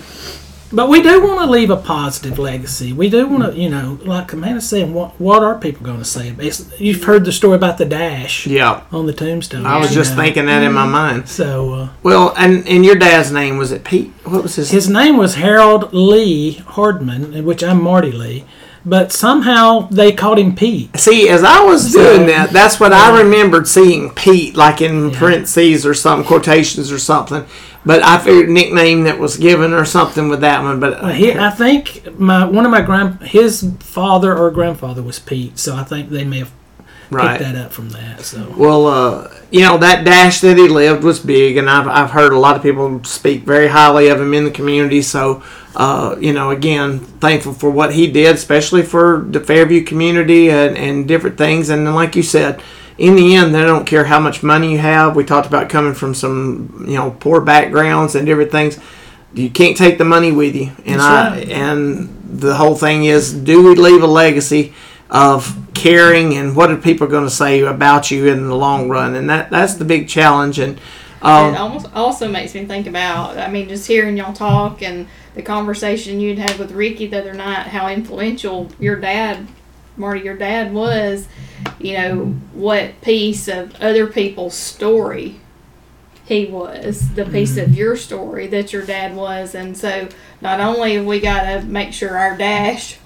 But 0.72 0.88
we 0.88 1.02
do 1.02 1.20
want 1.26 1.40
to 1.40 1.46
leave 1.46 1.70
a 1.70 1.76
positive 1.76 2.38
legacy. 2.38 2.92
We 2.92 3.10
do 3.10 3.26
want 3.26 3.42
to, 3.52 3.58
you 3.58 3.68
know, 3.68 3.98
like 4.04 4.32
Amanda 4.32 4.60
said, 4.60 4.92
what, 4.92 5.20
what 5.20 5.42
are 5.42 5.58
people 5.58 5.84
going 5.84 5.98
to 5.98 6.04
say? 6.04 6.32
It's, 6.38 6.78
you've 6.80 7.02
heard 7.02 7.24
the 7.24 7.32
story 7.32 7.56
about 7.56 7.78
the 7.78 7.84
dash 7.84 8.46
yeah 8.46 8.84
on 8.92 9.06
the 9.06 9.12
tombstone. 9.12 9.66
i 9.66 9.76
was 9.78 9.92
just 9.92 10.16
know. 10.16 10.22
thinking 10.22 10.46
that 10.46 10.62
in 10.62 10.72
my 10.72 10.86
mind 10.86 11.28
So 11.28 11.72
uh, 11.74 11.88
well 12.02 12.32
and 12.36 12.66
and 12.68 12.84
your 12.84 12.94
dad's 12.94 13.32
name 13.32 13.56
was 13.58 13.72
it 13.72 13.84
pete 13.84 14.12
what 14.24 14.42
was 14.42 14.54
his 14.56 14.70
his 14.70 14.88
name 14.88 15.16
was 15.16 15.34
Harold 15.36 15.92
Lee 15.92 16.52
Hardman, 16.52 17.44
which 17.44 17.62
I'm 17.64 17.82
Marty 17.82 18.12
Lee. 18.12 18.44
But 18.84 19.12
somehow 19.12 19.88
they 19.90 20.12
called 20.12 20.38
him 20.38 20.54
Pete. 20.54 20.98
See, 20.98 21.28
as 21.28 21.44
I 21.44 21.62
was 21.62 21.92
doing 21.92 22.26
that, 22.26 22.50
that's 22.50 22.80
what 22.80 22.92
I 22.92 23.20
remembered 23.22 23.68
seeing 23.68 24.10
Pete, 24.10 24.56
like 24.56 24.80
in 24.80 25.10
parentheses 25.10 25.84
or 25.84 25.92
some 25.92 26.24
quotations 26.24 26.90
or 26.90 26.98
something. 26.98 27.44
But 27.84 28.02
I 28.02 28.18
figured 28.18 28.50
nickname 28.50 29.04
that 29.04 29.18
was 29.18 29.36
given 29.36 29.72
or 29.72 29.84
something 29.84 30.28
with 30.28 30.40
that 30.40 30.62
one. 30.62 30.80
But 30.80 31.02
Well, 31.02 31.12
he, 31.12 31.32
I 31.32 31.50
think 31.50 32.18
my 32.18 32.44
one 32.44 32.64
of 32.64 32.70
my 32.70 32.82
grand 32.82 33.22
his 33.22 33.70
father 33.80 34.36
or 34.36 34.50
grandfather 34.50 35.02
was 35.02 35.18
Pete, 35.18 35.58
so 35.58 35.76
I 35.76 35.84
think 35.84 36.10
they 36.10 36.24
may 36.24 36.40
have 36.40 36.52
right. 37.10 37.38
picked 37.38 37.52
that 37.52 37.64
up 37.66 37.72
from 37.72 37.90
that. 37.90 38.20
So 38.22 38.52
Well, 38.56 38.86
uh, 38.86 39.34
you 39.50 39.60
know 39.60 39.78
that 39.78 40.04
dash 40.04 40.40
that 40.40 40.56
he 40.56 40.68
lived 40.68 41.02
was 41.02 41.18
big, 41.18 41.56
and 41.56 41.68
I've 41.68 41.88
I've 41.88 42.10
heard 42.10 42.32
a 42.32 42.38
lot 42.38 42.56
of 42.56 42.62
people 42.62 43.02
speak 43.04 43.42
very 43.42 43.68
highly 43.68 44.08
of 44.08 44.20
him 44.20 44.32
in 44.34 44.44
the 44.44 44.50
community. 44.50 45.02
So, 45.02 45.42
uh, 45.74 46.16
you 46.20 46.32
know, 46.32 46.50
again, 46.50 47.00
thankful 47.00 47.52
for 47.52 47.70
what 47.70 47.94
he 47.94 48.10
did, 48.10 48.34
especially 48.34 48.82
for 48.82 49.24
the 49.28 49.40
Fairview 49.40 49.84
community 49.84 50.50
and 50.50 50.76
and 50.76 51.08
different 51.08 51.36
things. 51.36 51.68
And 51.68 51.86
then, 51.86 51.94
like 51.94 52.16
you 52.16 52.22
said, 52.22 52.62
in 52.98 53.16
the 53.16 53.34
end, 53.34 53.54
they 53.54 53.62
don't 53.62 53.86
care 53.86 54.04
how 54.04 54.20
much 54.20 54.42
money 54.42 54.72
you 54.72 54.78
have. 54.78 55.16
We 55.16 55.24
talked 55.24 55.46
about 55.46 55.68
coming 55.68 55.94
from 55.94 56.14
some 56.14 56.84
you 56.86 56.94
know 56.94 57.10
poor 57.18 57.40
backgrounds 57.40 58.14
and 58.14 58.26
different 58.26 58.52
things. 58.52 58.78
You 59.32 59.48
can't 59.48 59.76
take 59.76 59.98
the 59.98 60.04
money 60.04 60.32
with 60.32 60.54
you, 60.56 60.72
and 60.84 61.00
That's 61.00 61.02
I 61.02 61.30
right. 61.30 61.48
and 61.48 62.20
the 62.30 62.54
whole 62.54 62.76
thing 62.76 63.04
is, 63.04 63.32
do 63.32 63.62
we 63.64 63.74
leave 63.74 64.02
a 64.02 64.06
legacy? 64.06 64.74
Of 65.10 65.56
caring 65.74 66.34
and 66.36 66.54
what 66.54 66.70
are 66.70 66.76
people 66.76 67.06
going 67.06 67.24
to 67.24 67.30
say 67.30 67.60
about 67.60 68.10
you 68.10 68.26
in 68.26 68.46
the 68.46 68.54
long 68.54 68.88
run 68.88 69.14
and 69.16 69.28
that 69.28 69.50
that's 69.50 69.74
the 69.74 69.84
big 69.84 70.08
challenge 70.08 70.58
and 70.58 70.76
it 70.78 71.24
um, 71.24 71.54
almost 71.56 71.86
also 71.94 72.28
makes 72.28 72.54
me 72.54 72.64
think 72.64 72.86
about 72.86 73.36
i 73.36 73.50
mean 73.50 73.68
just 73.68 73.86
hearing 73.88 74.16
y'all 74.16 74.32
talk 74.32 74.82
and 74.82 75.08
the 75.34 75.42
conversation 75.42 76.20
you'd 76.20 76.38
had 76.38 76.56
with 76.58 76.70
ricky 76.70 77.06
the 77.06 77.18
other 77.18 77.34
night 77.34 77.66
how 77.66 77.88
influential 77.88 78.68
your 78.78 78.96
dad 78.96 79.48
marty 79.96 80.20
your 80.20 80.36
dad 80.36 80.72
was 80.72 81.26
you 81.80 81.94
know 81.98 82.26
what 82.52 83.00
piece 83.00 83.48
of 83.48 83.74
other 83.80 84.06
people's 84.06 84.54
story 84.54 85.40
he 86.24 86.46
was 86.46 87.14
the 87.14 87.24
piece 87.24 87.56
Mm-hmm. 87.56 87.72
of 87.72 87.76
your 87.76 87.96
story 87.96 88.46
that 88.46 88.72
your 88.72 88.86
dad 88.86 89.16
was 89.16 89.56
and 89.56 89.76
so 89.76 90.08
not 90.40 90.60
only 90.60 90.94
have 90.94 91.04
we 91.04 91.18
got 91.18 91.42
to 91.42 91.66
make 91.66 91.92
sure 91.92 92.16
our 92.16 92.36
dash 92.36 92.99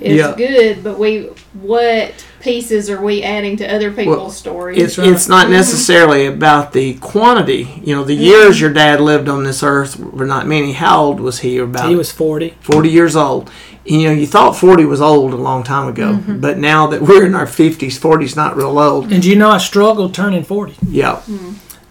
is 0.00 0.16
Yeah. 0.16 0.34
good 0.36 0.82
but 0.84 0.98
we 0.98 1.28
what 1.60 2.24
pieces 2.40 2.88
are 2.88 3.00
we 3.00 3.22
adding 3.22 3.56
to 3.56 3.74
other 3.74 3.90
people's 3.90 4.36
stories 4.36 4.78
it's, 4.78 4.98
right. 4.98 5.08
it's 5.08 5.28
not 5.28 5.50
necessarily 5.50 6.26
about 6.26 6.72
the 6.72 6.94
quantity 6.94 7.80
you 7.82 7.94
know 7.94 8.04
the 8.04 8.14
Mm-hmm. 8.14 8.22
years 8.22 8.60
your 8.60 8.72
dad 8.72 9.00
lived 9.00 9.28
on 9.28 9.42
this 9.44 9.62
earth 9.62 9.98
were 9.98 10.26
not 10.26 10.46
many 10.46 10.72
how 10.72 11.02
old 11.02 11.20
was 11.20 11.40
he 11.40 11.58
about 11.58 11.88
he 11.88 11.96
was 11.96 12.12
forty. 12.12 12.54
40 12.60 12.88
years 12.88 13.16
old 13.16 13.50
you 13.84 14.04
know 14.06 14.12
you 14.12 14.26
thought 14.26 14.52
40 14.56 14.84
was 14.84 15.00
old 15.00 15.32
a 15.32 15.36
long 15.36 15.62
time 15.64 15.88
ago 15.88 16.12
Mm-hmm. 16.14 16.38
but 16.40 16.58
now 16.58 16.86
that 16.86 17.02
we're 17.02 17.26
in 17.26 17.34
our 17.34 17.46
50s 17.46 17.98
40's 17.98 18.36
not 18.36 18.56
real 18.56 18.78
old 18.78 19.12
And 19.12 19.24
you 19.24 19.34
know 19.36 19.50
I 19.50 19.58
struggled 19.58 20.14
turning 20.14 20.44
forty. 20.44 20.74
yeah 20.88 21.22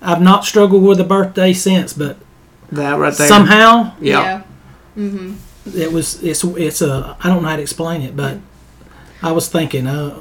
I've 0.02 0.22
not 0.22 0.46
struggled 0.46 0.84
with 0.84 1.00
a 1.00 1.04
birthday 1.04 1.54
since, 1.54 1.92
but 1.92 2.18
that 2.72 2.98
right 3.00 3.14
there 3.14 3.28
somehow 3.28 3.94
yeah, 4.00 4.44
hmm 4.96 5.34
it 5.76 5.92
was 5.92 6.22
it's 6.24 6.44
it's 6.44 6.82
a 6.82 7.16
I 7.24 7.30
don't 7.30 7.42
know 7.44 7.50
how 7.50 7.56
to 7.56 7.62
explain 7.62 8.02
it, 8.02 8.16
but 8.16 8.38
I 9.22 9.32
was 9.32 9.48
thinking, 9.50 9.88
uh, 9.88 10.18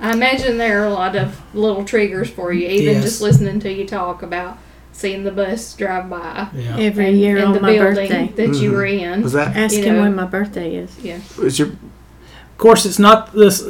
I 0.00 0.12
imagine 0.12 0.58
there 0.58 0.82
are 0.82 0.86
a 0.86 0.90
lot 0.92 1.16
of 1.16 1.40
little 1.54 1.84
triggers 1.84 2.30
for 2.30 2.52
you, 2.52 2.66
even 2.68 2.94
Yes. 2.94 3.04
just 3.04 3.20
listening 3.22 3.60
to 3.60 3.72
you 3.72 3.86
talk 3.86 4.22
about 4.22 4.58
seeing 4.92 5.24
the 5.24 5.32
bus 5.32 5.74
drive 5.74 6.08
by 6.08 6.48
yeah, 6.54 6.76
Every 6.78 7.08
and, 7.08 7.18
year 7.18 7.36
and 7.38 7.46
on 7.46 7.52
the 7.54 7.60
my 7.60 7.72
building 7.76 8.08
birthday. 8.08 8.46
that 8.46 8.54
you 8.60 8.70
were 8.72 8.84
in. 8.86 9.22
was 9.22 9.32
that 9.32 9.56
Ask 9.56 9.74
You 9.76 9.82
him 9.82 9.96
know. 9.96 10.02
when 10.02 10.14
my 10.14 10.24
birthday 10.26 10.76
is. 10.76 10.96
yeah, 11.02 11.18
was 11.38 11.58
your 11.58 11.68
Of 11.68 12.58
course, 12.58 12.86
it's 12.86 13.00
not 13.00 13.32
this 13.32 13.64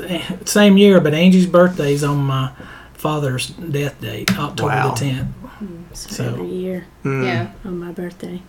same 0.45 0.77
year, 0.77 1.01
but 1.01 1.15
Angie's 1.15 1.47
birthday 1.47 1.95
is 1.95 2.05
on 2.05 2.19
my 2.19 2.51
father's 2.93 3.49
death 3.49 3.99
date, 4.01 4.39
October 4.39 4.69
Wow. 4.69 4.91
the 4.95 5.01
tenth. 5.01 5.29
So, 5.95 6.11
So- 6.11 6.25
every 6.35 6.49
year 6.49 6.87
mm. 7.05 7.25
yeah. 7.25 7.53
on 7.65 7.79
my 7.79 7.93
birthday. 7.93 8.43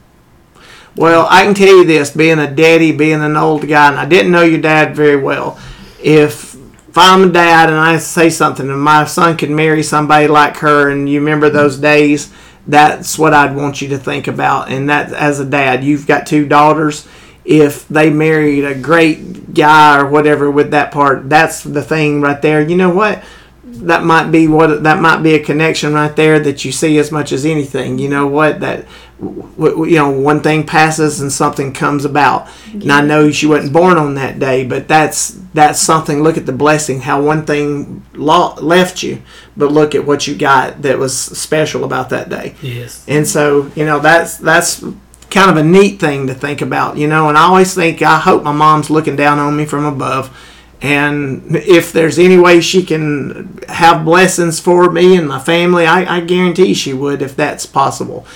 Well, 0.96 1.28
I 1.30 1.44
can 1.44 1.54
tell 1.54 1.78
you 1.78 1.86
this: 1.86 2.12
being 2.12 2.40
a 2.40 2.54
daddy, 2.54 2.92
being 2.92 3.22
an 3.22 3.36
old 3.36 3.68
guy, 3.68 3.90
and 3.90 4.00
I 4.00 4.06
didn't 4.06 4.32
know 4.32 4.44
your 4.44 4.62
dad 4.62 4.96
very 4.96 5.18
well. 5.18 5.60
If 6.02 6.56
if 6.96 7.00
I'm 7.00 7.30
a 7.30 7.30
dad 7.30 7.68
and 7.68 7.78
I 7.78 7.98
say 7.98 8.30
something 8.30 8.70
and 8.70 8.80
my 8.80 9.04
son 9.04 9.36
could 9.36 9.50
marry 9.50 9.84
somebody 9.84 10.28
like 10.28 10.56
her, 10.60 10.90
and 10.90 11.10
you 11.10 11.20
remember 11.20 11.50
those 11.50 11.78
days, 11.78 12.32
that's 12.66 13.20
what 13.20 13.34
I'd 13.34 13.54
want 13.54 13.82
you 13.82 13.90
to 13.90 13.98
think 13.98 14.28
about. 14.28 14.70
And 14.70 14.90
that, 14.90 15.12
as 15.12 15.42
a 15.42 15.46
dad, 15.46 15.84
you've 15.84 16.08
got 16.08 16.26
two 16.26 16.48
daughters. 16.48 17.06
If 17.44 17.86
they 17.90 18.10
married 18.10 18.64
a 18.64 18.74
great 18.74 19.54
guy 19.54 20.00
or 20.00 20.10
whatever 20.10 20.50
with 20.50 20.72
that 20.72 20.94
part, 20.94 21.30
that's 21.30 21.64
the 21.64 21.84
thing 21.84 22.22
right 22.22 22.42
there. 22.42 22.62
You 22.62 22.78
know 22.78 22.96
what? 22.96 23.26
That 23.66 24.06
might 24.06 24.32
be 24.32 24.48
what 24.48 24.84
that 24.84 25.02
might 25.02 25.22
be 25.22 25.34
a 25.34 25.44
connection 25.44 25.94
right 25.94 26.16
there 26.16 26.40
that 26.40 26.64
you 26.64 26.72
see 26.72 26.98
as 26.98 27.12
much 27.12 27.34
as 27.34 27.46
anything. 27.46 28.00
You 28.00 28.08
know 28.08 28.26
what 28.26 28.62
that 28.62 28.86
you 29.20 29.96
know 29.96 30.10
one 30.10 30.42
thing 30.42 30.66
passes 30.66 31.22
and 31.22 31.32
something 31.32 31.72
comes 31.72 32.06
about. 32.06 32.48
And 32.74 32.92
I 32.92 33.02
know 33.02 33.32
she 33.32 33.48
wasn't 33.48 33.74
born 33.74 33.98
on 33.98 34.16
that 34.16 34.40
day, 34.40 34.66
but 34.66 34.88
that's 34.88 35.40
that's 35.54 35.80
something. 35.80 36.22
Look 36.22 36.38
at 36.38 36.46
the 36.46 36.52
blessing, 36.52 37.02
how 37.02 37.22
one 37.22 37.46
thing 37.46 38.04
lo- 38.14 38.56
left 38.56 39.04
you, 39.04 39.22
but 39.56 39.72
look 39.72 39.96
at 39.96 40.06
what 40.06 40.28
you 40.28 40.36
got 40.36 40.82
that 40.82 41.00
was 41.00 41.18
special 41.18 41.84
about 41.84 42.10
that 42.10 42.30
day. 42.30 42.56
Yes. 42.62 43.06
And 43.08 43.28
so, 43.28 43.72
you 43.76 43.86
know, 43.86 44.00
that's 44.00 44.38
that's 44.38 44.84
kind 45.30 45.50
of 45.50 45.58
a 45.58 45.64
neat 45.64 46.00
thing 46.00 46.28
to 46.28 46.34
think 46.34 46.62
about, 46.62 46.98
you 46.98 47.08
know. 47.08 47.30
And 47.30 47.38
I 47.38 47.44
always 47.44 47.74
think, 47.74 48.02
I 48.02 48.20
hope 48.20 48.44
my 48.44 48.52
mom's 48.52 48.90
looking 48.90 49.16
down 49.16 49.40
on 49.40 49.56
me 49.56 49.66
from 49.66 49.86
above, 49.86 50.36
and 50.82 51.56
if 51.56 51.94
there's 51.94 52.20
any 52.20 52.38
way 52.38 52.60
she 52.60 52.84
can 52.84 53.60
have 53.70 54.04
blessings 54.04 54.60
for 54.60 54.92
me 54.92 55.16
and 55.16 55.28
my 55.28 55.40
family, 55.40 55.86
I, 55.86 56.18
I 56.18 56.20
guarantee 56.20 56.74
she 56.74 56.94
would 56.94 57.22
if 57.22 57.36
that's 57.36 57.66
possible. 57.66 58.28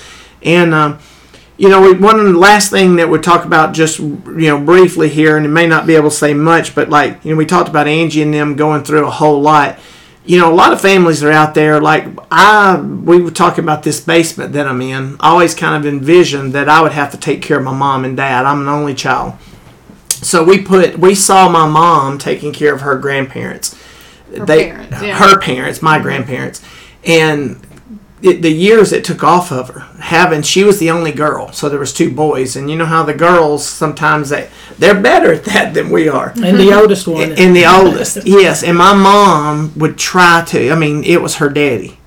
And 0.43 0.73
um, 0.73 0.99
you 1.57 1.69
know, 1.69 1.93
one 1.93 2.35
last 2.35 2.71
thing 2.71 2.95
that 2.97 3.09
we 3.09 3.19
talk 3.19 3.45
about 3.45 3.73
just 3.73 3.99
you 3.99 4.21
know 4.25 4.59
briefly 4.59 5.09
here, 5.09 5.37
and 5.37 5.45
it 5.45 5.49
may 5.49 5.67
not 5.67 5.87
be 5.87 5.95
able 5.95 6.09
to 6.09 6.15
say 6.15 6.33
much, 6.33 6.75
but 6.75 6.89
like 6.89 7.23
you 7.25 7.31
know, 7.31 7.37
we 7.37 7.45
talked 7.45 7.69
about 7.69 7.87
Angie 7.87 8.21
and 8.21 8.33
them 8.33 8.55
going 8.55 8.83
through 8.83 9.05
a 9.05 9.11
whole 9.11 9.41
lot 9.41 9.79
you 10.29 10.37
know, 10.37 10.53
a 10.53 10.53
lot 10.53 10.73
of 10.73 10.79
families 10.79 11.23
are 11.23 11.31
out 11.31 11.55
there. 11.55 11.81
Like 11.81 12.05
I, 12.29 12.79
we 12.79 13.19
were 13.19 13.31
talking 13.31 13.63
about 13.63 13.81
this 13.81 13.99
basement 13.99 14.53
that 14.53 14.67
I'm 14.67 14.79
in. 14.79 15.15
I 15.19 15.29
always 15.29 15.55
kind 15.55 15.75
of 15.75 15.91
envisioned 15.91 16.53
that 16.53 16.69
I 16.69 16.83
would 16.83 16.91
have 16.91 17.09
to 17.11 17.17
take 17.17 17.41
care 17.41 17.57
of 17.57 17.63
my 17.63 17.73
mom 17.73 18.05
and 18.05 18.15
dad. 18.15 18.45
I'm 18.45 18.61
an 18.61 18.67
only 18.67 18.93
child, 18.93 19.33
so 20.07 20.43
we 20.43 20.61
put 20.61 20.99
we 20.99 21.15
saw 21.15 21.49
my 21.49 21.67
mom 21.67 22.19
taking 22.19 22.53
care 22.53 22.75
of 22.75 22.81
her 22.81 22.95
grandparents. 22.95 23.75
Her 24.31 24.45
parents, 24.45 25.01
yeah. 25.01 25.17
her 25.17 25.39
parents, 25.39 25.81
my 25.81 25.97
grandparents, 25.97 26.63
and 27.03 27.59
it, 28.21 28.41
the 28.41 28.51
years 28.51 28.91
it 28.91 29.03
took 29.05 29.23
off 29.23 29.51
of 29.51 29.69
her 29.69 29.79
having 29.99 30.41
she 30.41 30.63
was 30.63 30.79
the 30.79 30.89
only 30.91 31.11
girl 31.11 31.51
so 31.51 31.69
there 31.69 31.79
was 31.79 31.93
two 31.93 32.13
boys 32.13 32.55
and 32.55 32.69
you 32.69 32.75
know 32.77 32.85
how 32.85 33.03
the 33.03 33.13
girls 33.13 33.65
sometimes 33.65 34.29
they 34.29 34.49
they're 34.77 34.99
better 35.01 35.33
at 35.33 35.45
that 35.45 35.73
than 35.73 35.89
we 35.89 36.07
are 36.09 36.33
And 36.35 36.57
the 36.59 36.73
oldest 36.73 37.07
one. 37.07 37.31
and 37.33 37.55
the 37.55 37.65
oldest, 37.65 38.17
yes. 38.25 38.63
And 38.63 38.77
my 38.77 38.93
mom 38.93 39.73
would 39.77 39.97
try 39.97 40.43
to. 40.47 40.71
I 40.71 40.75
mean, 40.75 41.03
it 41.03 41.21
was 41.21 41.35
her 41.35 41.49
daddy, 41.49 41.97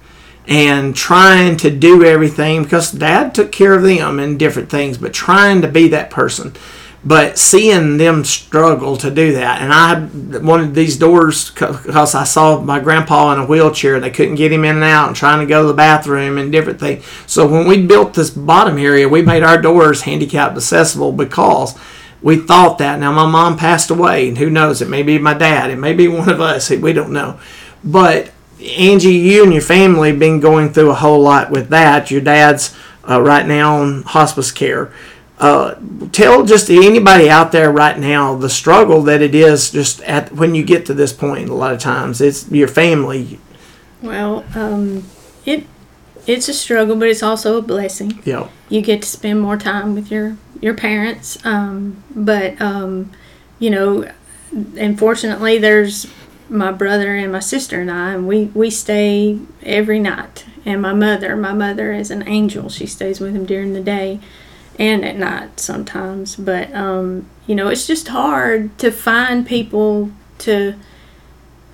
and 0.47 0.97
trying 0.97 1.57
to 1.59 1.71
do 1.71 2.03
everything 2.05 2.63
because 2.65 2.91
dad 2.93 3.35
took 3.35 3.53
care 3.53 3.75
of 3.75 3.83
them 3.83 4.19
and 4.19 4.39
different 4.39 4.71
things, 4.71 4.97
but 4.99 5.13
trying 5.13 5.61
to 5.63 5.69
be 5.69 5.89
that 5.89 6.09
person. 6.11 6.55
But 7.05 7.37
seeing 7.37 7.97
them 7.97 8.25
struggle 8.25 8.97
to 8.99 9.11
do 9.11 9.33
that, 9.33 9.61
and 9.61 9.73
I 9.73 10.39
wanted 10.39 10.73
these 10.73 10.97
doors 10.97 11.51
because 11.51 12.15
I 12.15 12.23
saw 12.23 12.61
my 12.61 12.79
grandpa 12.79 13.33
in 13.33 13.41
a 13.41 13.47
wheelchair. 13.47 13.97
And 13.97 14.05
they 14.05 14.11
couldn't 14.11 14.37
get 14.37 14.53
him 14.53 14.65
in 14.65 14.77
and 14.77 14.85
out, 14.85 15.09
and 15.09 15.17
trying 15.17 15.41
to 15.41 15.47
go 15.47 15.63
to 15.63 15.69
the 15.69 15.75
bathroom 15.75 16.39
and 16.39 16.53
different 16.53 16.79
things. 16.79 17.05
So 17.27 17.47
when 17.47 17.67
we 17.67 17.85
built 17.85 18.15
this 18.15 18.31
bottom 18.31 18.79
area, 18.79 19.09
we 19.09 19.23
made 19.23 19.43
our 19.43 19.61
doors 19.61 20.03
handicapped 20.03 20.57
accessible 20.57 21.11
because 21.11 21.77
we 22.23 22.37
thought 22.37 22.79
that. 22.79 23.01
Now 23.01 23.11
my 23.11 23.27
mom 23.27 23.57
passed 23.57 23.91
away, 23.91 24.29
and 24.29 24.39
who 24.39 24.49
knows? 24.49 24.81
It 24.81 24.89
may 24.89 25.03
be 25.03 25.19
my 25.19 25.35
dad. 25.35 25.71
It 25.71 25.79
may 25.79 25.95
be 25.95 26.07
one 26.07 26.29
of 26.29 26.41
us. 26.41 26.71
We 26.71 26.93
don't 26.93 27.13
know. 27.13 27.41
But 27.83 28.31
Angie, 28.61 29.11
you 29.11 29.43
and 29.43 29.53
your 29.53 29.63
family 29.63 30.13
been 30.17 30.39
going 30.39 30.73
through 30.73 30.91
a 30.91 30.95
whole 30.95 31.21
lot 31.21 31.51
with 31.51 31.71
that. 31.71 32.13
Your 32.13 32.21
dad's 32.21 32.77
uh, 33.09 33.21
right 33.21 33.45
now 33.45 33.79
on 33.79 34.03
hospice 34.03 34.53
care. 34.53 34.93
Uh, 35.43 35.75
tell 36.13 36.45
just 36.45 36.71
anybody 36.71 37.29
out 37.29 37.51
there 37.51 37.73
right 37.73 37.99
now 37.99 38.37
the 38.37 38.49
struggle 38.49 39.03
that 39.03 39.21
it 39.21 39.35
is 39.35 39.73
just 39.73 40.01
at 40.03 40.31
when 40.31 40.55
you 40.55 40.63
get 40.63 40.87
to 40.87 40.95
this 40.95 41.13
point. 41.13 41.49
A 41.49 41.55
lot 41.55 41.75
of 41.75 41.81
times, 41.81 42.21
it's 42.21 42.49
your 42.49 42.69
family. 42.69 43.41
Well, 44.01 44.45
um, 44.55 45.03
it 45.45 45.67
it's 46.29 46.49
a 46.49 46.55
struggle, 46.55 46.95
but 46.95 47.09
it's 47.09 47.25
also 47.25 47.59
a 47.59 47.63
blessing. 47.63 48.23
You 48.25 48.33
know, 48.33 48.51
You 48.69 48.83
get 48.83 49.03
to 49.03 49.09
spend 49.09 49.41
more 49.41 49.57
time 49.57 49.97
with 49.97 50.13
your 50.13 50.37
your 50.61 50.75
parents. 50.75 51.45
Um, 51.45 52.05
but 52.15 52.61
um, 52.61 53.11
you 53.59 53.71
know, 53.71 54.09
unfortunately, 54.53 55.59
there's 55.59 56.07
my 56.49 56.71
brother 56.71 57.17
and 57.17 57.33
my 57.33 57.41
sister 57.41 57.81
and 57.81 57.91
I, 57.91 58.15
and 58.15 58.29
we 58.29 58.45
we 58.55 58.71
stay 58.71 59.41
every 59.65 59.99
night. 59.99 60.45
And 60.65 60.81
my 60.81 60.93
mother, 60.93 61.35
my 61.35 61.53
mother 61.53 61.93
is 61.93 62.13
an 62.13 62.29
angel. 62.29 62.69
She 62.69 62.87
stays 62.87 63.19
with 63.19 63.35
him 63.35 63.45
during 63.45 63.73
the 63.73 63.81
day 63.81 64.21
and 64.79 65.05
at 65.05 65.17
night 65.17 65.61
sometimes. 65.61 66.37
But 66.37 66.73
um, 66.75 67.27
you 67.47 67.55
know, 67.55 67.69
it's 67.69 67.87
just 67.87 68.09
hard 68.09 68.77
to 68.79 68.91
find 68.91 69.47
people 69.47 70.11
to 70.39 70.75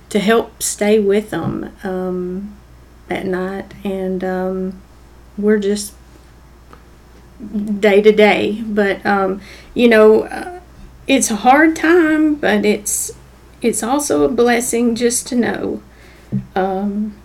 to 0.09 0.19
help 0.19 0.61
stay 0.61 0.99
with 0.99 1.29
them 1.29 1.71
um, 1.83 2.55
at 3.09 3.25
night, 3.25 3.73
and 3.83 4.23
um, 4.23 4.81
we're 5.37 5.59
just 5.59 5.93
day 7.79 8.01
to 8.01 8.11
day. 8.11 8.61
But 8.65 9.05
um, 9.05 9.41
you 9.73 9.87
know, 9.87 10.23
uh, 10.23 10.59
it's 11.07 11.31
a 11.31 11.37
hard 11.37 11.75
time, 11.75 12.35
but 12.35 12.65
it's 12.65 13.11
it's 13.61 13.83
also 13.83 14.23
a 14.23 14.29
blessing 14.29 14.95
just 14.95 15.27
to 15.27 15.35
know. 15.35 15.81
Um, 16.55 17.15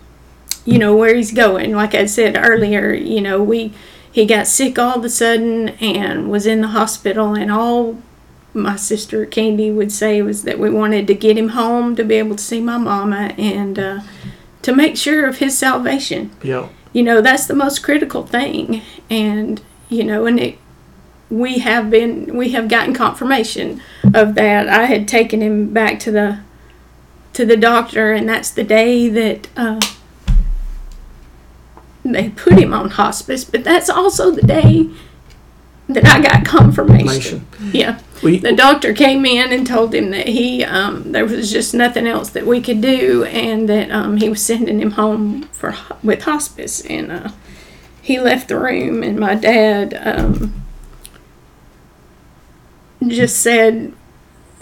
you 0.64 0.78
know 0.78 0.96
where 0.96 1.14
he's 1.14 1.32
going. 1.32 1.72
Like 1.72 1.94
I 1.94 2.06
said 2.06 2.36
earlier, 2.38 2.92
you 2.92 3.20
know 3.20 3.42
we 3.42 3.72
he 4.14 4.24
got 4.24 4.46
sick 4.46 4.78
all 4.78 4.96
of 4.96 5.04
a 5.04 5.10
sudden 5.10 5.70
and 5.80 6.30
was 6.30 6.46
in 6.46 6.60
the 6.60 6.68
hospital 6.68 7.34
and 7.34 7.50
all 7.50 7.98
my 8.54 8.76
sister 8.76 9.26
Candy 9.26 9.72
would 9.72 9.90
say 9.90 10.22
was 10.22 10.44
that 10.44 10.60
we 10.60 10.70
wanted 10.70 11.08
to 11.08 11.14
get 11.14 11.36
him 11.36 11.48
home 11.48 11.96
to 11.96 12.04
be 12.04 12.14
able 12.14 12.36
to 12.36 12.42
see 12.42 12.60
my 12.60 12.78
mama 12.78 13.34
and 13.36 13.76
uh, 13.76 14.00
to 14.62 14.72
make 14.72 14.96
sure 14.96 15.26
of 15.26 15.38
his 15.38 15.58
salvation. 15.58 16.30
you 16.42 16.52
know, 16.52 16.70
You 16.92 17.02
know 17.02 17.20
that's 17.20 17.46
the 17.46 17.56
most 17.56 17.82
critical 17.82 18.24
thing, 18.24 18.82
and 19.10 19.60
you 19.88 20.04
know, 20.04 20.26
and 20.26 20.38
it 20.38 20.58
we 21.28 21.58
have 21.58 21.90
been 21.90 22.36
we 22.36 22.50
have 22.50 22.68
gotten 22.68 22.94
confirmation 22.94 23.82
of 24.14 24.36
that. 24.36 24.68
I 24.68 24.84
had 24.84 25.08
taken 25.08 25.42
him 25.42 25.74
back 25.74 25.98
to 26.00 26.12
the 26.12 26.38
to 27.32 27.44
the 27.44 27.56
doctor, 27.56 28.12
and 28.12 28.28
that's 28.28 28.50
the 28.50 28.62
day 28.62 29.08
that. 29.08 29.48
Uh, 29.56 29.80
they 32.04 32.30
put 32.30 32.58
him 32.58 32.74
on 32.74 32.90
hospice, 32.90 33.44
but 33.44 33.64
that's 33.64 33.88
also 33.88 34.30
the 34.30 34.42
day 34.42 34.90
that 35.88 36.06
I 36.06 36.20
got 36.20 36.44
confirmation. 36.44 37.46
Yeah. 37.72 38.00
we, 38.22 38.38
The 38.38 38.54
doctor 38.54 38.94
came 38.94 39.26
in 39.26 39.52
and 39.52 39.66
told 39.66 39.94
him 39.94 40.10
that 40.10 40.28
he 40.28 40.64
um, 40.64 41.12
there 41.12 41.24
was 41.24 41.50
just 41.50 41.74
nothing 41.74 42.06
else 42.06 42.30
that 42.30 42.46
we 42.46 42.60
could 42.62 42.80
do, 42.80 43.24
and 43.24 43.68
that 43.68 43.90
um, 43.90 44.16
he 44.16 44.28
was 44.28 44.44
sending 44.44 44.80
him 44.80 44.92
home 44.92 45.42
for 45.44 45.74
with 46.02 46.22
hospice. 46.24 46.80
And 46.82 47.12
uh, 47.12 47.30
he 48.00 48.18
left 48.18 48.48
the 48.48 48.58
room, 48.58 49.02
and 49.02 49.18
my 49.18 49.34
dad 49.34 49.94
um, 50.02 50.62
just 53.06 53.40
said, 53.40 53.92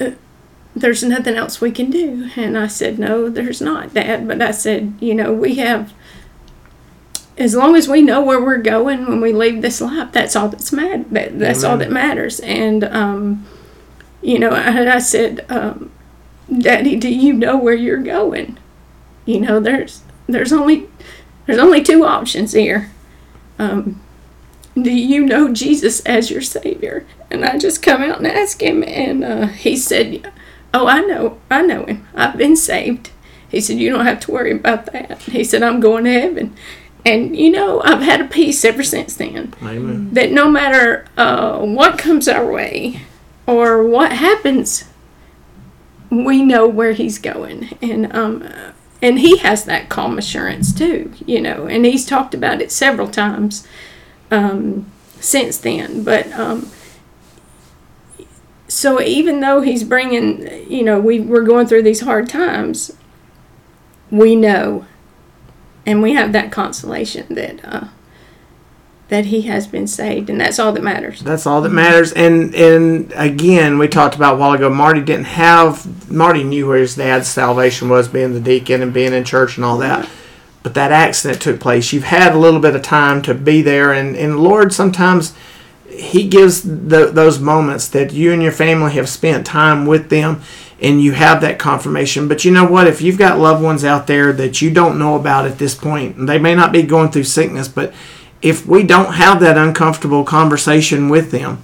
uh, 0.01 0.13
"There's 0.75 1.05
nothing 1.05 1.35
else 1.35 1.61
we 1.61 1.71
can 1.71 1.91
do." 1.91 2.31
And 2.35 2.59
I 2.59 2.67
said, 2.67 2.99
"No, 2.99 3.29
there's 3.29 3.61
not, 3.61 3.95
Dad." 3.95 4.27
But 4.27 4.43
I 4.43 4.51
said, 4.51 4.95
"You 5.01 5.15
know, 5.15 5.33
we 5.33 5.57
have." 5.57 5.93
As 7.43 7.57
long 7.57 7.75
as 7.75 7.89
we 7.89 8.03
know 8.03 8.23
where 8.23 8.41
we're 8.41 8.59
going 8.63 9.05
when 9.07 9.21
we 9.21 9.33
leave 9.33 9.63
this 9.63 9.81
life, 9.81 10.13
that's 10.13 10.37
all 10.37 10.49
that's 10.49 10.71
mad. 10.71 11.11
That, 11.11 11.41
that's 11.41 11.65
all 11.65 11.77
that 11.77 11.91
matters. 11.91 12.39
And 12.39 12.85
um, 12.85 13.45
you 14.23 14.39
know, 14.39 14.55
and 14.55 14.89
I 14.89 15.01
said, 15.01 15.45
um, 15.49 15.91
"Daddy, 16.57 16.95
do 16.95 17.13
you 17.13 17.33
know 17.33 17.59
where 17.59 17.75
you're 17.75 18.01
going?" 18.03 18.59
You 19.27 19.41
know, 19.41 19.59
there's 19.59 20.03
there's 20.29 20.53
only 20.53 20.89
there's 21.47 21.59
only 21.59 21.83
two 21.83 22.05
options 22.05 22.53
here. 22.53 22.93
Um, 23.59 24.01
do 24.81 24.93
you 24.93 25.27
know 25.27 25.53
Jesus 25.53 25.99
as 26.07 26.31
your 26.31 26.43
Savior? 26.43 27.05
And 27.29 27.45
I 27.45 27.59
just 27.59 27.83
come 27.83 28.03
out 28.03 28.19
and 28.19 28.27
ask 28.29 28.63
him, 28.63 28.85
and 28.85 29.25
uh, 29.25 29.47
he 29.49 29.77
said, 29.77 30.33
"Oh, 30.73 30.87
I 30.87 31.01
know, 31.01 31.41
I 31.51 31.63
know 31.63 31.87
him. 31.87 32.07
I've 32.15 32.39
been 32.39 32.55
saved." 32.55 33.11
He 33.49 33.61
said, 33.61 33.79
"You 33.79 33.91
don't 33.91 34.07
have 34.07 34.21
to 34.21 34.31
worry 34.31 34.53
about 34.53 34.87
that." 34.93 35.23
He 35.23 35.43
said, 35.43 35.65
"I'm 35.65 35.81
going 35.81 36.05
to 36.05 36.13
heaven." 36.13 36.57
And 37.05 37.37
you 37.37 37.51
know, 37.51 37.83
I've 37.83 38.03
had 38.03 38.21
a 38.21 38.27
peace 38.27 38.65
ever 38.65 38.83
since 38.83 39.17
then 39.17 39.55
amen. 39.63 40.15
that 40.15 40.31
no 40.31 40.49
matter 40.49 41.07
uh, 41.17 41.59
what 41.59 41.99
comes 41.99 42.29
our 42.29 42.51
way 42.51 43.01
or 43.47 43.83
what 43.87 44.13
happens, 44.13 44.85
we 46.11 46.43
know 46.43 46.69
where 46.69 46.93
he's 46.93 47.19
going, 47.19 47.77
and 47.83 48.15
um, 48.15 48.49
and 49.01 49.19
he 49.19 49.39
has 49.39 49.65
that 49.65 49.89
calm 49.89 50.17
assurance 50.17 50.73
too, 50.73 51.13
you 51.27 51.41
know. 51.41 51.67
And 51.67 51.85
he's 51.85 52.07
talked 52.07 52.35
about 52.35 52.61
it 52.61 52.71
several 52.71 53.09
times 53.09 53.67
um, 54.31 54.87
since 55.19 55.59
then. 55.59 56.05
But 56.05 56.31
um, 56.33 56.71
so 58.69 59.01
even 59.01 59.41
though 59.41 59.61
he's 59.61 59.85
bringing, 59.85 60.71
you 60.71 60.85
know, 60.85 61.01
we 61.01 61.19
we're 61.19 61.43
going 61.45 61.67
through 61.67 61.83
these 61.83 62.01
hard 62.01 62.29
times, 62.29 62.97
we 64.11 64.37
know, 64.37 64.87
and 65.87 66.03
we 66.03 66.13
have 66.13 66.33
that 66.33 66.53
consolation 66.53 67.35
that 67.35 67.65
uh, 67.65 67.89
that 69.09 69.27
he 69.27 69.43
has 69.43 69.67
been 69.67 69.87
saved, 69.87 70.31
and 70.31 70.41
that's 70.41 70.59
all 70.59 70.73
that 70.73 70.83
matters. 70.83 71.21
That's 71.21 71.47
all 71.47 71.61
that 71.63 71.71
matters. 71.71 72.13
And 72.13 72.55
and 72.55 73.13
again, 73.15 73.79
we 73.79 73.87
talked 73.89 74.15
about 74.15 74.37
a 74.37 74.39
while 74.39 74.53
ago. 74.53 74.71
Marty 74.71 75.03
didn't 75.03 75.27
have. 75.27 76.11
Marty 76.11 76.43
knew 76.45 76.67
where 76.67 76.79
his 76.79 76.97
dad's 76.97 77.29
salvation 77.29 77.89
was, 77.89 78.09
being 78.09 78.33
the 78.33 78.41
deacon 78.41 78.81
and 78.83 78.93
being 78.95 79.13
in 79.13 79.25
church 79.25 79.57
and 79.57 79.65
all 79.65 79.77
that. 79.79 80.09
But 80.63 80.75
that 80.75 80.93
accident 80.93 81.43
took 81.43 81.61
place. 81.61 81.93
You've 81.93 82.05
had 82.05 82.35
a 82.35 82.39
little 82.39 82.61
bit 82.61 82.77
of 82.77 82.83
time 82.83 83.21
to 83.23 83.35
be 83.35 83.61
there, 83.61 83.93
and 83.93 84.17
and 84.17 84.41
Lord 84.41 84.73
sometimes 84.73 85.35
He 85.91 86.27
gives 86.27 86.63
the, 86.63 87.11
those 87.13 87.39
moments 87.39 87.89
that 87.89 88.13
you 88.15 88.33
and 88.33 88.43
your 88.43 88.53
family 88.53 88.93
have 88.93 89.09
spent 89.11 89.45
time 89.45 89.85
with 89.85 90.09
them, 90.09 90.41
and 90.83 91.01
you 91.01 91.13
have 91.13 91.41
that 91.41 91.61
confirmation. 91.61 92.27
But 92.27 92.45
you 92.45 92.51
know 92.51 92.65
what? 92.65 92.89
If 92.89 93.01
you've 93.01 93.19
got 93.19 93.39
loved 93.39 93.63
ones 93.63 93.85
out 93.85 94.09
there 94.09 94.33
that 94.33 94.61
you 94.61 94.71
don't 94.71 94.99
know 94.99 95.15
about 95.15 95.47
at 95.47 95.59
this 95.59 95.77
point, 95.77 96.27
they 96.27 96.39
may 96.39 96.55
not 96.55 96.73
be 96.73 96.83
going 96.83 97.11
through 97.11 97.25
sickness, 97.25 97.69
but 97.69 97.95
if 98.43 98.67
we 98.67 98.83
don't 98.83 99.15
have 99.15 99.39
that 99.41 99.57
uncomfortable 99.57 100.25
conversation 100.25 101.09
with 101.09 101.31
them, 101.31 101.63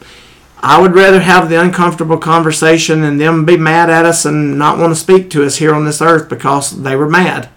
I 0.60 0.80
would 0.80 0.94
rather 0.94 1.20
have 1.20 1.48
the 1.48 1.60
uncomfortable 1.60 2.18
conversation 2.18 3.02
and 3.02 3.20
them 3.20 3.44
be 3.44 3.56
mad 3.56 3.90
at 3.90 4.04
us 4.04 4.24
and 4.24 4.58
not 4.58 4.78
want 4.78 4.92
to 4.92 5.00
speak 5.00 5.30
to 5.30 5.44
us 5.44 5.56
here 5.56 5.74
on 5.74 5.84
this 5.84 6.00
earth 6.00 6.28
because 6.28 6.82
they 6.82 6.94
were 6.94 7.08
mad. 7.08 7.48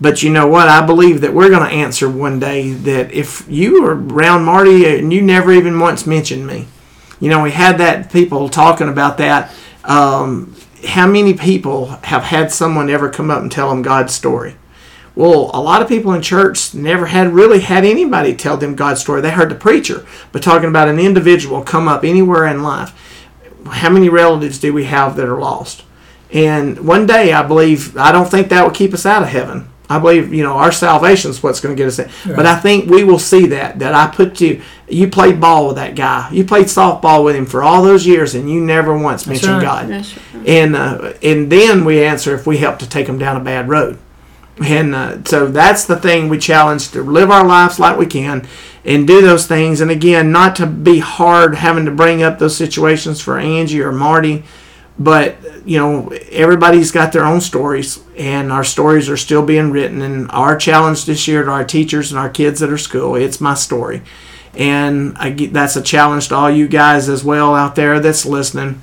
But 0.00 0.22
you 0.22 0.30
know 0.30 0.46
what? 0.46 0.68
I 0.68 0.84
believe 0.86 1.20
that 1.20 1.34
we're 1.34 1.50
going 1.50 1.68
to 1.68 1.74
answer 1.74 2.08
one 2.08 2.38
day 2.38 2.72
that 2.72 3.12
if 3.12 3.44
you 3.48 3.82
were 3.82 3.94
around 3.94 4.44
Marty 4.44 4.86
and 4.86 5.12
you 5.12 5.20
never 5.20 5.52
even 5.52 5.80
once 5.80 6.06
mentioned 6.06 6.46
me, 6.46 6.66
you 7.20 7.28
know, 7.28 7.42
we 7.42 7.50
had 7.50 7.78
that 7.78 8.12
people 8.12 8.48
talking 8.48 8.88
about 8.88 9.18
that. 9.18 9.52
Um, 9.84 10.54
how 10.86 11.06
many 11.06 11.34
people 11.34 11.86
have 12.04 12.24
had 12.24 12.52
someone 12.52 12.90
ever 12.90 13.08
come 13.08 13.30
up 13.30 13.42
and 13.42 13.50
tell 13.50 13.70
them 13.70 13.82
God's 13.82 14.14
story? 14.14 14.56
Well, 15.14 15.50
a 15.52 15.60
lot 15.60 15.82
of 15.82 15.88
people 15.88 16.12
in 16.12 16.22
church 16.22 16.74
never 16.74 17.06
had 17.06 17.32
really 17.32 17.60
had 17.60 17.84
anybody 17.84 18.36
tell 18.36 18.56
them 18.56 18.76
God's 18.76 19.00
story. 19.00 19.20
They 19.20 19.32
heard 19.32 19.50
the 19.50 19.56
preacher, 19.56 20.06
but 20.30 20.42
talking 20.42 20.68
about 20.68 20.88
an 20.88 21.00
individual 21.00 21.62
come 21.62 21.88
up 21.88 22.04
anywhere 22.04 22.46
in 22.46 22.62
life. 22.62 22.92
How 23.66 23.90
many 23.90 24.08
relatives 24.08 24.60
do 24.60 24.72
we 24.72 24.84
have 24.84 25.16
that 25.16 25.28
are 25.28 25.40
lost? 25.40 25.82
And 26.32 26.86
one 26.86 27.06
day, 27.06 27.32
I 27.32 27.42
believe, 27.42 27.96
I 27.96 28.12
don't 28.12 28.30
think 28.30 28.48
that 28.48 28.62
will 28.62 28.70
keep 28.70 28.94
us 28.94 29.06
out 29.06 29.22
of 29.22 29.28
heaven. 29.28 29.68
I 29.88 29.98
believe, 29.98 30.34
you 30.34 30.42
know, 30.42 30.52
our 30.52 30.70
salvation 30.70 31.30
is 31.30 31.42
what's 31.42 31.60
going 31.60 31.74
to 31.74 31.80
get 31.80 31.88
us 31.88 31.98
in. 31.98 32.10
But 32.36 32.44
I 32.44 32.58
think 32.58 32.90
we 32.90 33.04
will 33.04 33.18
see 33.18 33.46
that, 33.46 33.78
that 33.78 33.94
I 33.94 34.06
put 34.14 34.40
you, 34.40 34.60
you 34.86 35.08
played 35.08 35.40
ball 35.40 35.68
with 35.68 35.76
that 35.76 35.94
guy. 35.94 36.28
You 36.30 36.44
played 36.44 36.66
softball 36.66 37.24
with 37.24 37.36
him 37.36 37.46
for 37.46 37.62
all 37.62 37.82
those 37.82 38.06
years 38.06 38.34
and 38.34 38.50
you 38.50 38.60
never 38.60 38.96
once 38.96 39.26
mentioned 39.26 39.54
right. 39.54 39.62
God. 39.62 39.88
That's 39.88 40.16
right. 40.34 40.48
And, 40.48 40.76
uh, 40.76 41.14
and 41.22 41.50
then 41.50 41.84
we 41.84 42.04
answer 42.04 42.34
if 42.34 42.46
we 42.46 42.58
help 42.58 42.78
to 42.80 42.88
take 42.88 43.06
him 43.06 43.18
down 43.18 43.40
a 43.40 43.44
bad 43.44 43.68
road. 43.68 43.98
And 44.60 44.94
uh, 44.94 45.24
so 45.24 45.46
that's 45.46 45.84
the 45.84 45.96
thing 45.96 46.28
we 46.28 46.38
challenge 46.38 46.90
to 46.90 47.02
live 47.02 47.30
our 47.30 47.46
lives 47.46 47.78
like 47.78 47.96
we 47.96 48.06
can 48.06 48.46
and 48.84 49.06
do 49.06 49.20
those 49.20 49.46
things. 49.46 49.80
And 49.80 49.90
again, 49.90 50.32
not 50.32 50.56
to 50.56 50.66
be 50.66 50.98
hard 50.98 51.54
having 51.54 51.84
to 51.84 51.90
bring 51.90 52.22
up 52.22 52.38
those 52.38 52.56
situations 52.56 53.20
for 53.20 53.38
Angie 53.38 53.80
or 53.80 53.92
Marty, 53.92 54.44
but 54.98 55.36
you 55.64 55.78
know, 55.78 56.08
everybody's 56.30 56.90
got 56.90 57.12
their 57.12 57.24
own 57.24 57.40
stories, 57.40 58.02
and 58.16 58.50
our 58.50 58.64
stories 58.64 59.08
are 59.08 59.16
still 59.16 59.44
being 59.44 59.70
written. 59.70 60.02
And 60.02 60.30
our 60.30 60.56
challenge 60.56 61.04
this 61.04 61.28
year 61.28 61.44
to 61.44 61.50
our 61.50 61.64
teachers 61.64 62.10
and 62.10 62.18
our 62.18 62.30
kids 62.30 62.62
at 62.62 62.70
our 62.70 62.78
school, 62.78 63.14
it's 63.14 63.40
my 63.40 63.54
story. 63.54 64.02
And 64.54 65.16
I 65.18 65.30
get, 65.30 65.52
that's 65.52 65.76
a 65.76 65.82
challenge 65.82 66.28
to 66.28 66.34
all 66.34 66.50
you 66.50 66.66
guys 66.66 67.08
as 67.08 67.22
well 67.22 67.54
out 67.54 67.76
there 67.76 68.00
that's 68.00 68.26
listening 68.26 68.82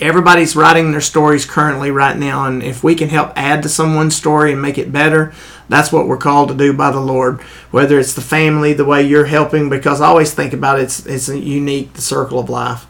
everybody's 0.00 0.56
writing 0.56 0.90
their 0.90 1.00
stories 1.00 1.44
currently 1.44 1.90
right 1.90 2.16
now 2.16 2.44
and 2.44 2.62
if 2.62 2.82
we 2.82 2.94
can 2.94 3.08
help 3.08 3.32
add 3.36 3.62
to 3.62 3.68
someone's 3.68 4.16
story 4.16 4.52
and 4.52 4.60
make 4.60 4.78
it 4.78 4.92
better 4.92 5.32
that's 5.68 5.92
what 5.92 6.06
we're 6.06 6.16
called 6.16 6.48
to 6.48 6.54
do 6.54 6.72
by 6.72 6.90
the 6.90 7.00
lord 7.00 7.40
whether 7.70 7.98
it's 7.98 8.14
the 8.14 8.20
family 8.20 8.72
the 8.72 8.84
way 8.84 9.02
you're 9.02 9.26
helping 9.26 9.68
because 9.68 10.00
i 10.00 10.06
always 10.06 10.34
think 10.34 10.52
about 10.52 10.78
it, 10.78 10.82
it's 10.82 11.06
it's 11.06 11.28
unique 11.28 11.92
the 11.94 12.02
circle 12.02 12.38
of 12.38 12.50
life 12.50 12.86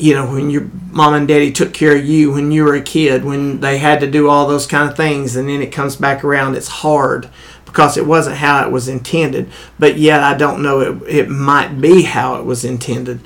you 0.00 0.14
know 0.14 0.30
when 0.32 0.50
your 0.50 0.68
mom 0.90 1.14
and 1.14 1.28
daddy 1.28 1.52
took 1.52 1.72
care 1.72 1.96
of 1.96 2.04
you 2.04 2.32
when 2.32 2.50
you 2.50 2.64
were 2.64 2.74
a 2.74 2.82
kid 2.82 3.24
when 3.24 3.60
they 3.60 3.78
had 3.78 4.00
to 4.00 4.10
do 4.10 4.28
all 4.28 4.46
those 4.46 4.66
kind 4.66 4.90
of 4.90 4.96
things 4.96 5.36
and 5.36 5.48
then 5.48 5.60
it 5.60 5.72
comes 5.72 5.96
back 5.96 6.24
around 6.24 6.56
it's 6.56 6.68
hard 6.68 7.28
because 7.64 7.96
it 7.96 8.06
wasn't 8.06 8.36
how 8.36 8.64
it 8.64 8.72
was 8.72 8.88
intended 8.88 9.50
but 9.78 9.96
yet 9.98 10.22
i 10.22 10.34
don't 10.34 10.62
know 10.62 10.80
it, 10.80 11.02
it 11.08 11.28
might 11.28 11.80
be 11.80 12.02
how 12.02 12.36
it 12.36 12.44
was 12.44 12.64
intended 12.64 13.20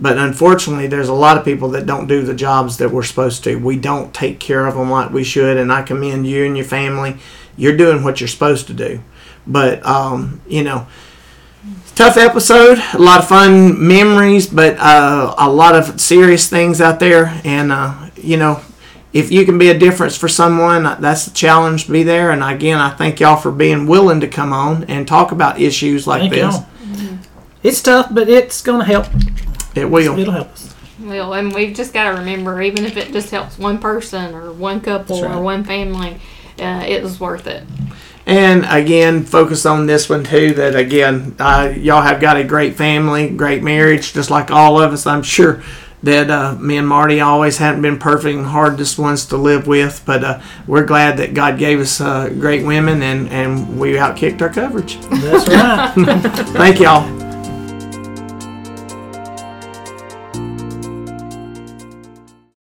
but 0.00 0.16
unfortunately, 0.16 0.86
there's 0.86 1.08
a 1.08 1.14
lot 1.14 1.36
of 1.36 1.44
people 1.44 1.70
that 1.70 1.86
don't 1.86 2.06
do 2.06 2.22
the 2.22 2.34
jobs 2.34 2.78
that 2.78 2.90
we're 2.90 3.02
supposed 3.02 3.42
to. 3.44 3.56
We 3.56 3.76
don't 3.76 4.14
take 4.14 4.38
care 4.38 4.66
of 4.66 4.74
them 4.76 4.90
like 4.90 5.10
we 5.10 5.24
should, 5.24 5.56
and 5.56 5.72
I 5.72 5.82
commend 5.82 6.26
you 6.26 6.44
and 6.44 6.56
your 6.56 6.66
family. 6.66 7.16
You're 7.56 7.76
doing 7.76 8.04
what 8.04 8.20
you're 8.20 8.28
supposed 8.28 8.68
to 8.68 8.74
do. 8.74 9.00
But, 9.46 9.84
um, 9.84 10.40
you 10.46 10.62
know, 10.62 10.86
tough 11.98 12.16
episode, 12.16 12.78
a 12.94 12.98
lot 12.98 13.18
of 13.18 13.26
fun 13.26 13.88
memories, 13.88 14.46
but 14.46 14.76
uh, 14.78 15.34
a 15.36 15.50
lot 15.50 15.74
of 15.74 16.00
serious 16.00 16.48
things 16.48 16.80
out 16.80 17.00
there. 17.00 17.40
And, 17.42 17.72
uh, 17.72 18.10
you 18.14 18.36
know, 18.36 18.60
if 19.12 19.32
you 19.32 19.44
can 19.44 19.58
be 19.58 19.70
a 19.70 19.76
difference 19.76 20.16
for 20.16 20.28
someone, 20.28 20.84
that's 21.00 21.24
the 21.24 21.32
challenge. 21.32 21.86
To 21.86 21.92
Be 21.92 22.04
there. 22.04 22.30
And 22.30 22.44
again, 22.44 22.78
I 22.78 22.90
thank 22.90 23.18
y'all 23.18 23.34
for 23.34 23.50
being 23.50 23.88
willing 23.88 24.20
to 24.20 24.28
come 24.28 24.52
on 24.52 24.84
and 24.84 25.08
talk 25.08 25.32
about 25.32 25.60
issues 25.60 26.06
like 26.06 26.20
Thank 26.20 26.34
this. 26.34 26.54
y'all. 26.54 27.18
It's 27.64 27.82
tough, 27.82 28.14
but 28.14 28.28
it's 28.28 28.62
going 28.62 28.78
to 28.78 28.86
help. 28.86 29.06
It 29.74 29.86
will. 29.86 30.16
It'll 30.16 30.32
help 30.32 30.52
us. 30.52 30.76
Well, 31.00 31.34
and 31.34 31.52
we've 31.52 31.74
just 31.74 31.92
got 31.92 32.12
to 32.12 32.20
remember, 32.20 32.62
even 32.62 32.84
if 32.84 32.96
it 32.96 33.12
just 33.12 33.30
helps 33.30 33.58
one 33.58 33.78
person 33.78 34.34
or 34.34 34.52
one 34.52 34.80
couple 34.80 35.20
right. 35.22 35.34
or 35.34 35.42
one 35.42 35.64
family, 35.64 36.20
uh, 36.60 36.84
it 36.86 37.02
was 37.02 37.18
worth 37.18 37.48
it. 37.48 37.64
And 38.28 38.66
again, 38.68 39.24
focus 39.24 39.64
on 39.64 39.86
this 39.86 40.10
one 40.10 40.22
too. 40.22 40.52
That 40.52 40.76
again, 40.76 41.34
uh, 41.38 41.72
y'all 41.74 42.02
have 42.02 42.20
got 42.20 42.36
a 42.36 42.44
great 42.44 42.76
family, 42.76 43.30
great 43.30 43.62
marriage, 43.62 44.12
just 44.12 44.30
like 44.30 44.50
all 44.50 44.78
of 44.78 44.92
us. 44.92 45.06
I'm 45.06 45.22
sure 45.22 45.62
that 46.02 46.30
uh, 46.30 46.54
me 46.56 46.76
and 46.76 46.86
Marty 46.86 47.20
always 47.22 47.56
haven't 47.56 47.80
been 47.80 47.98
perfect 47.98 48.36
and 48.36 48.46
hardest 48.46 48.98
ones 48.98 49.24
to 49.26 49.38
live 49.38 49.66
with, 49.66 50.02
but 50.04 50.22
uh, 50.22 50.40
we're 50.66 50.84
glad 50.84 51.16
that 51.16 51.32
God 51.32 51.58
gave 51.58 51.80
us 51.80 52.02
uh, 52.02 52.28
great 52.28 52.66
women 52.66 53.02
and 53.02 53.30
and 53.30 53.80
we 53.80 53.94
outkicked 53.94 54.42
our 54.42 54.50
coverage. 54.50 54.98
That's 55.00 55.48
right. 55.48 55.92
Thank 56.52 56.80
y'all. 56.80 57.27